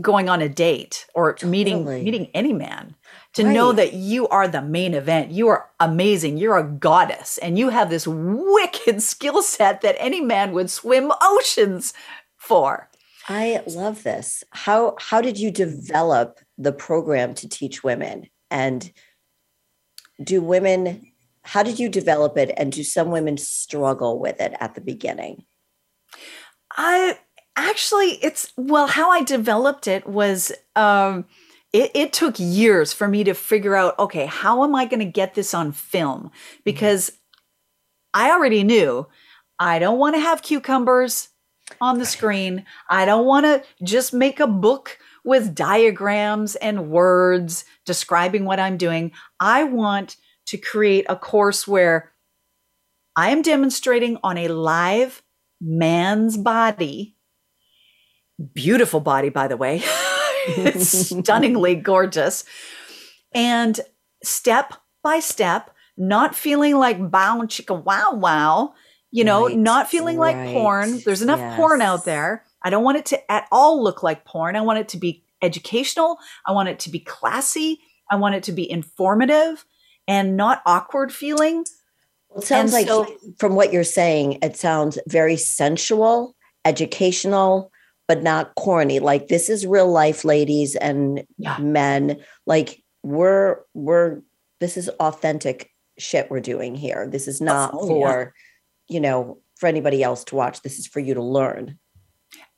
going 0.00 0.28
on 0.28 0.42
a 0.42 0.48
date 0.48 1.06
or 1.14 1.32
totally. 1.32 1.50
meeting 1.50 1.84
meeting 1.84 2.28
any 2.34 2.52
man 2.52 2.96
to 3.34 3.44
right. 3.44 3.52
know 3.52 3.72
that 3.72 3.92
you 3.92 4.28
are 4.28 4.48
the 4.48 4.62
main 4.62 4.94
event. 4.94 5.30
You 5.30 5.48
are 5.48 5.70
amazing. 5.80 6.36
You're 6.36 6.58
a 6.58 6.68
goddess 6.68 7.38
and 7.38 7.58
you 7.58 7.68
have 7.70 7.90
this 7.90 8.06
wicked 8.06 9.02
skill 9.12 9.42
set 9.42 9.80
that 9.82 9.96
any 9.98 10.20
man 10.20 10.52
would 10.52 10.70
swim 10.70 11.12
oceans 11.22 11.94
for. 12.36 12.88
I 13.28 13.62
love 13.66 14.02
this. 14.02 14.44
How 14.50 14.96
how 14.98 15.20
did 15.20 15.38
you 15.38 15.50
develop 15.50 16.40
the 16.58 16.72
program 16.72 17.34
to 17.34 17.48
teach 17.48 17.82
women? 17.82 18.28
And 18.50 18.92
do 20.22 20.40
women 20.40 21.10
how 21.44 21.62
did 21.62 21.78
you 21.78 21.90
develop 21.90 22.38
it 22.38 22.52
and 22.56 22.72
do 22.72 22.82
some 22.82 23.10
women 23.10 23.36
struggle 23.36 24.18
with 24.18 24.40
it 24.40 24.54
at 24.60 24.74
the 24.74 24.80
beginning? 24.80 25.44
I 26.76 27.18
actually 27.56 28.18
it's 28.22 28.52
well 28.56 28.86
how 28.86 29.10
I 29.10 29.22
developed 29.22 29.86
it 29.86 30.06
was 30.06 30.52
um 30.74 31.24
it, 31.72 31.90
it 31.94 32.12
took 32.12 32.34
years 32.38 32.92
for 32.92 33.06
me 33.06 33.24
to 33.24 33.34
figure 33.34 33.76
out 33.76 33.98
okay 33.98 34.26
how 34.26 34.64
am 34.64 34.74
I 34.74 34.86
going 34.86 35.00
to 35.00 35.04
get 35.04 35.34
this 35.34 35.54
on 35.54 35.70
film 35.72 36.30
because 36.64 37.12
I 38.14 38.30
already 38.30 38.64
knew 38.64 39.06
I 39.58 39.78
don't 39.78 39.98
want 39.98 40.16
to 40.16 40.20
have 40.20 40.42
cucumbers 40.42 41.28
on 41.80 41.98
the 41.98 42.06
screen. 42.06 42.64
I 42.90 43.04
don't 43.04 43.26
want 43.26 43.46
to 43.46 43.62
just 43.82 44.12
make 44.12 44.40
a 44.40 44.46
book 44.46 44.98
with 45.24 45.54
diagrams 45.54 46.54
and 46.56 46.90
words 46.90 47.64
describing 47.86 48.44
what 48.44 48.60
I'm 48.60 48.76
doing. 48.76 49.12
I 49.40 49.64
want 49.64 50.16
to 50.46 50.58
create 50.58 51.06
a 51.08 51.16
course 51.16 51.66
where 51.66 52.12
I 53.16 53.30
am 53.30 53.42
demonstrating 53.42 54.18
on 54.22 54.36
a 54.36 54.48
live 54.48 55.22
man's 55.60 56.36
body. 56.36 57.16
Beautiful 58.52 59.00
body, 59.00 59.30
by 59.30 59.48
the 59.48 59.56
way. 59.56 59.82
it's 60.46 60.88
stunningly 61.08 61.74
gorgeous. 61.74 62.44
And 63.32 63.80
step 64.22 64.74
by 65.02 65.20
step, 65.20 65.70
not 65.96 66.34
feeling 66.34 66.76
like 66.76 67.10
bow 67.10 67.42
chicka 67.42 67.82
wow 67.82 68.14
wow, 68.14 68.74
you 69.10 69.24
know, 69.24 69.46
right. 69.46 69.56
not 69.56 69.88
feeling 69.88 70.18
right. 70.18 70.36
like 70.36 70.52
porn. 70.52 71.00
There's 71.04 71.22
enough 71.22 71.38
yes. 71.38 71.56
porn 71.56 71.80
out 71.80 72.04
there. 72.04 72.44
I 72.64 72.70
don't 72.70 72.82
want 72.82 72.98
it 72.98 73.06
to 73.06 73.30
at 73.32 73.46
all 73.52 73.82
look 73.82 74.02
like 74.02 74.24
porn. 74.24 74.56
I 74.56 74.62
want 74.62 74.78
it 74.78 74.88
to 74.88 74.96
be 74.96 75.22
educational. 75.42 76.18
I 76.46 76.52
want 76.52 76.70
it 76.70 76.80
to 76.80 76.90
be 76.90 76.98
classy. 76.98 77.80
I 78.10 78.16
want 78.16 78.34
it 78.34 78.42
to 78.44 78.52
be 78.52 78.68
informative 78.68 79.64
and 80.08 80.36
not 80.36 80.62
awkward 80.66 81.12
feeling. 81.12 81.64
Well, 82.30 82.42
it 82.42 82.46
sounds 82.46 82.72
and 82.74 82.86
like, 82.86 82.88
so, 82.88 83.16
from 83.38 83.54
what 83.54 83.72
you're 83.72 83.84
saying, 83.84 84.38
it 84.42 84.56
sounds 84.56 84.98
very 85.06 85.36
sensual, 85.36 86.34
educational, 86.64 87.70
but 88.08 88.22
not 88.22 88.54
corny. 88.54 88.98
Like 88.98 89.28
this 89.28 89.48
is 89.48 89.66
real 89.66 89.90
life, 89.90 90.24
ladies 90.24 90.76
and 90.76 91.24
yeah. 91.38 91.58
men. 91.58 92.18
Like 92.46 92.82
we're 93.02 93.58
we're 93.74 94.20
this 94.60 94.76
is 94.76 94.88
authentic 95.00 95.70
shit 95.98 96.30
we're 96.30 96.40
doing 96.40 96.74
here. 96.74 97.08
This 97.08 97.28
is 97.28 97.40
not 97.40 97.70
oh, 97.74 97.86
for 97.86 98.34
you 98.88 99.00
know, 99.00 99.38
for 99.56 99.66
anybody 99.66 100.02
else 100.02 100.24
to 100.24 100.36
watch. 100.36 100.62
This 100.62 100.78
is 100.78 100.86
for 100.86 101.00
you 101.00 101.14
to 101.14 101.22
learn. 101.22 101.78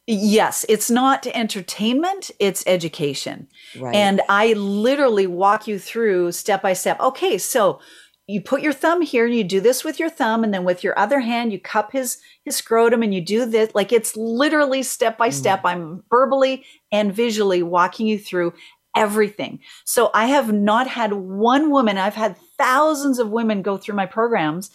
Yes, 0.07 0.65
it's 0.69 0.91
not 0.91 1.27
entertainment, 1.27 2.31
it's 2.39 2.63
education. 2.67 3.49
Right. 3.79 3.95
And 3.95 4.23
I 4.29 4.53
literally 4.53 5.27
walk 5.27 5.67
you 5.67 5.79
through 5.81 6.33
step 6.33 6.63
by 6.63 6.75
step. 6.75 7.01
Okay, 7.01 7.39
so 7.39 7.81
you 8.29 8.41
put 8.41 8.63
your 8.63 8.73
thumb 8.73 9.03
here 9.03 9.27
and 9.27 9.35
you 9.35 9.45
do 9.45 9.61
this 9.61 9.85
with 9.85 9.99
your 9.99 10.11
thumb 10.11 10.45
and 10.45 10.53
then 10.53 10.65
with 10.65 10.83
your 10.83 10.99
other 10.99 11.21
hand 11.21 11.53
you 11.53 11.61
cup 11.61 11.93
his 11.93 12.19
his 12.45 12.57
scrotum 12.57 13.01
and 13.03 13.15
you 13.15 13.21
do 13.21 13.47
this 13.47 13.73
like 13.73 13.93
it's 13.93 14.17
literally 14.17 14.83
step 14.83 15.17
by 15.17 15.31
step 15.31 15.63
mm. 15.63 15.71
i'm 15.71 16.03
verbally 16.11 16.65
and 16.91 17.15
visually 17.15 17.63
walking 17.63 18.05
you 18.05 18.19
through 18.19 18.53
everything 18.97 19.61
so 19.85 20.11
i 20.13 20.27
have 20.27 20.53
not 20.53 20.89
had 20.89 21.13
one 21.13 21.71
woman 21.71 21.99
i've 21.99 22.17
had 22.17 22.37
thousands 22.59 23.21
of 23.21 23.31
women 23.31 23.63
go 23.63 23.77
through 23.77 23.95
my 23.95 24.07
programs 24.07 24.73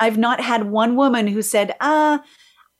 I've 0.00 0.18
not 0.18 0.40
had 0.40 0.70
one 0.70 0.96
woman 0.96 1.26
who 1.26 1.42
said, 1.42 1.76
uh, 1.78 2.18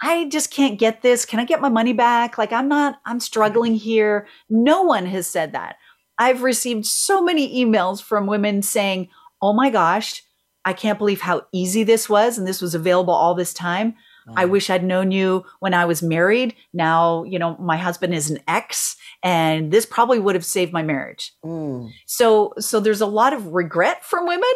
I 0.03 0.29
just 0.29 0.51
can't 0.51 0.79
get 0.79 1.03
this. 1.03 1.25
Can 1.25 1.41
I 1.41 1.45
get 1.45 1.61
my 1.61 1.69
money 1.69 1.93
back? 1.93 2.39
Like, 2.39 2.53
I'm 2.53 2.69
not, 2.69 3.01
I'm 3.05 3.21
struggling 3.21 3.75
here. 3.75 4.27
No 4.49 4.83
one 4.83 5.07
has 5.07 5.27
said 5.27 5.53
that. 5.53 5.77
I've 6.19 6.43
received 6.43 6.87
so 6.87 7.23
many 7.23 7.65
emails 7.65 8.03
from 8.03 8.27
women 8.27 8.63
saying, 8.63 9.09
Oh 9.43 9.53
my 9.53 9.71
gosh, 9.71 10.23
I 10.65 10.75
can't 10.75 10.99
believe 10.99 11.23
how 11.23 11.47
easy 11.53 11.83
this 11.83 12.09
was. 12.09 12.37
And 12.37 12.47
this 12.47 12.61
was 12.61 12.75
available 12.75 13.15
all 13.15 13.35
this 13.35 13.55
time. 13.55 13.95
I 14.37 14.45
mm. 14.45 14.51
wish 14.51 14.71
I'd 14.71 14.85
known 14.85 15.11
you 15.11 15.45
when 15.61 15.75
I 15.75 15.85
was 15.85 16.03
married. 16.03 16.55
Now, 16.73 17.25
you 17.25 17.39
know, 17.39 17.57
my 17.59 17.77
husband 17.77 18.15
is 18.15 18.31
an 18.31 18.39
ex 18.47 18.97
and 19.23 19.71
this 19.73 19.87
probably 19.87 20.19
would 20.19 20.35
have 20.35 20.45
saved 20.45 20.73
my 20.73 20.83
marriage. 20.83 21.33
Mm. 21.45 21.91
So, 22.07 22.53
so 22.59 22.81
there's 22.81 23.01
a 23.01 23.07
lot 23.07 23.33
of 23.33 23.47
regret 23.49 24.05
from 24.05 24.27
women 24.27 24.49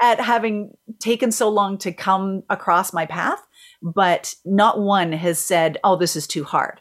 at 0.00 0.20
having 0.20 0.76
taken 0.98 1.32
so 1.32 1.48
long 1.48 1.78
to 1.78 1.92
come 1.92 2.42
across 2.48 2.92
my 2.92 3.06
path, 3.06 3.42
but 3.82 4.34
not 4.44 4.80
one 4.80 5.12
has 5.12 5.38
said, 5.38 5.78
"Oh, 5.84 5.96
this 5.96 6.16
is 6.16 6.26
too 6.26 6.44
hard." 6.44 6.80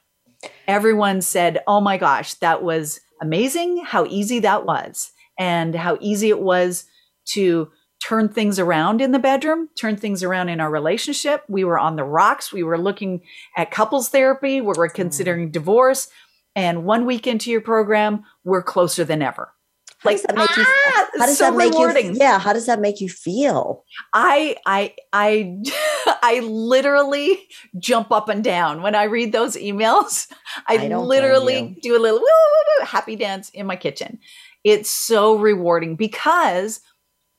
Everyone 0.68 1.22
said, 1.22 1.62
"Oh 1.68 1.82
my 1.82 1.98
gosh, 1.98 2.34
that 2.36 2.64
was 2.64 3.00
amazing 3.22 3.84
how 3.86 4.06
easy 4.06 4.40
that 4.40 4.66
was 4.66 5.12
and 5.40 5.76
how 5.76 5.98
easy 6.02 6.30
it 6.30 6.40
was 6.40 6.86
to 7.30 7.70
turn 8.06 8.30
things 8.30 8.60
around 8.60 9.02
in 9.02 9.12
the 9.12 9.20
bedroom, 9.20 9.70
turn 9.78 9.98
things 9.98 10.24
around 10.24 10.50
in 10.50 10.60
our 10.60 10.70
relationship. 10.70 11.44
We 11.48 11.64
were 11.64 11.80
on 11.80 11.96
the 11.96 12.04
rocks. 12.04 12.54
We 12.54 12.64
were 12.64 12.78
looking 12.78 13.22
at 13.56 13.72
couples 13.72 14.10
therapy. 14.10 14.62
We 14.62 14.68
were 14.68 14.88
mm. 14.88 14.94
considering 14.94 15.52
divorce. 15.52 16.10
And 16.56 16.86
one 16.86 17.06
week 17.06 17.28
into 17.28 17.52
your 17.52 17.62
program, 17.62 18.24
we're 18.44 18.64
closer 18.64 19.04
than 19.04 19.22
ever. 19.22 19.54
How 20.00 20.12
like, 20.12 20.18
does 20.18 20.26
that 20.28 20.36
make 20.36 20.58
you? 20.58 20.64
Ah, 20.68 21.10
how 21.18 21.26
does 21.26 21.38
so 21.38 21.46
that 21.46 21.58
make 21.58 21.72
rewarding. 21.74 22.14
you? 22.14 22.20
Yeah, 22.20 22.38
how 22.38 22.54
does 22.54 22.68
that 22.68 22.80
make 22.80 23.02
you 23.02 23.10
feel? 23.10 23.84
I, 24.14 24.56
I, 24.66 24.94
I, 25.12 25.58
I 26.22 26.40
literally 26.42 27.40
jump 27.80 28.12
up 28.12 28.30
and 28.30 28.44
down 28.44 28.84
when 28.84 28.94
I 28.94 29.04
read 29.06 29.32
those 29.32 29.56
emails. 29.56 30.32
I, 30.68 30.78
I 30.78 30.88
literally 30.88 31.80
do 31.82 31.98
a 31.98 32.00
little 32.00 32.20
woo, 32.20 32.26
woo, 32.26 32.80
woo, 32.80 32.86
happy 32.86 33.16
dance 33.16 33.50
in 33.50 33.66
my 33.66 33.76
kitchen. 33.76 34.20
It's 34.64 34.90
so 34.90 35.38
rewarding 35.38 35.96
because 35.96 36.80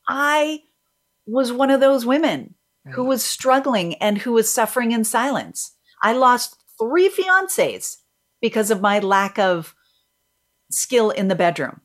I 0.08 0.60
was 1.26 1.52
one 1.52 1.70
of 1.70 1.80
those 1.80 2.04
women 2.04 2.54
right. 2.84 2.94
who 2.94 3.04
was 3.04 3.24
struggling 3.24 3.94
and 3.96 4.18
who 4.18 4.32
was 4.32 4.52
suffering 4.52 4.90
in 4.90 5.04
silence. 5.04 5.76
I 6.02 6.12
lost 6.12 6.56
three 6.76 7.08
fiancés 7.08 7.98
because 8.40 8.72
of 8.72 8.80
my 8.80 8.98
lack 8.98 9.38
of 9.38 9.76
skill 10.70 11.10
in 11.10 11.28
the 11.28 11.34
bedroom 11.36 11.82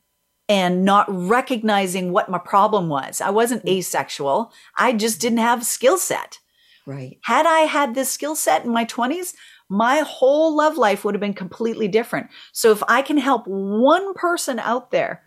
and 0.48 0.84
not 0.84 1.06
recognizing 1.08 2.12
what 2.12 2.28
my 2.28 2.38
problem 2.38 2.88
was. 2.88 3.20
I 3.20 3.30
wasn't 3.30 3.64
mm. 3.64 3.78
asexual. 3.78 4.52
I 4.78 4.92
just 4.92 5.20
didn't 5.20 5.38
have 5.38 5.64
skill 5.64 5.96
set. 5.96 6.38
Right. 6.86 7.18
Had 7.22 7.46
I 7.46 7.60
had 7.60 7.94
this 7.94 8.10
skill 8.10 8.36
set 8.36 8.64
in 8.64 8.70
my 8.70 8.84
20s, 8.84 9.34
my 9.70 10.00
whole 10.00 10.54
love 10.54 10.76
life 10.76 11.04
would 11.04 11.14
have 11.14 11.20
been 11.20 11.34
completely 11.34 11.88
different. 11.88 12.28
So 12.52 12.70
if 12.70 12.82
I 12.88 13.00
can 13.00 13.16
help 13.16 13.44
one 13.46 14.12
person 14.14 14.58
out 14.58 14.90
there 14.90 15.22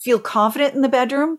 feel 0.00 0.20
confident 0.20 0.74
in 0.74 0.82
the 0.82 0.88
bedroom, 0.88 1.38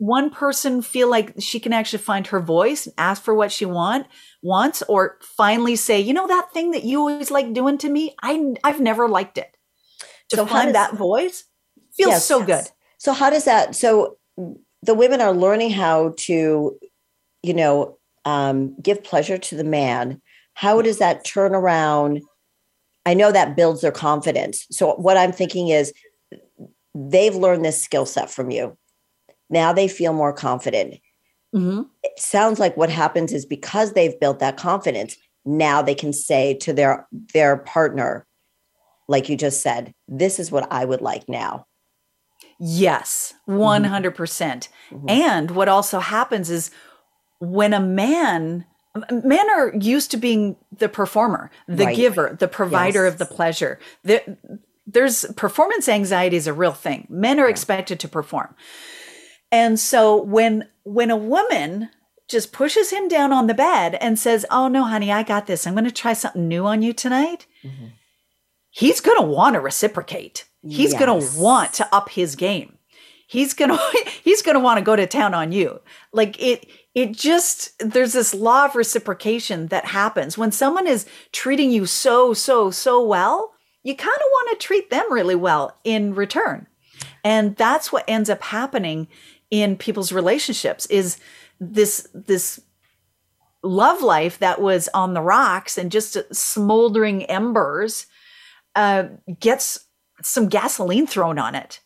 one 0.00 0.30
person 0.30 0.80
feel 0.80 1.10
like 1.10 1.34
she 1.38 1.60
can 1.60 1.74
actually 1.74 1.98
find 1.98 2.26
her 2.28 2.40
voice 2.40 2.86
and 2.86 2.94
ask 2.96 3.22
for 3.22 3.34
what 3.34 3.52
she 3.52 3.66
want 3.66 4.06
wants 4.42 4.82
or 4.88 5.18
finally 5.20 5.76
say 5.76 6.00
you 6.00 6.14
know 6.14 6.26
that 6.26 6.50
thing 6.54 6.70
that 6.70 6.84
you 6.84 7.00
always 7.00 7.30
like 7.30 7.52
doing 7.52 7.76
to 7.76 7.90
me 7.90 8.14
i 8.22 8.42
i've 8.64 8.80
never 8.80 9.06
liked 9.06 9.36
it 9.36 9.54
to 10.30 10.36
So 10.36 10.46
find 10.46 10.68
does- 10.68 10.72
that 10.72 10.94
voice 10.94 11.44
feels 12.00 12.12
Yes, 12.12 12.26
so 12.26 12.44
good. 12.44 12.64
So 12.98 13.12
how 13.12 13.30
does 13.30 13.44
that? 13.44 13.74
So 13.74 14.16
the 14.82 14.94
women 14.94 15.20
are 15.20 15.32
learning 15.32 15.70
how 15.70 16.14
to, 16.18 16.78
you 17.42 17.54
know, 17.54 17.98
um, 18.24 18.74
give 18.80 19.02
pleasure 19.02 19.38
to 19.38 19.56
the 19.56 19.64
man. 19.64 20.20
How 20.54 20.82
does 20.82 20.98
that 20.98 21.24
turn 21.24 21.54
around? 21.54 22.22
I 23.06 23.14
know 23.14 23.32
that 23.32 23.56
builds 23.56 23.80
their 23.80 23.92
confidence. 23.92 24.66
So 24.70 24.94
what 24.94 25.16
I'm 25.16 25.32
thinking 25.32 25.68
is, 25.68 25.92
they've 26.94 27.34
learned 27.34 27.64
this 27.64 27.82
skill 27.82 28.04
set 28.04 28.30
from 28.30 28.50
you. 28.50 28.76
Now 29.48 29.72
they 29.72 29.88
feel 29.88 30.12
more 30.12 30.32
confident. 30.32 31.00
Mm-hmm. 31.54 31.82
It 32.02 32.18
sounds 32.18 32.60
like 32.60 32.76
what 32.76 32.90
happens 32.90 33.32
is 33.32 33.44
because 33.46 33.92
they've 33.92 34.18
built 34.20 34.38
that 34.38 34.56
confidence, 34.56 35.16
now 35.44 35.82
they 35.82 35.94
can 35.94 36.12
say 36.12 36.54
to 36.54 36.72
their 36.72 37.08
their 37.32 37.58
partner, 37.58 38.26
like 39.08 39.28
you 39.28 39.36
just 39.36 39.62
said, 39.62 39.92
"This 40.06 40.38
is 40.38 40.52
what 40.52 40.70
I 40.70 40.84
would 40.84 41.00
like 41.00 41.28
now." 41.28 41.66
Yes, 42.60 43.32
100%. 43.46 44.14
percent 44.14 44.68
Mhm. 44.92 45.10
And 45.10 45.50
what 45.52 45.68
also 45.68 45.98
happens 45.98 46.50
is 46.50 46.70
when 47.38 47.72
a 47.72 47.80
man, 47.80 48.66
men 49.10 49.50
are 49.50 49.72
used 49.74 50.10
to 50.10 50.18
being 50.18 50.56
the 50.70 50.88
performer, 50.88 51.50
the 51.66 51.86
Right. 51.86 51.96
giver, 51.96 52.36
the 52.38 52.48
provider 52.48 53.04
Yes. 53.04 53.12
of 53.14 53.18
the 53.18 53.24
pleasure. 53.34 53.78
There, 54.04 54.20
there's 54.86 55.24
performance 55.36 55.88
anxiety 55.88 56.36
is 56.36 56.46
a 56.46 56.52
real 56.52 56.72
thing. 56.72 57.06
Men 57.08 57.40
are 57.40 57.48
expected 57.48 57.98
to 58.00 58.08
perform. 58.08 58.54
And 59.50 59.80
so 59.80 60.16
when 60.22 60.68
when 60.84 61.10
a 61.10 61.16
woman 61.16 61.88
just 62.28 62.52
pushes 62.52 62.90
him 62.90 63.08
down 63.08 63.32
on 63.32 63.46
the 63.46 63.54
bed 63.54 63.96
and 64.00 64.18
says, 64.18 64.44
"Oh 64.50 64.68
no, 64.68 64.84
honey, 64.84 65.10
I 65.12 65.22
got 65.22 65.46
this. 65.46 65.66
I'm 65.66 65.74
going 65.74 65.84
to 65.84 65.90
try 65.90 66.12
something 66.12 66.46
new 66.46 66.66
on 66.66 66.82
you 66.82 66.92
tonight." 66.92 67.46
Mhm. 67.64 67.92
He's 68.70 69.00
going 69.00 69.18
to 69.18 69.26
want 69.26 69.54
to 69.54 69.60
reciprocate. 69.60 70.44
He's 70.66 70.94
going 70.94 71.20
to 71.20 71.40
want 71.40 71.74
to 71.74 71.94
up 71.94 72.10
his 72.10 72.36
game. 72.36 72.78
He's 73.26 73.54
going 73.54 73.70
to 73.70 74.10
he's 74.22 74.42
going 74.42 74.56
to 74.56 74.60
want 74.60 74.78
to 74.78 74.84
go 74.84 74.96
to 74.96 75.06
town 75.06 75.34
on 75.34 75.52
you. 75.52 75.80
Like 76.12 76.40
it 76.42 76.66
it 76.94 77.12
just 77.12 77.78
there's 77.78 78.12
this 78.12 78.34
law 78.34 78.64
of 78.66 78.74
reciprocation 78.74 79.68
that 79.68 79.86
happens 79.86 80.36
when 80.36 80.52
someone 80.52 80.86
is 80.86 81.06
treating 81.32 81.70
you 81.70 81.86
so 81.86 82.34
so 82.34 82.70
so 82.70 83.04
well, 83.04 83.52
you 83.82 83.94
kind 83.94 84.16
of 84.16 84.26
want 84.32 84.60
to 84.60 84.66
treat 84.66 84.90
them 84.90 85.10
really 85.12 85.36
well 85.36 85.78
in 85.84 86.14
return. 86.14 86.66
And 87.24 87.56
that's 87.56 87.92
what 87.92 88.04
ends 88.08 88.28
up 88.30 88.42
happening 88.42 89.08
in 89.50 89.76
people's 89.76 90.12
relationships 90.12 90.86
is 90.86 91.18
this 91.58 92.08
this 92.14 92.60
love 93.62 94.02
life 94.02 94.38
that 94.38 94.60
was 94.60 94.88
on 94.94 95.12
the 95.14 95.20
rocks 95.20 95.76
and 95.76 95.92
just 95.92 96.16
smoldering 96.34 97.24
embers 97.24 98.06
uh, 98.74 99.04
gets 99.38 99.86
some 100.22 100.48
gasoline 100.48 101.06
thrown 101.06 101.38
on 101.38 101.54
it. 101.54 101.80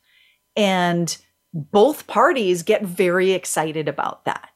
And 0.57 1.16
both 1.53 2.07
parties 2.07 2.62
get 2.62 2.85
very 2.85 3.32
excited 3.32 3.89
about 3.89 4.24
that. 4.24 4.51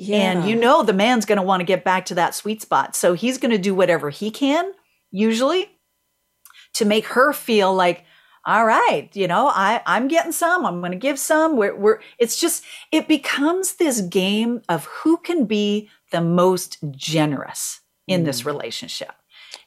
Yeah. 0.00 0.18
and 0.18 0.48
you 0.48 0.54
know 0.54 0.84
the 0.84 0.92
man's 0.92 1.26
going 1.26 1.38
to 1.38 1.42
want 1.42 1.58
to 1.58 1.64
get 1.64 1.82
back 1.82 2.04
to 2.06 2.14
that 2.14 2.32
sweet 2.32 2.62
spot. 2.62 2.94
So 2.94 3.14
he's 3.14 3.36
going 3.36 3.50
to 3.50 3.58
do 3.58 3.74
whatever 3.74 4.10
he 4.10 4.30
can 4.30 4.72
usually 5.10 5.68
to 6.74 6.84
make 6.84 7.04
her 7.06 7.32
feel 7.32 7.74
like 7.74 8.04
all 8.46 8.64
right 8.64 9.08
you 9.16 9.26
know 9.26 9.48
i 9.48 9.80
i'm 9.86 10.06
getting 10.06 10.30
some 10.30 10.64
i'm 10.66 10.80
going 10.80 10.92
to 10.92 10.98
give 10.98 11.18
some 11.18 11.56
we're, 11.56 11.74
we're 11.74 11.98
it's 12.18 12.38
just 12.38 12.62
it 12.92 13.08
becomes 13.08 13.76
this 13.76 14.02
game 14.02 14.60
of 14.68 14.84
who 14.84 15.16
can 15.16 15.46
be 15.46 15.88
the 16.10 16.20
most 16.20 16.78
generous 16.90 17.80
in 18.06 18.24
this 18.24 18.42
mm. 18.42 18.46
relationship. 18.46 19.12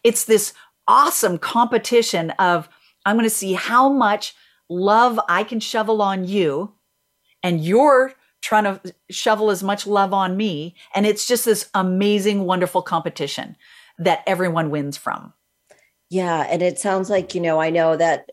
It's 0.03 0.25
this 0.25 0.53
awesome 0.87 1.37
competition 1.37 2.31
of 2.31 2.67
i'm 3.05 3.15
going 3.15 3.23
to 3.27 3.29
see 3.29 3.53
how 3.53 3.89
much 3.89 4.35
love 4.69 5.19
i 5.29 5.43
can 5.43 5.59
shovel 5.59 6.01
on 6.01 6.25
you 6.25 6.73
and 7.43 7.63
you're 7.63 8.13
trying 8.41 8.63
to 8.63 8.81
shovel 9.09 9.51
as 9.51 9.63
much 9.63 9.85
love 9.85 10.13
on 10.13 10.37
me 10.37 10.75
and 10.95 11.05
it's 11.05 11.27
just 11.27 11.45
this 11.45 11.69
amazing 11.73 12.45
wonderful 12.45 12.81
competition 12.81 13.55
that 13.99 14.23
everyone 14.27 14.71
wins 14.71 14.97
from 14.97 15.33
Yeah. 16.09 16.45
And 16.49 16.61
it 16.61 16.77
sounds 16.77 17.09
like, 17.09 17.33
you 17.35 17.41
know, 17.41 17.61
I 17.61 17.69
know 17.69 17.95
that 17.95 18.29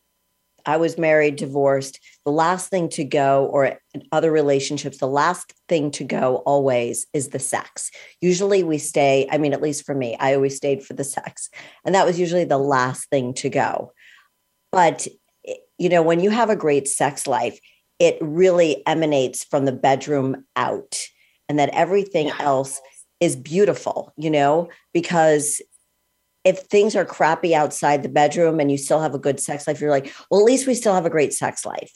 I 0.67 0.77
was 0.77 0.99
married, 0.99 1.37
divorced. 1.37 2.01
The 2.27 2.33
last 2.33 2.69
thing 2.71 2.89
to 2.91 3.05
go, 3.05 3.47
or 3.47 3.79
other 4.13 4.31
relationships, 4.33 4.99
the 4.99 5.07
last 5.07 5.55
thing 5.69 5.91
to 5.93 6.05
go 6.05 6.37
always 6.45 7.07
is 7.15 7.29
the 7.29 7.39
sex. 7.39 7.91
Usually 8.21 8.65
we 8.65 8.79
stay, 8.79 9.29
I 9.31 9.39
mean, 9.39 9.53
at 9.53 9.63
least 9.63 9.87
for 9.87 9.95
me, 9.95 10.17
I 10.19 10.35
always 10.35 10.57
stayed 10.57 10.83
for 10.83 10.95
the 10.95 11.05
sex. 11.05 11.49
And 11.85 11.95
that 11.95 12.05
was 12.05 12.19
usually 12.19 12.45
the 12.45 12.59
last 12.59 13.09
thing 13.11 13.33
to 13.35 13.49
go. 13.49 13.93
But, 14.71 15.07
you 15.79 15.89
know, 15.89 16.03
when 16.03 16.21
you 16.21 16.31
have 16.31 16.51
a 16.51 16.57
great 16.57 16.89
sex 16.89 17.27
life, 17.27 17.59
it 17.99 18.17
really 18.21 18.87
emanates 18.87 19.45
from 19.45 19.65
the 19.65 19.73
bedroom 19.73 20.45
out, 20.55 21.01
and 21.49 21.59
that 21.59 21.71
everything 21.71 22.31
else 22.39 22.81
is 23.21 23.35
beautiful, 23.35 24.13
you 24.17 24.31
know, 24.31 24.69
because 24.93 25.61
if 26.45 26.61
things 26.61 26.95
are 26.95 27.05
crappy 27.05 27.55
outside 27.55 28.03
the 28.03 28.09
bedroom 28.09 28.61
and 28.61 28.71
you 28.71 28.79
still 28.79 29.01
have 29.01 29.15
a 29.15 29.19
good 29.19 29.41
sex 29.41 29.67
life, 29.67 29.81
you're 29.81 29.91
like, 29.91 30.15
well, 30.31 30.41
at 30.41 30.47
least 30.47 30.67
we 30.67 30.75
still 30.75 30.95
have 30.95 31.07
a 31.07 31.11
great 31.11 31.33
sex 31.33 31.67
life. 31.67 31.93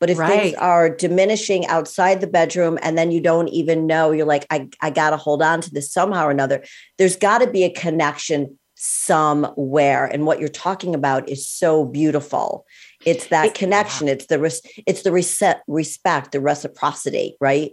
But 0.00 0.10
if 0.10 0.18
things 0.18 0.54
are 0.54 0.88
diminishing 0.88 1.66
outside 1.66 2.20
the 2.20 2.28
bedroom 2.28 2.78
and 2.82 2.96
then 2.96 3.10
you 3.10 3.20
don't 3.20 3.48
even 3.48 3.86
know, 3.86 4.12
you're 4.12 4.26
like, 4.26 4.46
I, 4.50 4.68
I 4.80 4.90
got 4.90 5.10
to 5.10 5.16
hold 5.16 5.42
on 5.42 5.60
to 5.62 5.70
this 5.70 5.92
somehow 5.92 6.26
or 6.26 6.30
another. 6.30 6.62
There's 6.98 7.16
got 7.16 7.38
to 7.38 7.50
be 7.50 7.64
a 7.64 7.70
connection 7.72 8.58
somewhere. 8.78 10.06
And 10.06 10.24
what 10.24 10.38
you're 10.38 10.48
talking 10.48 10.94
about 10.94 11.28
is 11.28 11.46
so 11.48 11.84
beautiful. 11.84 12.64
It's 13.04 13.26
that 13.26 13.46
It- 13.46 13.54
connection. 13.54 14.08
It's 14.08 14.26
the 14.26 14.38
res- 14.38 14.62
it's 14.86 15.02
the 15.02 15.10
reset, 15.12 15.62
respect, 15.66 16.32
the 16.32 16.40
reciprocity, 16.40 17.36
right? 17.40 17.72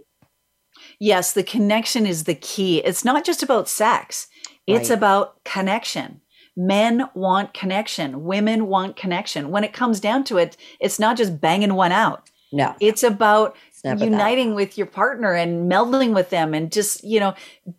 Yes, 0.98 1.32
the 1.32 1.44
connection 1.44 2.06
is 2.06 2.24
the 2.24 2.34
key. 2.34 2.78
It's 2.78 3.04
not 3.04 3.24
just 3.24 3.42
about 3.42 3.68
sex, 3.68 4.26
it's 4.66 4.90
Right. 4.90 4.96
about 4.98 5.42
connection. 5.44 6.20
Men 6.56 7.08
want 7.14 7.54
connection, 7.54 8.24
women 8.24 8.66
want 8.66 8.96
connection. 8.96 9.50
When 9.50 9.62
it 9.62 9.72
comes 9.74 10.00
down 10.00 10.24
to 10.24 10.38
it, 10.38 10.56
it's 10.80 10.98
not 10.98 11.16
just 11.16 11.40
banging 11.40 11.74
one 11.74 11.92
out. 11.92 12.30
No, 12.52 12.74
It's 12.80 13.02
about 13.02 13.56
it's 13.68 13.84
never 13.84 13.98
that. 14.00 14.10
uniting 14.10 14.54
with 14.54 14.78
your 14.78 14.86
partner 14.86 15.34
and 15.34 15.70
melding 15.70 16.14
with 16.14 16.30
them 16.30 16.54
and 16.54 16.70
just, 16.72 17.02
you 17.04 17.20
know, 17.20 17.34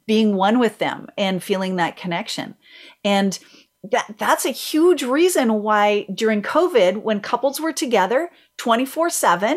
being 0.05 0.35
one 0.35 0.59
with 0.59 0.77
them 0.77 1.07
and 1.17 1.41
feeling 1.41 1.77
that 1.77 1.95
connection. 1.95 2.53
And 3.07 3.39
that 3.91 4.15
that's 4.17 4.45
a 4.45 4.49
huge 4.49 5.03
reason 5.03 5.61
why 5.63 6.07
during 6.13 6.41
COVID, 6.41 6.97
when 7.03 7.19
couples 7.21 7.61
were 7.61 7.71
together 7.73 8.29
24-7 8.57 9.55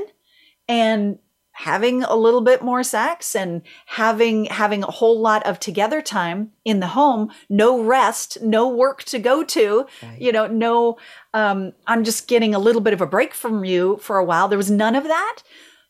and 0.68 1.18
having 1.52 2.02
a 2.04 2.14
little 2.14 2.40
bit 2.40 2.62
more 2.62 2.82
sex 2.82 3.34
and 3.34 3.62
having 3.86 4.44
having 4.46 4.82
a 4.82 4.90
whole 4.90 5.20
lot 5.20 5.44
of 5.46 5.58
together 5.58 6.00
time 6.00 6.52
in 6.64 6.80
the 6.80 6.86
home 6.86 7.30
no 7.50 7.82
rest 7.82 8.38
no 8.40 8.68
work 8.68 9.02
to 9.04 9.18
go 9.18 9.42
to 9.44 9.84
Right. 10.02 10.20
you 10.20 10.32
know 10.32 10.46
no 10.46 10.96
um 11.34 11.72
i'm 11.86 12.04
just 12.04 12.28
getting 12.28 12.54
a 12.54 12.58
little 12.58 12.80
bit 12.80 12.94
of 12.94 13.00
a 13.02 13.06
break 13.06 13.34
from 13.34 13.64
you 13.64 13.98
for 14.00 14.16
a 14.16 14.24
while 14.24 14.48
there 14.48 14.56
was 14.56 14.70
none 14.70 14.94
of 14.94 15.04
that 15.04 15.42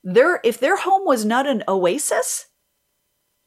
their 0.02 0.40
if 0.42 0.58
their 0.58 0.78
home 0.78 1.02
was 1.04 1.24
not 1.24 1.46
an 1.46 1.62
oasis 1.68 2.46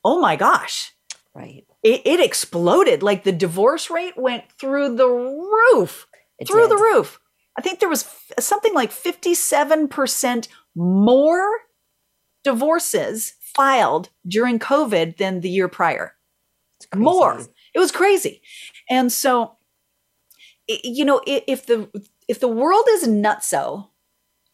oh 0.06 0.22
my 0.22 0.36
gosh 0.38 0.94
right. 1.34 1.66
It, 1.84 2.02
it 2.06 2.20
exploded. 2.20 3.04
Like 3.04 3.24
the 3.24 3.32
divorce 3.32 3.90
rate 3.90 4.18
went 4.18 4.44
through 4.60 4.96
the 4.96 5.08
roof. 5.08 6.08
It 6.40 6.48
through 6.48 6.68
the 6.68 6.78
roof. 6.78 7.20
I 7.58 7.62
think 7.62 7.80
there 7.80 7.90
was 7.90 8.04
f- 8.04 8.44
something 8.44 8.74
like 8.74 8.92
57% 8.92 10.48
more 10.76 11.48
divorces 12.44 13.34
filed 13.40 14.10
during 14.28 14.58
covid 14.58 15.18
than 15.18 15.42
the 15.42 15.50
year 15.50 15.68
prior. 15.68 16.16
More. 16.96 17.40
It 17.74 17.80
was 17.80 17.92
crazy. 17.92 18.42
And 18.90 19.12
so 19.12 19.58
you 20.68 21.06
know 21.06 21.22
if 21.26 21.66
the 21.66 21.90
if 22.28 22.40
the 22.40 22.48
world 22.48 22.86
is 22.92 23.08
nutso 23.08 23.90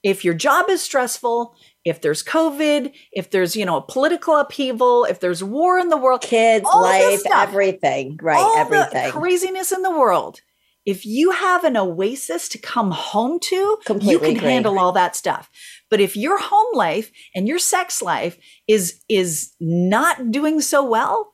if 0.04 0.24
your 0.24 0.34
job 0.34 0.70
is 0.70 0.82
stressful 0.82 1.56
if 1.86 2.02
there's 2.02 2.24
covid 2.24 2.94
if 3.12 3.32
there's 3.32 3.56
you 3.56 3.66
know 3.66 3.78
a 3.78 3.82
political 3.82 4.36
upheaval 4.36 5.06
if 5.06 5.20
there's 5.20 5.44
war 5.44 5.80
in 5.80 5.90
the 5.90 5.98
world 5.98 6.22
Kids, 6.22 6.66
all 6.68 6.82
life, 6.82 7.20
stuff. 7.22 7.50
everything, 7.50 8.18
right? 8.22 8.38
all 8.38 8.58
everything. 8.58 9.06
the 9.06 9.12
craziness 9.12 9.72
in 9.72 9.82
the 9.82 9.92
world 9.92 10.42
if 10.86 11.06
you 11.06 11.32
have 11.32 11.64
an 11.64 11.78
oasis 11.78 12.50
to 12.50 12.58
come 12.58 12.92
home 12.92 13.40
to 13.40 13.78
you 14.02 14.20
can 14.20 14.36
handle 14.36 14.80
all 14.80 14.92
that 14.92 15.16
stuff 15.16 15.50
but 15.90 16.00
if 16.00 16.16
your 16.16 16.40
home 16.40 16.76
life 16.76 17.12
and 17.36 17.48
your 17.48 17.60
sex 17.60 18.02
life 18.02 18.38
is 18.68 19.02
is 19.08 19.54
not 19.60 20.32
doing 20.32 20.62
so 20.62 20.84
well 20.84 21.32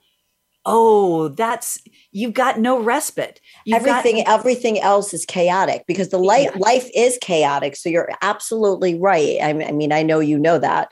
oh 0.65 1.27
that's 1.29 1.79
you've 2.11 2.33
got 2.33 2.59
no 2.59 2.81
respite 2.81 3.39
You've 3.65 3.83
got- 3.83 3.99
everything 3.99 4.27
everything 4.27 4.79
else 4.79 5.13
is 5.13 5.25
chaotic 5.25 5.83
because 5.87 6.09
the 6.09 6.19
life 6.19 6.51
Yeah. 6.53 6.59
life 6.59 6.89
is 6.95 7.17
chaotic 7.21 7.75
so 7.75 7.89
you're 7.89 8.11
absolutely 8.21 8.97
right 8.97 9.37
I, 9.41 9.53
mean- 9.53 9.67
I 9.67 9.71
mean 9.71 9.91
i 9.91 10.03
know 10.03 10.19
you 10.19 10.37
know 10.37 10.59
that 10.59 10.91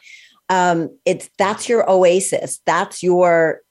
um 0.50 0.90
it's 1.06 1.30
that's 1.38 1.70
your 1.70 1.90
oasis 1.90 2.60
that's 2.66 3.04
your 3.04 3.62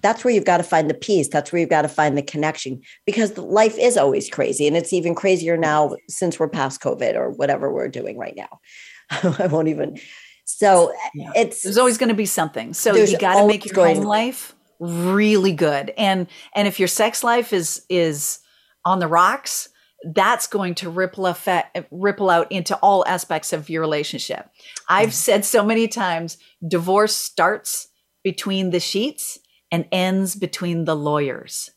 that's 0.00 0.24
where 0.24 0.32
you've 0.32 0.44
got 0.44 0.56
to 0.56 0.62
find 0.62 0.88
the 0.88 0.94
peace. 0.94 1.28
That's 1.28 1.52
where 1.52 1.60
you've 1.60 1.70
got 1.70 1.82
to 1.82 1.88
find 1.88 2.16
the 2.16 2.22
connection 2.22 2.80
because 3.04 3.36
life 3.36 3.76
is 3.78 3.96
always 3.96 4.30
crazy. 4.30 4.66
And 4.66 4.76
it's 4.76 4.92
even 4.92 5.14
crazier 5.14 5.56
now 5.56 5.96
since 6.08 6.38
we're 6.38 6.48
past 6.48 6.80
COVID 6.80 7.14
or 7.14 7.30
whatever 7.30 7.70
we're 7.70 7.88
doing 7.88 8.16
right 8.16 8.34
now. 8.34 8.60
I 9.38 9.46
won't 9.46 9.68
even. 9.68 9.98
So 10.44 10.94
yeah. 11.14 11.30
it's 11.36 11.62
there's 11.62 11.78
always 11.78 11.98
going 11.98 12.08
to 12.08 12.14
be 12.14 12.26
something. 12.26 12.72
So 12.72 12.94
you 12.94 13.18
got 13.18 13.40
to 13.40 13.46
make 13.46 13.66
your 13.66 13.74
home 13.86 14.04
life 14.04 14.55
really 14.80 15.52
good. 15.52 15.92
And 15.96 16.26
and 16.54 16.68
if 16.68 16.78
your 16.78 16.88
sex 16.88 17.24
life 17.24 17.52
is 17.52 17.84
is 17.88 18.40
on 18.84 18.98
the 18.98 19.08
rocks, 19.08 19.68
that's 20.14 20.46
going 20.46 20.74
to 20.76 20.90
ripple 20.90 21.26
effect 21.26 21.78
ripple 21.90 22.30
out 22.30 22.50
into 22.52 22.76
all 22.76 23.04
aspects 23.06 23.52
of 23.52 23.70
your 23.70 23.80
relationship. 23.80 24.48
I've 24.88 25.08
mm-hmm. 25.08 25.14
said 25.14 25.44
so 25.44 25.64
many 25.64 25.88
times, 25.88 26.38
divorce 26.66 27.14
starts 27.14 27.88
between 28.22 28.70
the 28.70 28.80
sheets 28.80 29.38
and 29.70 29.86
ends 29.92 30.34
between 30.36 30.84
the 30.84 30.96
lawyers. 30.96 31.70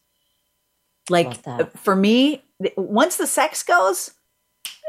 Like 1.09 1.43
for 1.77 1.95
me, 1.95 2.43
once 2.77 3.17
the 3.17 3.25
sex 3.25 3.63
goes, 3.63 4.11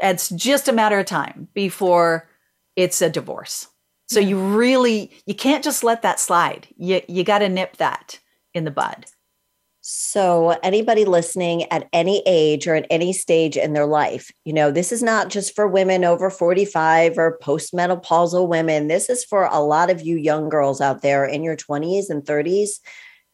it's 0.01 0.29
just 0.29 0.67
a 0.67 0.73
matter 0.73 0.99
of 0.99 1.05
time 1.05 1.47
before 1.53 2.29
it's 2.75 3.01
a 3.01 3.09
divorce. 3.09 3.67
So 4.11 4.19
you 4.19 4.37
really 4.37 5.11
you 5.25 5.33
can't 5.33 5.63
just 5.63 5.85
let 5.85 6.01
that 6.01 6.19
slide. 6.19 6.67
You 6.77 7.01
you 7.07 7.23
got 7.23 7.39
to 7.39 7.47
nip 7.47 7.77
that 7.77 8.19
in 8.53 8.65
the 8.65 8.71
bud. 8.71 9.05
So, 9.83 10.59
anybody 10.61 11.05
listening 11.05 11.63
at 11.71 11.87
any 11.91 12.21
age 12.27 12.67
or 12.67 12.75
at 12.75 12.85
any 12.91 13.13
stage 13.13 13.57
in 13.57 13.73
their 13.73 13.87
life, 13.87 14.29
you 14.45 14.53
know, 14.53 14.69
this 14.69 14.91
is 14.91 15.01
not 15.01 15.29
just 15.29 15.55
for 15.55 15.65
women 15.65 16.03
over 16.03 16.29
45 16.29 17.17
or 17.17 17.39
postmenopausal 17.41 18.47
women. 18.47 18.89
This 18.89 19.09
is 19.09 19.23
for 19.23 19.45
a 19.45 19.59
lot 19.59 19.89
of 19.89 20.01
you 20.01 20.17
young 20.17 20.49
girls 20.49 20.81
out 20.81 21.01
there 21.01 21.25
in 21.25 21.41
your 21.41 21.55
20s 21.55 22.09
and 22.09 22.21
30s, 22.21 22.79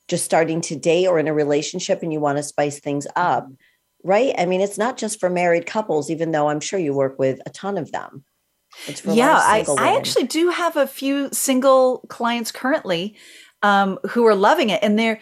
just 0.08 0.24
starting 0.24 0.62
to 0.62 0.78
date 0.78 1.08
or 1.08 1.20
in 1.20 1.28
a 1.28 1.34
relationship 1.34 2.02
and 2.02 2.14
you 2.14 2.22
want 2.22 2.38
to 2.38 2.44
spice 2.44 2.80
things 2.80 3.08
up, 3.18 3.44
mm-hmm. 3.44 4.08
right? 4.08 4.34
I 4.38 4.46
mean, 4.46 4.62
it's 4.62 4.78
not 4.78 4.96
just 4.96 5.20
for 5.20 5.30
married 5.30 5.66
couples, 5.66 6.10
even 6.10 6.32
though 6.32 6.48
I'm 6.48 6.62
sure 6.62 6.80
you 6.80 6.94
work 6.94 7.20
with 7.20 7.42
a 7.46 7.50
ton 7.50 7.78
of 7.78 7.92
them. 7.92 8.24
Yeah, 9.06 9.36
I, 9.36 9.66
I 9.78 9.98
actually 9.98 10.26
do 10.28 10.50
have 10.50 10.78
a 10.78 10.88
few 10.88 11.30
single 11.32 12.06
clients 12.10 12.52
currently 12.52 13.16
um, 13.62 14.00
who 14.10 14.26
are 14.26 14.36
loving 14.36 14.70
it. 14.70 14.84
And 14.84 14.98
they're, 14.98 15.20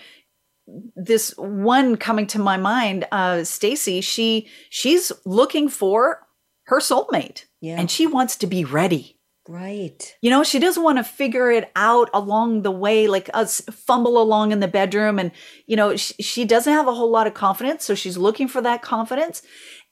this 0.96 1.34
one 1.38 1.96
coming 1.96 2.28
to 2.28 2.40
my 2.40 2.58
mind, 2.58 3.08
uh, 3.12 3.44
Stacy, 3.44 4.02
she 4.02 4.48
she's 4.70 5.12
looking 5.26 5.70
for 5.70 6.26
her 6.66 6.80
soulmate. 6.80 7.46
Yeah. 7.62 7.80
And 7.80 7.90
she 7.90 8.08
wants 8.08 8.36
to 8.38 8.48
be 8.48 8.66
ready. 8.66 9.20
Right. 9.48 10.16
You 10.22 10.32
know, 10.32 10.44
she 10.44 10.58
doesn't 10.58 10.82
want 10.82 10.98
to 10.98 11.04
figure 11.04 11.52
it 11.52 11.72
out 11.76 12.10
along 12.16 12.64
the 12.64 12.72
way, 12.72 13.06
like 13.08 13.30
us 13.36 13.62
fumble 13.72 14.20
along 14.20 14.52
in 14.52 14.60
the 14.60 14.68
bedroom. 14.68 15.20
And, 15.20 15.32
you 15.68 15.76
know, 15.76 15.96
she, 15.96 16.16
she 16.16 16.46
doesn't 16.46 16.74
have 16.74 16.88
a 16.88 16.96
whole 16.96 17.12
lot 17.12 17.28
of 17.28 17.36
confidence. 17.36 17.86
So 17.86 17.94
she's 17.94 18.18
looking 18.18 18.48
for 18.48 18.60
that 18.62 18.82
confidence. 18.82 19.44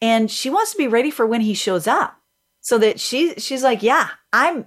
And 0.02 0.32
she 0.32 0.50
wants 0.50 0.72
to 0.72 0.78
be 0.80 0.88
ready 0.88 1.12
for 1.12 1.28
when 1.28 1.42
he 1.42 1.54
shows 1.54 1.86
up. 1.86 2.18
So 2.64 2.78
that 2.80 3.00
she 3.00 3.36
she's 3.36 3.64
like, 3.64 3.84
yeah, 3.84 4.10
I'm 4.34 4.66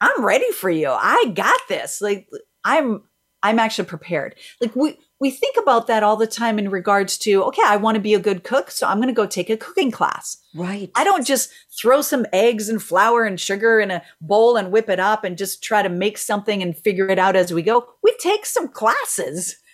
I'm 0.00 0.24
ready 0.24 0.50
for 0.52 0.70
you. 0.70 0.88
I 0.90 1.32
got 1.34 1.60
this. 1.68 2.00
Like 2.00 2.28
I'm 2.64 3.02
I'm 3.42 3.58
actually 3.58 3.88
prepared. 3.88 4.34
Like 4.60 4.74
we 4.74 4.98
we 5.20 5.30
think 5.30 5.56
about 5.58 5.86
that 5.86 6.02
all 6.02 6.16
the 6.16 6.26
time 6.26 6.58
in 6.58 6.70
regards 6.70 7.18
to, 7.18 7.44
okay, 7.44 7.62
I 7.64 7.76
want 7.76 7.96
to 7.96 8.00
be 8.00 8.14
a 8.14 8.18
good 8.18 8.42
cook, 8.42 8.70
so 8.70 8.86
I'm 8.86 8.96
going 8.96 9.08
to 9.08 9.14
go 9.14 9.26
take 9.26 9.50
a 9.50 9.56
cooking 9.56 9.90
class. 9.90 10.38
Right. 10.54 10.90
I 10.94 11.04
don't 11.04 11.26
just 11.26 11.50
throw 11.78 12.00
some 12.00 12.24
eggs 12.32 12.70
and 12.70 12.82
flour 12.82 13.24
and 13.24 13.38
sugar 13.38 13.80
in 13.80 13.90
a 13.90 14.02
bowl 14.22 14.56
and 14.56 14.72
whip 14.72 14.88
it 14.88 14.98
up 14.98 15.22
and 15.22 15.36
just 15.36 15.62
try 15.62 15.82
to 15.82 15.90
make 15.90 16.16
something 16.16 16.62
and 16.62 16.76
figure 16.76 17.06
it 17.08 17.18
out 17.18 17.36
as 17.36 17.52
we 17.52 17.62
go. 17.62 17.86
We 18.02 18.16
take 18.18 18.46
some 18.46 18.68
classes. 18.68 19.56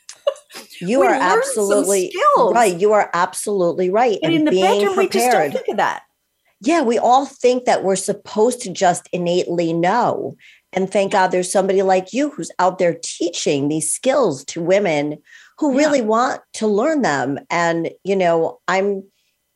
You 0.81 1.03
are 1.03 1.13
absolutely 1.13 2.13
right. 2.39 2.75
You 2.81 2.93
are 2.93 3.11
absolutely 3.13 3.91
right. 3.91 4.19
And, 4.23 4.33
and 4.33 4.35
in 4.35 4.45
the 4.45 4.61
bedroom, 4.61 4.95
prepared. 4.95 4.97
we 4.97 5.09
just 5.09 5.31
don't 5.31 5.53
think 5.53 5.69
of 5.69 5.77
that. 5.77 6.03
Yeah, 6.61 6.83
we 6.83 6.99
all 6.99 7.27
think 7.27 7.65
that 7.65 7.85
we're 7.85 7.97
supposed 7.97 8.63
to 8.63 8.73
just 8.73 9.09
innately 9.13 9.73
know. 9.73 10.37
And 10.73 10.91
thank 10.91 11.13
God 11.13 11.29
there's 11.29 11.53
somebody 11.53 11.83
like 11.83 12.13
you 12.13 12.31
who's 12.31 12.51
out 12.59 12.79
there 12.79 12.99
teaching 13.03 13.69
these 13.69 13.93
skills 13.93 14.45
to 14.47 14.63
women 14.63 15.19
who 15.59 15.73
yeah. 15.73 15.79
really 15.79 16.03
want 16.03 16.41
to 16.55 16.67
learn 16.67 17.03
them. 17.03 17.39
And, 17.51 17.91
you 18.05 18.17
know, 18.17 18.61
I'm 18.69 19.05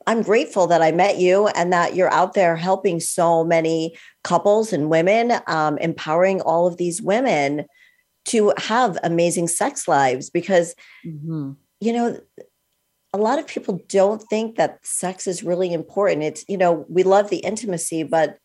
I'm 0.06 0.22
grateful 0.22 0.66
that 0.68 0.82
I 0.82 0.92
met 0.92 1.18
you 1.18 1.48
and 1.48 1.72
that 1.72 1.94
you're 1.94 2.12
out 2.12 2.32
there 2.32 2.56
helping 2.56 3.00
so 3.00 3.44
many 3.44 3.96
couples 4.24 4.72
and 4.72 4.88
women, 4.88 5.34
um, 5.46 5.76
empowering 5.78 6.40
all 6.40 6.66
of 6.66 6.78
these 6.78 7.02
women 7.02 7.66
to 8.26 8.52
have 8.56 8.98
amazing 9.02 9.46
sex 9.46 9.86
lives 9.86 10.30
because, 10.30 10.74
mm-hmm. 11.06 11.52
you 11.80 11.92
know, 11.92 12.18
a 13.12 13.18
lot 13.18 13.38
of 13.38 13.46
people 13.46 13.80
don't 13.88 14.22
think 14.22 14.56
that 14.56 14.78
sex 14.84 15.26
is 15.26 15.42
really 15.42 15.72
important. 15.72 16.22
It's, 16.22 16.44
you 16.48 16.56
know, 16.56 16.84
we 16.88 17.02
love 17.02 17.28
the 17.28 17.38
intimacy, 17.38 18.02
but 18.02 18.38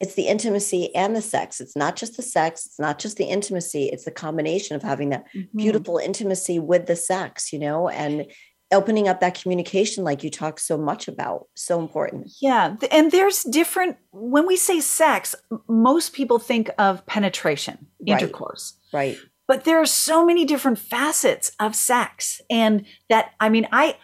it's 0.00 0.14
the 0.14 0.26
intimacy 0.26 0.94
and 0.94 1.16
the 1.16 1.22
sex. 1.22 1.60
It's 1.60 1.76
not 1.76 1.96
just 1.96 2.16
the 2.16 2.22
sex, 2.22 2.66
it's 2.66 2.78
not 2.78 2.98
just 2.98 3.16
the 3.16 3.24
intimacy, 3.24 3.86
it's 3.86 4.04
the 4.04 4.10
combination 4.10 4.76
of 4.76 4.82
having 4.82 5.10
that 5.10 5.24
mm-hmm. 5.34 5.56
beautiful 5.56 5.98
intimacy 5.98 6.58
with 6.58 6.86
the 6.86 6.96
sex, 6.96 7.52
you 7.52 7.58
know, 7.58 7.88
and 7.88 8.26
opening 8.72 9.08
up 9.08 9.20
that 9.20 9.40
communication 9.40 10.04
like 10.04 10.24
you 10.24 10.30
talk 10.30 10.58
so 10.58 10.76
much 10.76 11.06
about 11.06 11.46
so 11.54 11.78
important 11.78 12.30
yeah 12.40 12.74
and 12.90 13.12
there's 13.12 13.44
different 13.44 13.96
when 14.10 14.46
we 14.46 14.56
say 14.56 14.80
sex 14.80 15.34
most 15.68 16.12
people 16.12 16.38
think 16.38 16.70
of 16.78 17.04
penetration 17.06 17.86
intercourse 18.06 18.74
right 18.92 19.16
but 19.46 19.64
there 19.64 19.80
are 19.80 19.86
so 19.86 20.24
many 20.24 20.44
different 20.44 20.78
facets 20.78 21.52
of 21.60 21.74
sex 21.74 22.40
and 22.50 22.84
that 23.08 23.32
i 23.40 23.48
mean 23.48 23.66
i 23.72 23.96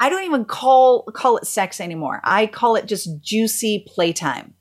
i 0.00 0.08
don't 0.08 0.24
even 0.24 0.44
call 0.44 1.02
call 1.14 1.36
it 1.36 1.46
sex 1.46 1.80
anymore 1.80 2.20
i 2.24 2.46
call 2.46 2.76
it 2.76 2.86
just 2.86 3.08
juicy 3.22 3.84
playtime 3.88 4.54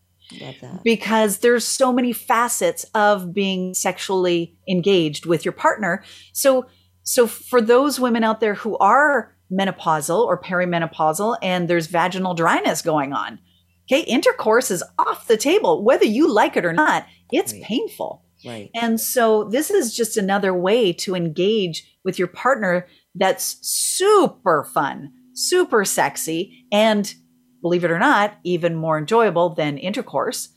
because 0.84 1.40
there's 1.40 1.66
so 1.66 1.92
many 1.92 2.14
facets 2.14 2.86
of 2.96 3.34
being 3.34 3.74
sexually 3.74 4.56
engaged 4.68 5.26
with 5.26 5.46
your 5.46 5.52
partner. 5.52 6.04
So, 6.34 6.66
so 7.04 7.28
for 7.28 7.62
those 7.62 8.00
women 8.00 8.24
out 8.24 8.40
there 8.40 8.56
who 8.56 8.78
are 8.78 9.36
menopausal 9.52 10.20
or 10.26 10.42
perimenopausal 10.42 11.38
and 11.42 11.68
there's 11.68 11.88
vaginal 11.88 12.34
dryness 12.34 12.82
going 12.82 13.14
on, 13.14 13.40
okay, 13.86 14.02
intercourse 14.02 14.72
is 14.72 14.84
off 14.98 15.28
the 15.28 15.38
table. 15.38 15.84
Whether 15.84 16.06
you 16.06 16.32
like 16.32 16.58
it 16.58 16.66
or 16.66 16.74
not, 16.74 17.06
it's 17.32 17.54
right. 17.54 17.64
painful. 17.64 18.25
Right. 18.46 18.70
And 18.76 19.00
so 19.00 19.46
this 19.46 19.72
is 19.72 19.96
just 19.96 20.18
another 20.18 20.54
way 20.54 20.94
to 20.94 21.16
engage 21.16 21.98
with 22.04 22.20
your 22.20 22.28
partner 22.28 22.88
that's 23.16 23.58
super 23.62 24.64
fun, 24.66 25.12
super 25.34 25.86
sexy, 25.86 26.66
and 26.72 27.14
believe 27.62 27.84
it 27.84 27.92
or 27.92 28.00
not, 28.00 28.38
even 28.44 28.76
more 28.76 28.98
enjoyable 28.98 29.50
than 29.50 29.78
intercourse 29.78 30.50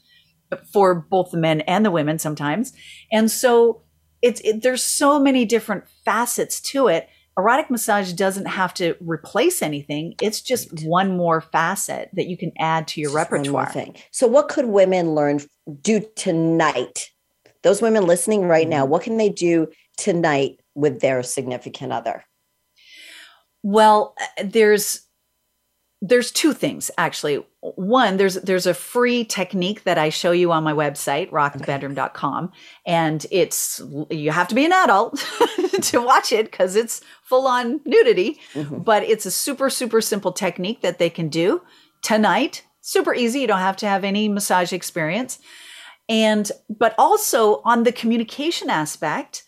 for 0.73 0.95
both 0.95 1.31
the 1.31 1.39
men 1.39 1.61
and 1.63 1.85
the 1.85 1.91
women 1.91 2.19
sometimes. 2.19 2.73
And 3.13 3.31
so 3.31 3.83
it's 4.23 4.41
it, 4.43 4.63
there's 4.63 4.83
so 4.83 5.19
many 5.19 5.45
different 5.45 5.85
facets 6.05 6.61
to 6.73 6.89
it. 6.89 7.09
Erotic 7.39 7.71
massage 7.71 8.13
doesn't 8.13 8.47
have 8.47 8.75
to 8.75 8.97
replace 9.01 9.63
anything. 9.63 10.15
It's 10.21 10.41
just 10.41 10.73
right. 10.73 10.85
one 10.85 11.17
more 11.17 11.41
facet 11.41 12.11
that 12.15 12.27
you 12.27 12.37
can 12.37 12.51
add 12.59 12.89
to 12.89 13.01
your 13.01 13.11
just 13.11 13.17
repertoire. 13.17 13.71
Thing. 13.71 13.97
So, 14.11 14.27
what 14.27 14.49
could 14.49 14.67
women 14.67 15.15
learn 15.15 15.41
do 15.81 16.05
tonight? 16.17 17.11
Those 17.63 17.83
women 17.83 18.07
listening 18.07 18.45
right 18.45 18.69
now, 18.69 18.83
mm-hmm. 18.83 18.93
what 18.93 19.03
can 19.03 19.17
they 19.17 19.29
do 19.29 19.69
tonight 19.97 20.61
with 20.75 21.01
their 21.01 21.23
significant 21.23 21.93
other? 21.93 22.25
Well, 23.63 24.15
uh, 24.21 24.45
there's 24.45 25.03
there's 26.01 26.31
two 26.31 26.53
things 26.53 26.91
actually. 26.97 27.45
One, 27.61 28.19
there's 28.19 28.35
there's 28.35 28.67
a 28.67 28.75
free 28.75 29.25
technique 29.25 29.83
that 29.83 29.99
I 29.99 30.11
show 30.11 30.31
you 30.31 30.53
on 30.53 30.63
my 30.63 30.73
website, 30.73 31.31
rockthebedroom.com. 31.31 32.53
And 32.87 33.27
it's 33.33 33.83
you 34.11 34.31
have 34.31 34.49
to 34.49 34.55
be 34.55 34.65
an 34.65 34.73
adult 34.73 35.17
to 35.83 36.01
watch 36.01 36.33
it 36.33 36.51
because 36.51 36.77
it's 36.77 37.01
full 37.25 37.49
on 37.49 37.81
nudity. 37.85 38.39
Mm-hmm. 38.55 38.79
But 38.79 39.03
it's 39.03 39.27
a 39.27 39.31
super, 39.31 39.71
super 39.71 40.01
simple 40.01 40.33
technique 40.33 40.83
that 40.83 40.99
they 40.99 41.11
can 41.11 41.29
do 41.29 41.63
tonight. 42.03 42.65
Super 42.81 43.13
easy. 43.13 43.41
You 43.41 43.49
don't 43.49 43.59
have 43.59 43.77
to 43.79 43.89
have 43.89 44.05
any 44.05 44.29
massage 44.29 44.73
experience. 44.73 45.41
And 46.09 46.51
but 46.69 46.95
also 46.97 47.61
on 47.65 47.83
the 47.83 47.93
communication 47.93 48.71
aspect, 48.71 49.45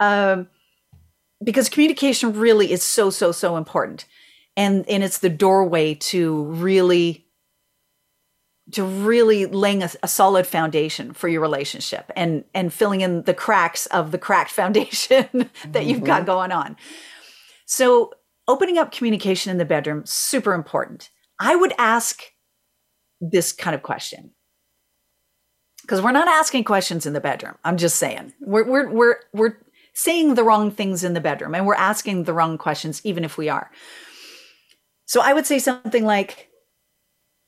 um, 0.00 0.48
because 1.42 1.68
communication 1.68 2.32
really 2.32 2.72
is 2.72 2.82
so, 2.82 3.10
so, 3.10 3.32
so 3.32 3.56
important 3.56 4.06
and 4.56 4.88
and 4.88 5.02
it's 5.02 5.18
the 5.18 5.30
doorway 5.30 5.94
to 5.94 6.44
really 6.44 7.26
to 8.70 8.84
really 8.84 9.46
laying 9.46 9.82
a, 9.82 9.90
a, 10.02 10.08
solid 10.08 10.46
foundation 10.46 11.12
for 11.12 11.28
your 11.28 11.40
relationship 11.40 12.10
and 12.16 12.44
and 12.54 12.72
filling 12.72 13.00
in 13.00 13.22
the 13.22 13.34
cracks 13.34 13.86
of 13.86 14.12
the 14.12 14.18
cracked 14.18 14.50
foundation 14.60 15.26
that 15.32 15.48
mm-hmm. 15.64 15.88
you've 15.88 16.04
got 16.04 16.18
mm-hmm. 16.18 16.26
going 16.26 16.52
on 16.52 16.76
so 17.66 18.12
opening 18.48 18.78
up 18.78 18.92
communication 18.92 19.50
in 19.50 19.58
the 19.58 19.64
bedroom 19.64 20.02
super 20.04 20.52
important 20.52 21.10
i 21.38 21.56
would 21.56 21.72
ask 21.78 22.22
this 23.20 23.52
kind 23.52 23.74
of 23.74 23.82
question 23.82 24.32
because 25.82 26.00
we're 26.00 26.12
not 26.12 26.28
asking 26.28 26.64
questions 26.64 27.06
in 27.06 27.12
the 27.12 27.20
bedroom 27.20 27.54
i'm 27.64 27.76
just 27.76 27.96
saying 27.96 28.32
we're 28.40 28.64
we're 28.64 28.90
we're, 28.90 29.16
we're 29.32 29.56
saying 29.92 30.34
the 30.34 30.44
wrong 30.44 30.70
things 30.70 31.04
in 31.04 31.14
the 31.14 31.20
bedroom 31.20 31.54
and 31.54 31.66
we're 31.66 31.74
asking 31.74 32.24
the 32.24 32.32
wrong 32.32 32.58
questions, 32.58 33.00
even 33.04 33.24
if 33.24 33.36
we 33.36 33.48
are. 33.48 33.70
So 35.04 35.20
I 35.20 35.32
would 35.32 35.46
say 35.46 35.58
something 35.58 36.04
like, 36.04 36.48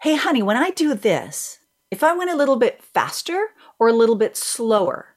Hey, 0.03 0.17
honey, 0.17 0.43
when 0.43 0.59
I 0.59 0.71
do 0.71 0.93
this, 0.93 1.59
if 1.91 2.05
I 2.05 2.15
went 2.15 2.31
a 2.31 2.37
little 2.37 2.57
bit 2.57 2.83
faster 2.83 3.49
or 3.79 3.89
a 3.89 3.95
little 3.95 4.17
bit 4.17 4.37
slower, 4.37 5.17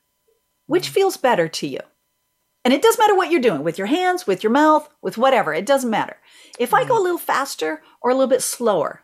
which 0.65 0.89
mm. 0.89 0.93
feels 0.93 1.18
better 1.18 1.49
to 1.49 1.68
you? 1.68 1.80
And 2.63 2.74
it 2.74 2.82
doesn't 2.82 2.99
matter 2.99 3.15
what 3.15 3.32
you're 3.32 3.41
doing 3.41 3.63
with 3.63 3.78
your 3.78 3.88
hands, 3.88 4.28
with 4.28 4.43
your 4.43 4.51
mouth, 4.51 4.88
with 5.01 5.18
whatever, 5.18 5.53
it 5.53 5.65
doesn't 5.65 5.89
matter. 5.89 6.18
If 6.57 6.74
I 6.74 6.86
go 6.86 6.95
mm. 6.95 6.99
a 6.99 7.01
little 7.01 7.18
faster 7.18 7.82
or 8.01 8.11
a 8.11 8.13
little 8.13 8.30
bit 8.30 8.41
slower, 8.41 9.03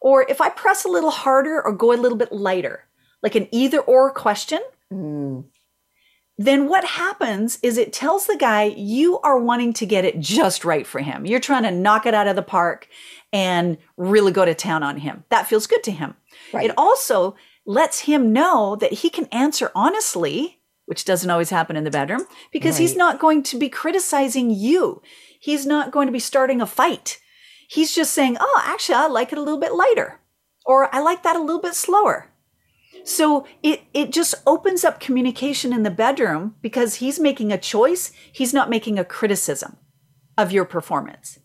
or 0.00 0.26
if 0.28 0.42
I 0.42 0.50
press 0.50 0.84
a 0.84 0.88
little 0.88 1.10
harder 1.10 1.62
or 1.64 1.72
go 1.72 1.92
a 1.92 1.96
little 1.96 2.18
bit 2.18 2.32
lighter, 2.32 2.84
like 3.24 3.34
an 3.34 3.48
either 3.50 3.80
or 3.80 4.10
question, 4.12 4.60
Mm. 4.92 5.44
then 6.36 6.68
what 6.68 6.84
happens 6.84 7.58
is 7.62 7.78
it 7.78 7.92
tells 7.92 8.26
the 8.26 8.36
guy 8.36 8.64
you 8.64 9.18
are 9.20 9.38
wanting 9.38 9.72
to 9.74 9.86
get 9.86 10.04
it 10.04 10.20
just 10.20 10.64
right 10.64 10.86
for 10.86 11.00
him. 11.00 11.24
You're 11.26 11.40
trying 11.40 11.62
to 11.64 11.70
knock 11.70 12.06
it 12.06 12.14
out 12.14 12.26
of 12.28 12.36
the 12.36 12.42
park 12.42 12.86
and 13.32 13.78
really 13.96 14.30
go 14.30 14.44
to 14.44 14.54
town 14.54 14.82
on 14.82 14.98
him. 14.98 15.24
That 15.30 15.48
feels 15.48 15.66
good 15.66 15.82
to 15.84 15.90
him. 15.90 16.14
Right. 16.52 16.66
It 16.68 16.74
also 16.76 17.34
lets 17.66 18.00
him 18.00 18.32
know 18.32 18.76
that 18.76 18.92
he 18.92 19.08
can 19.10 19.24
answer 19.32 19.72
honestly, 19.74 20.60
which 20.86 21.04
doesn't 21.06 21.30
always 21.30 21.50
happen 21.50 21.76
in 21.76 21.84
the 21.84 21.90
bedroom, 21.90 22.26
because 22.52 22.76
he's 22.76 22.94
not 22.94 23.18
going 23.18 23.42
to 23.44 23.58
be 23.58 23.68
criticizing 23.70 24.50
you. 24.50 25.00
He's 25.40 25.64
not 25.64 25.90
going 25.92 26.06
to 26.08 26.12
be 26.12 26.18
starting 26.18 26.60
a 26.60 26.66
fight. 26.66 27.18
He's 27.68 27.94
just 27.94 28.12
saying, 28.12 28.36
Oh, 28.38 28.62
actually, 28.64 28.96
I 28.96 29.06
like 29.06 29.32
it 29.32 29.38
a 29.38 29.42
little 29.42 29.58
bit 29.60 29.72
lighter, 29.74 30.20
or 30.66 30.94
I 30.94 31.00
like 31.00 31.22
that 31.22 31.36
a 31.36 31.40
little 31.42 31.62
bit 31.62 31.74
slower. 31.74 32.30
So 33.04 33.46
it 33.62 33.82
it 33.92 34.10
just 34.10 34.34
opens 34.46 34.84
up 34.84 34.98
communication 34.98 35.72
in 35.72 35.82
the 35.82 35.90
bedroom 35.90 36.56
because 36.62 36.96
he's 36.96 37.20
making 37.20 37.52
a 37.52 37.58
choice. 37.58 38.12
He's 38.32 38.54
not 38.54 38.70
making 38.70 38.98
a 38.98 39.04
criticism 39.04 39.76
of 40.36 40.52
your 40.52 40.64
performance. 40.64 41.38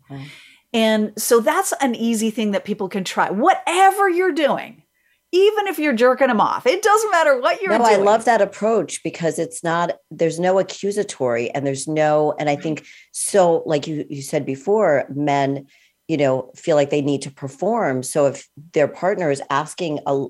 And 0.73 1.13
so 1.17 1.39
that's 1.39 1.73
an 1.81 1.95
easy 1.95 2.31
thing 2.31 2.51
that 2.51 2.63
people 2.63 2.89
can 2.89 3.03
try. 3.03 3.29
Whatever 3.29 4.09
you're 4.09 4.31
doing, 4.31 4.83
even 5.31 5.67
if 5.67 5.77
you're 5.77 5.93
jerking 5.93 6.27
them 6.27 6.41
off, 6.41 6.65
it 6.65 6.81
doesn't 6.81 7.11
matter 7.11 7.39
what 7.39 7.61
you're 7.61 7.77
no, 7.77 7.85
doing. 7.85 7.99
I 7.99 8.03
love 8.03 8.25
that 8.25 8.41
approach 8.41 9.03
because 9.03 9.37
it's 9.37 9.63
not 9.63 9.97
there's 10.09 10.39
no 10.39 10.59
accusatory 10.59 11.49
and 11.51 11.65
there's 11.65 11.87
no 11.87 12.33
and 12.39 12.49
I 12.49 12.55
think 12.55 12.85
so 13.11 13.63
like 13.65 13.85
you 13.85 14.05
you 14.09 14.21
said 14.21 14.45
before 14.45 15.05
men 15.13 15.67
you 16.07 16.17
know 16.17 16.51
feel 16.55 16.75
like 16.75 16.89
they 16.89 17.01
need 17.01 17.21
to 17.23 17.31
perform 17.31 18.01
so 18.01 18.25
if 18.25 18.47
their 18.73 18.87
partner 18.87 19.29
is 19.29 19.43
asking 19.51 19.99
a 20.07 20.25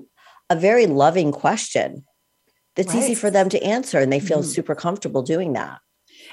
a 0.50 0.56
very 0.56 0.86
loving 0.86 1.32
question 1.32 2.04
that's 2.76 2.94
easy 2.94 3.14
for 3.14 3.30
them 3.30 3.48
to 3.48 3.62
answer 3.62 3.98
and 3.98 4.12
they 4.12 4.20
feel 4.20 4.40
Mhm. 4.42 4.44
super 4.54 4.74
comfortable 4.74 5.22
doing 5.22 5.52
that. 5.54 5.78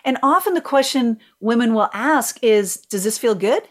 And 0.04 0.18
often 0.22 0.54
the 0.54 0.62
question 0.62 1.18
women 1.40 1.74
will 1.74 1.90
ask 1.94 2.38
is, 2.44 2.78
Does 2.78 3.04
this 3.04 3.18
feel 3.18 3.36
good? 3.36 3.64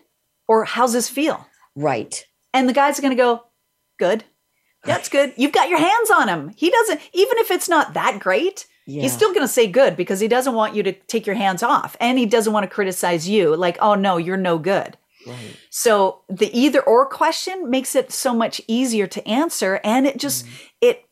Or 0.48 0.64
how's 0.64 0.92
this 0.92 1.08
feel? 1.08 1.46
Right. 1.74 2.24
And 2.54 2.68
the 2.68 2.72
guys 2.72 2.98
are 2.98 3.02
going 3.02 3.16
to 3.16 3.22
go, 3.22 3.44
Good. 3.98 4.24
That's 4.84 5.08
good. 5.08 5.32
You've 5.36 5.52
got 5.52 5.68
your 5.68 5.78
hands 5.80 6.10
on 6.10 6.28
him. 6.28 6.52
He 6.56 6.70
doesn't, 6.70 7.00
even 7.12 7.38
if 7.38 7.50
it's 7.50 7.68
not 7.68 7.94
that 7.94 8.20
great, 8.20 8.66
Yeah. 8.86 9.02
he's 9.02 9.12
still 9.12 9.30
going 9.30 9.40
to 9.46 9.52
say 9.52 9.66
good 9.66 9.96
because 9.96 10.20
he 10.20 10.28
doesn't 10.28 10.54
want 10.54 10.74
you 10.76 10.82
to 10.84 10.92
take 10.92 11.26
your 11.26 11.34
hands 11.34 11.62
off 11.64 11.96
and 11.98 12.18
he 12.18 12.26
doesn't 12.26 12.52
want 12.52 12.62
to 12.64 12.70
criticize 12.74 13.28
you 13.28 13.56
like, 13.56 13.78
oh 13.80 13.94
no, 13.96 14.16
you're 14.16 14.36
no 14.36 14.58
good. 14.58 14.96
Right. 15.26 15.56
So 15.70 16.22
the 16.28 16.50
either 16.58 16.80
or 16.82 17.06
question 17.06 17.68
makes 17.70 17.94
it 17.94 18.12
so 18.12 18.34
much 18.34 18.60
easier 18.68 19.06
to 19.08 19.26
answer 19.28 19.80
and 19.84 20.06
it 20.06 20.18
just 20.18 20.46
it 20.80 21.04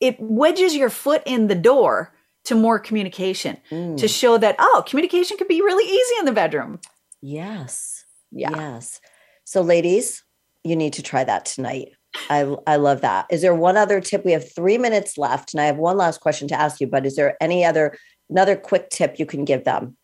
it 0.00 0.16
wedges 0.18 0.74
your 0.76 0.90
foot 0.90 1.22
in 1.24 1.46
the 1.46 1.54
door 1.54 2.12
to 2.44 2.54
more 2.54 2.78
communication 2.78 3.56
Mm. 3.70 3.96
to 3.96 4.06
show 4.08 4.36
that 4.38 4.56
oh, 4.58 4.84
communication 4.86 5.36
can 5.38 5.48
be 5.48 5.62
really 5.62 5.84
easy 5.90 6.14
in 6.18 6.24
the 6.26 6.32
bedroom. 6.32 6.78
Yes. 7.22 8.04
Yeah. 8.30 8.50
Yes. 8.50 9.00
So 9.44 9.62
ladies, 9.62 10.22
you 10.62 10.76
need 10.76 10.92
to 10.94 11.02
try 11.02 11.24
that 11.24 11.46
tonight. 11.46 11.88
I 12.28 12.54
I 12.66 12.76
love 12.76 13.00
that. 13.00 13.26
Is 13.30 13.40
there 13.42 13.54
one 13.54 13.76
other 13.76 14.00
tip? 14.00 14.24
We 14.24 14.32
have 14.32 14.52
3 14.54 14.78
minutes 14.78 15.16
left 15.18 15.54
and 15.54 15.60
I 15.60 15.66
have 15.66 15.78
one 15.78 15.96
last 15.96 16.20
question 16.20 16.48
to 16.48 16.60
ask 16.60 16.80
you, 16.80 16.86
but 16.86 17.06
is 17.06 17.16
there 17.16 17.36
any 17.40 17.64
other 17.64 17.96
another 18.30 18.56
quick 18.56 18.90
tip 18.90 19.18
you 19.18 19.26
can 19.26 19.44
give 19.44 19.64
them? 19.64 19.96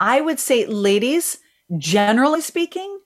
I 0.00 0.20
would 0.20 0.38
say 0.38 0.66
ladies, 0.66 1.38
generally 1.78 2.40
speaking, 2.40 3.00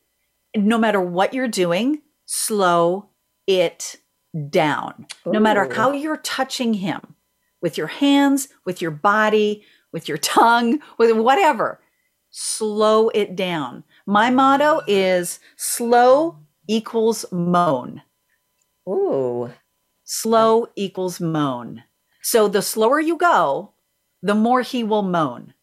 no 0.56 0.78
matter 0.78 1.00
what 1.00 1.34
you're 1.34 1.48
doing, 1.48 2.02
slow 2.26 3.08
it 3.46 3.96
down. 4.50 5.06
No 5.26 5.40
matter 5.40 5.72
how 5.72 5.92
you're 5.92 6.18
touching 6.18 6.74
him 6.74 7.00
with 7.60 7.76
your 7.76 7.86
hands, 7.86 8.48
with 8.64 8.80
your 8.80 8.90
body, 8.90 9.64
with 9.92 10.08
your 10.08 10.18
tongue, 10.18 10.80
with 10.98 11.16
whatever, 11.16 11.80
slow 12.30 13.08
it 13.10 13.34
down. 13.34 13.84
My 14.06 14.30
motto 14.30 14.80
is 14.86 15.40
slow 15.56 16.38
equals 16.68 17.24
moan. 17.32 18.02
Ooh. 18.88 19.50
Slow 20.04 20.68
equals 20.76 21.20
moan. 21.20 21.84
So 22.22 22.48
the 22.48 22.62
slower 22.62 23.00
you 23.00 23.16
go, 23.16 23.72
the 24.22 24.34
more 24.34 24.62
he 24.62 24.84
will 24.84 25.02
moan. 25.02 25.54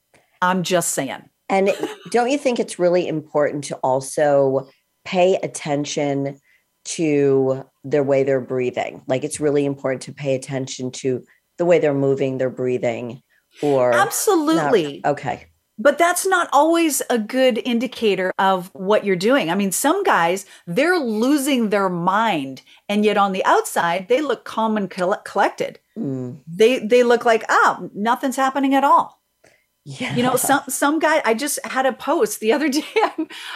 I'm 0.42 0.64
just 0.64 0.92
saying. 0.94 1.30
And 1.50 1.72
don't 2.12 2.30
you 2.30 2.38
think 2.38 2.60
it's 2.60 2.80
really 2.80 3.08
important 3.08 3.64
to 3.66 3.76
also 3.78 4.68
pay 5.04 5.36
attention 5.36 6.40
to 6.86 7.64
the 7.84 8.04
way 8.04 8.24
they're 8.24 8.42
breathing? 8.42 9.04
Like 9.08 9.24
it's 9.24 9.40
really 9.40 9.66
important 9.66 10.02
to 10.04 10.14
pay 10.14 10.36
attention 10.36 10.92
to 10.92 11.24
the 11.58 11.66
way 11.66 11.80
they're 11.80 11.94
moving, 11.94 12.38
they're 12.38 12.50
breathing, 12.50 13.22
or 13.62 13.92
not- 13.92 14.08
Absolutely. 14.08 15.02
okay. 15.06 15.48
But 15.78 15.98
that's 15.98 16.26
not 16.26 16.48
always 16.54 17.02
a 17.10 17.18
good 17.20 17.58
indicator 17.66 18.32
of 18.40 18.70
what 18.74 19.04
you're 19.04 19.18
doing. 19.18 19.50
I 19.52 19.56
mean, 19.56 19.74
some 19.74 20.04
guys, 20.04 20.46
they're 20.66 20.98
losing 20.98 21.68
their 21.70 21.90
mind. 21.90 22.62
And 22.88 23.04
yet 23.04 23.18
on 23.18 23.34
the 23.34 23.44
outside, 23.44 24.08
they 24.08 24.22
look 24.22 24.46
calm 24.46 24.78
and 24.78 24.90
collected. 24.90 25.80
Mm, 25.98 26.40
They 26.48 26.80
they 26.80 27.04
look 27.04 27.26
like, 27.26 27.44
oh, 27.50 27.90
nothing's 27.94 28.38
happening 28.38 28.74
at 28.74 28.86
all. 28.86 29.22
Yeah. 29.86 30.16
You 30.16 30.24
know, 30.24 30.36
some 30.36 30.62
some 30.68 30.98
guy 30.98 31.22
I 31.24 31.36
just 31.36 31.60
had 31.64 31.86
a 31.86 31.94
post 31.94 32.40
the 32.40 32.52
other 32.52 32.70
day. 32.70 32.84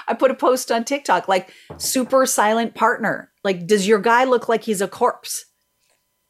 I 0.07 0.13
put 0.13 0.29
a 0.29 0.35
post 0.35 0.71
on 0.71 0.85
TikTok 0.85 1.27
like 1.27 1.51
super 1.77 2.25
silent 2.25 2.75
partner. 2.75 3.31
Like, 3.43 3.65
does 3.65 3.87
your 3.87 3.99
guy 3.99 4.25
look 4.25 4.47
like 4.47 4.63
he's 4.63 4.79
a 4.79 4.87
corpse? 4.87 5.45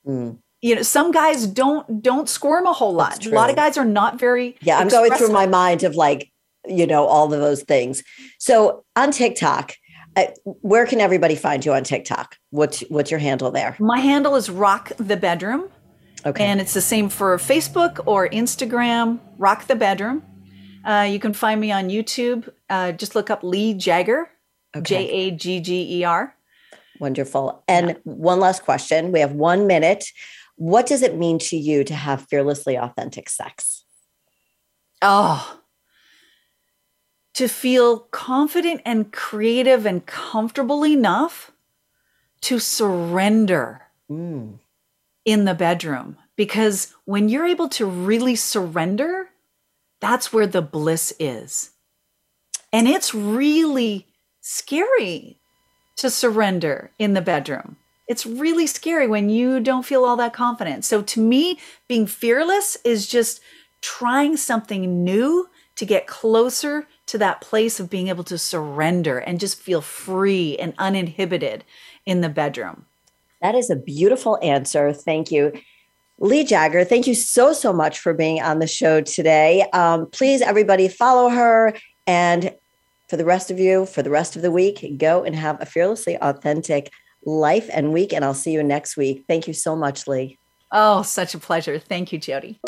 Mm. 0.08 0.40
You 0.62 0.76
know, 0.76 0.82
some 0.82 1.12
guys 1.12 1.46
don't 1.46 2.02
don't 2.02 2.30
squirm 2.30 2.66
a 2.66 2.74
whole 2.74 2.94
lot. 2.94 3.26
A 3.26 3.30
lot 3.30 3.50
of 3.50 3.58
guys 3.58 3.78
are 3.78 3.86
not 3.86 4.20
very 4.20 4.58
Yeah, 4.62 4.80
I'm 4.80 4.88
going 4.88 5.12
through 5.12 5.32
my 5.32 5.48
mind 5.48 5.84
of 5.84 5.96
like, 5.96 6.32
you 6.66 6.88
know, 6.88 7.06
all 7.06 7.34
of 7.34 7.40
those 7.40 7.64
things. 7.64 8.04
So 8.40 8.86
on 8.96 9.12
TikTok, 9.12 9.76
where 10.44 10.86
can 10.86 11.02
everybody 11.02 11.36
find 11.36 11.66
you 11.66 11.74
on 11.74 11.84
TikTok? 11.84 12.38
What's 12.52 12.82
what's 12.90 13.12
your 13.12 13.20
handle 13.20 13.52
there? 13.52 13.76
My 13.80 14.00
handle 14.00 14.36
is 14.36 14.50
Rock 14.50 14.92
the 14.98 15.18
Bedroom, 15.18 15.70
Okay. 16.30 16.46
and 16.46 16.60
it's 16.62 16.74
the 16.74 16.82
same 16.82 17.10
for 17.10 17.38
Facebook 17.38 18.00
or 18.06 18.30
Instagram. 18.30 19.20
Rock 19.38 19.68
the 19.68 19.76
Bedroom. 19.76 20.24
Uh, 20.86 21.08
you 21.10 21.20
can 21.20 21.34
find 21.34 21.60
me 21.60 21.72
on 21.72 21.90
YouTube. 21.90 22.50
Uh, 22.70 22.92
just 22.92 23.16
look 23.16 23.30
up 23.30 23.44
Lee 23.44 23.74
Jagger, 23.74 24.30
J. 24.82 25.10
A 25.10 25.32
G 25.32 25.60
G 25.60 26.00
E 26.00 26.04
R. 26.04 26.36
Wonderful. 27.00 27.64
And 27.68 27.98
one 28.04 28.40
last 28.40 28.64
question. 28.64 29.12
We 29.12 29.20
have 29.22 29.32
one 29.34 29.68
minute. 29.68 30.06
What 30.56 30.86
does 30.86 31.02
it 31.02 31.16
mean 31.16 31.40
to 31.40 31.58
you 31.58 31.84
to 31.86 31.94
have 31.94 32.28
fearlessly 32.30 32.78
authentic 32.78 33.30
sex? 33.30 33.86
Oh, 35.02 35.62
to 37.34 37.48
feel 37.48 38.00
confident 38.00 38.82
and 38.86 39.14
creative 39.14 39.86
and 39.86 40.06
comfortable 40.06 40.86
enough 40.86 41.52
to 42.42 42.60
surrender 42.60 43.84
Mm. 44.10 44.60
In 45.26 45.46
the 45.46 45.54
bedroom. 45.54 46.18
Because 46.36 46.94
when 47.06 47.30
you're 47.30 47.46
able 47.46 47.70
to 47.70 47.86
really 47.86 48.36
surrender, 48.36 49.30
that's 50.00 50.32
where 50.32 50.48
the 50.48 50.62
bliss 50.62 51.14
is. 51.20 51.72
And 52.72 52.88
it's 52.88 53.14
really 53.14 54.08
scary 54.42 55.40
to 55.98 56.10
surrender 56.10 56.92
in 56.98 57.14
the 57.14 57.22
bedroom. 57.22 57.78
It's 58.08 58.26
really 58.26 58.66
scary 58.66 59.06
when 59.06 59.30
you 59.30 59.60
don't 59.60 59.86
feel 59.86 60.06
all 60.06 60.16
that 60.18 60.34
confident. 60.34 60.86
So 60.86 61.02
to 61.02 61.20
me, 61.20 61.60
being 61.88 62.08
fearless 62.08 62.78
is 62.84 63.08
just 63.08 63.42
trying 63.82 64.38
something 64.38 65.04
new 65.04 65.50
to 65.76 65.86
get 65.86 66.08
closer 66.08 66.88
to 67.06 67.18
that 67.18 67.42
place 67.42 67.80
of 67.80 67.90
being 67.90 68.08
able 68.08 68.24
to 68.26 68.38
surrender 68.38 69.20
and 69.20 69.40
just 69.40 69.62
feel 69.62 69.82
free 69.82 70.58
and 70.58 70.74
uninhibited 70.78 71.64
in 72.06 72.22
the 72.22 72.30
bedroom. 72.30 72.86
That 73.42 73.56
is 73.56 73.70
a 73.70 73.76
beautiful 73.76 74.38
answer. 74.42 74.94
Thank 74.94 75.32
you. 75.32 75.54
Lee 76.20 76.44
Jagger, 76.44 76.84
thank 76.84 77.08
you 77.08 77.16
so, 77.16 77.54
so 77.54 77.72
much 77.72 78.00
for 78.00 78.14
being 78.14 78.42
on 78.42 78.60
the 78.60 78.68
show 78.68 79.00
today. 79.02 79.66
Um, 79.72 80.08
please, 80.08 80.42
everybody, 80.42 80.90
follow 80.90 81.30
her. 81.30 81.74
And 82.06 82.54
for 83.08 83.16
the 83.16 83.26
rest 83.26 83.50
of 83.50 83.60
you, 83.60 83.86
for 83.86 84.04
the 84.04 84.10
rest 84.10 84.36
of 84.36 84.42
the 84.42 84.52
week, 84.52 84.98
go 84.98 85.24
and 85.24 85.36
have 85.36 85.62
a 85.62 85.66
fearlessly 85.66 86.18
authentic 86.18 86.92
life 87.26 87.70
and 87.72 87.94
week. 87.94 88.12
And 88.12 88.26
I'll 88.26 88.34
see 88.34 88.52
you 88.52 88.62
next 88.62 88.98
week. 88.98 89.24
Thank 89.28 89.48
you 89.48 89.54
so 89.54 89.76
much, 89.76 90.08
Lee. 90.08 90.38
Oh, 90.72 91.02
such 91.02 91.34
a 91.34 91.40
pleasure. 91.40 91.80
Thank 91.80 92.12
you, 92.12 92.20
Jody. 92.20 92.60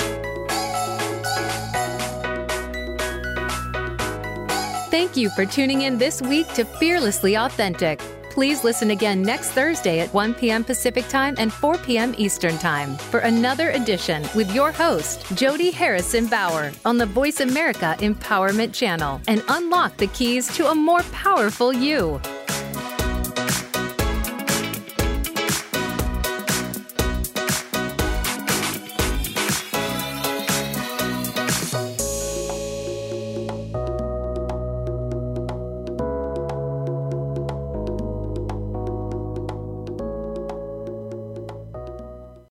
Thank 4.89 5.17
you 5.17 5.29
for 5.31 5.45
tuning 5.45 5.81
in 5.81 5.97
this 5.97 6.21
week 6.21 6.47
to 6.53 6.63
Fearlessly 6.63 7.35
Authentic. 7.35 8.01
Please 8.31 8.63
listen 8.63 8.91
again 8.91 9.21
next 9.21 9.51
Thursday 9.51 9.99
at 9.99 10.13
1 10.13 10.35
p.m. 10.35 10.63
Pacific 10.63 11.05
Time 11.09 11.35
and 11.37 11.51
4 11.51 11.77
p.m. 11.79 12.15
Eastern 12.17 12.57
Time 12.57 12.95
for 12.95 13.19
another 13.19 13.71
edition 13.71 14.25
with 14.33 14.55
your 14.55 14.71
host, 14.71 15.25
Jody 15.35 15.69
Harrison 15.69 16.27
Bauer, 16.27 16.71
on 16.85 16.97
the 16.97 17.05
Voice 17.05 17.41
America 17.41 17.93
Empowerment 17.99 18.73
Channel 18.73 19.19
and 19.27 19.43
unlock 19.49 19.97
the 19.97 20.07
keys 20.07 20.47
to 20.55 20.69
a 20.69 20.73
more 20.73 21.03
powerful 21.11 21.73
you. 21.73 22.21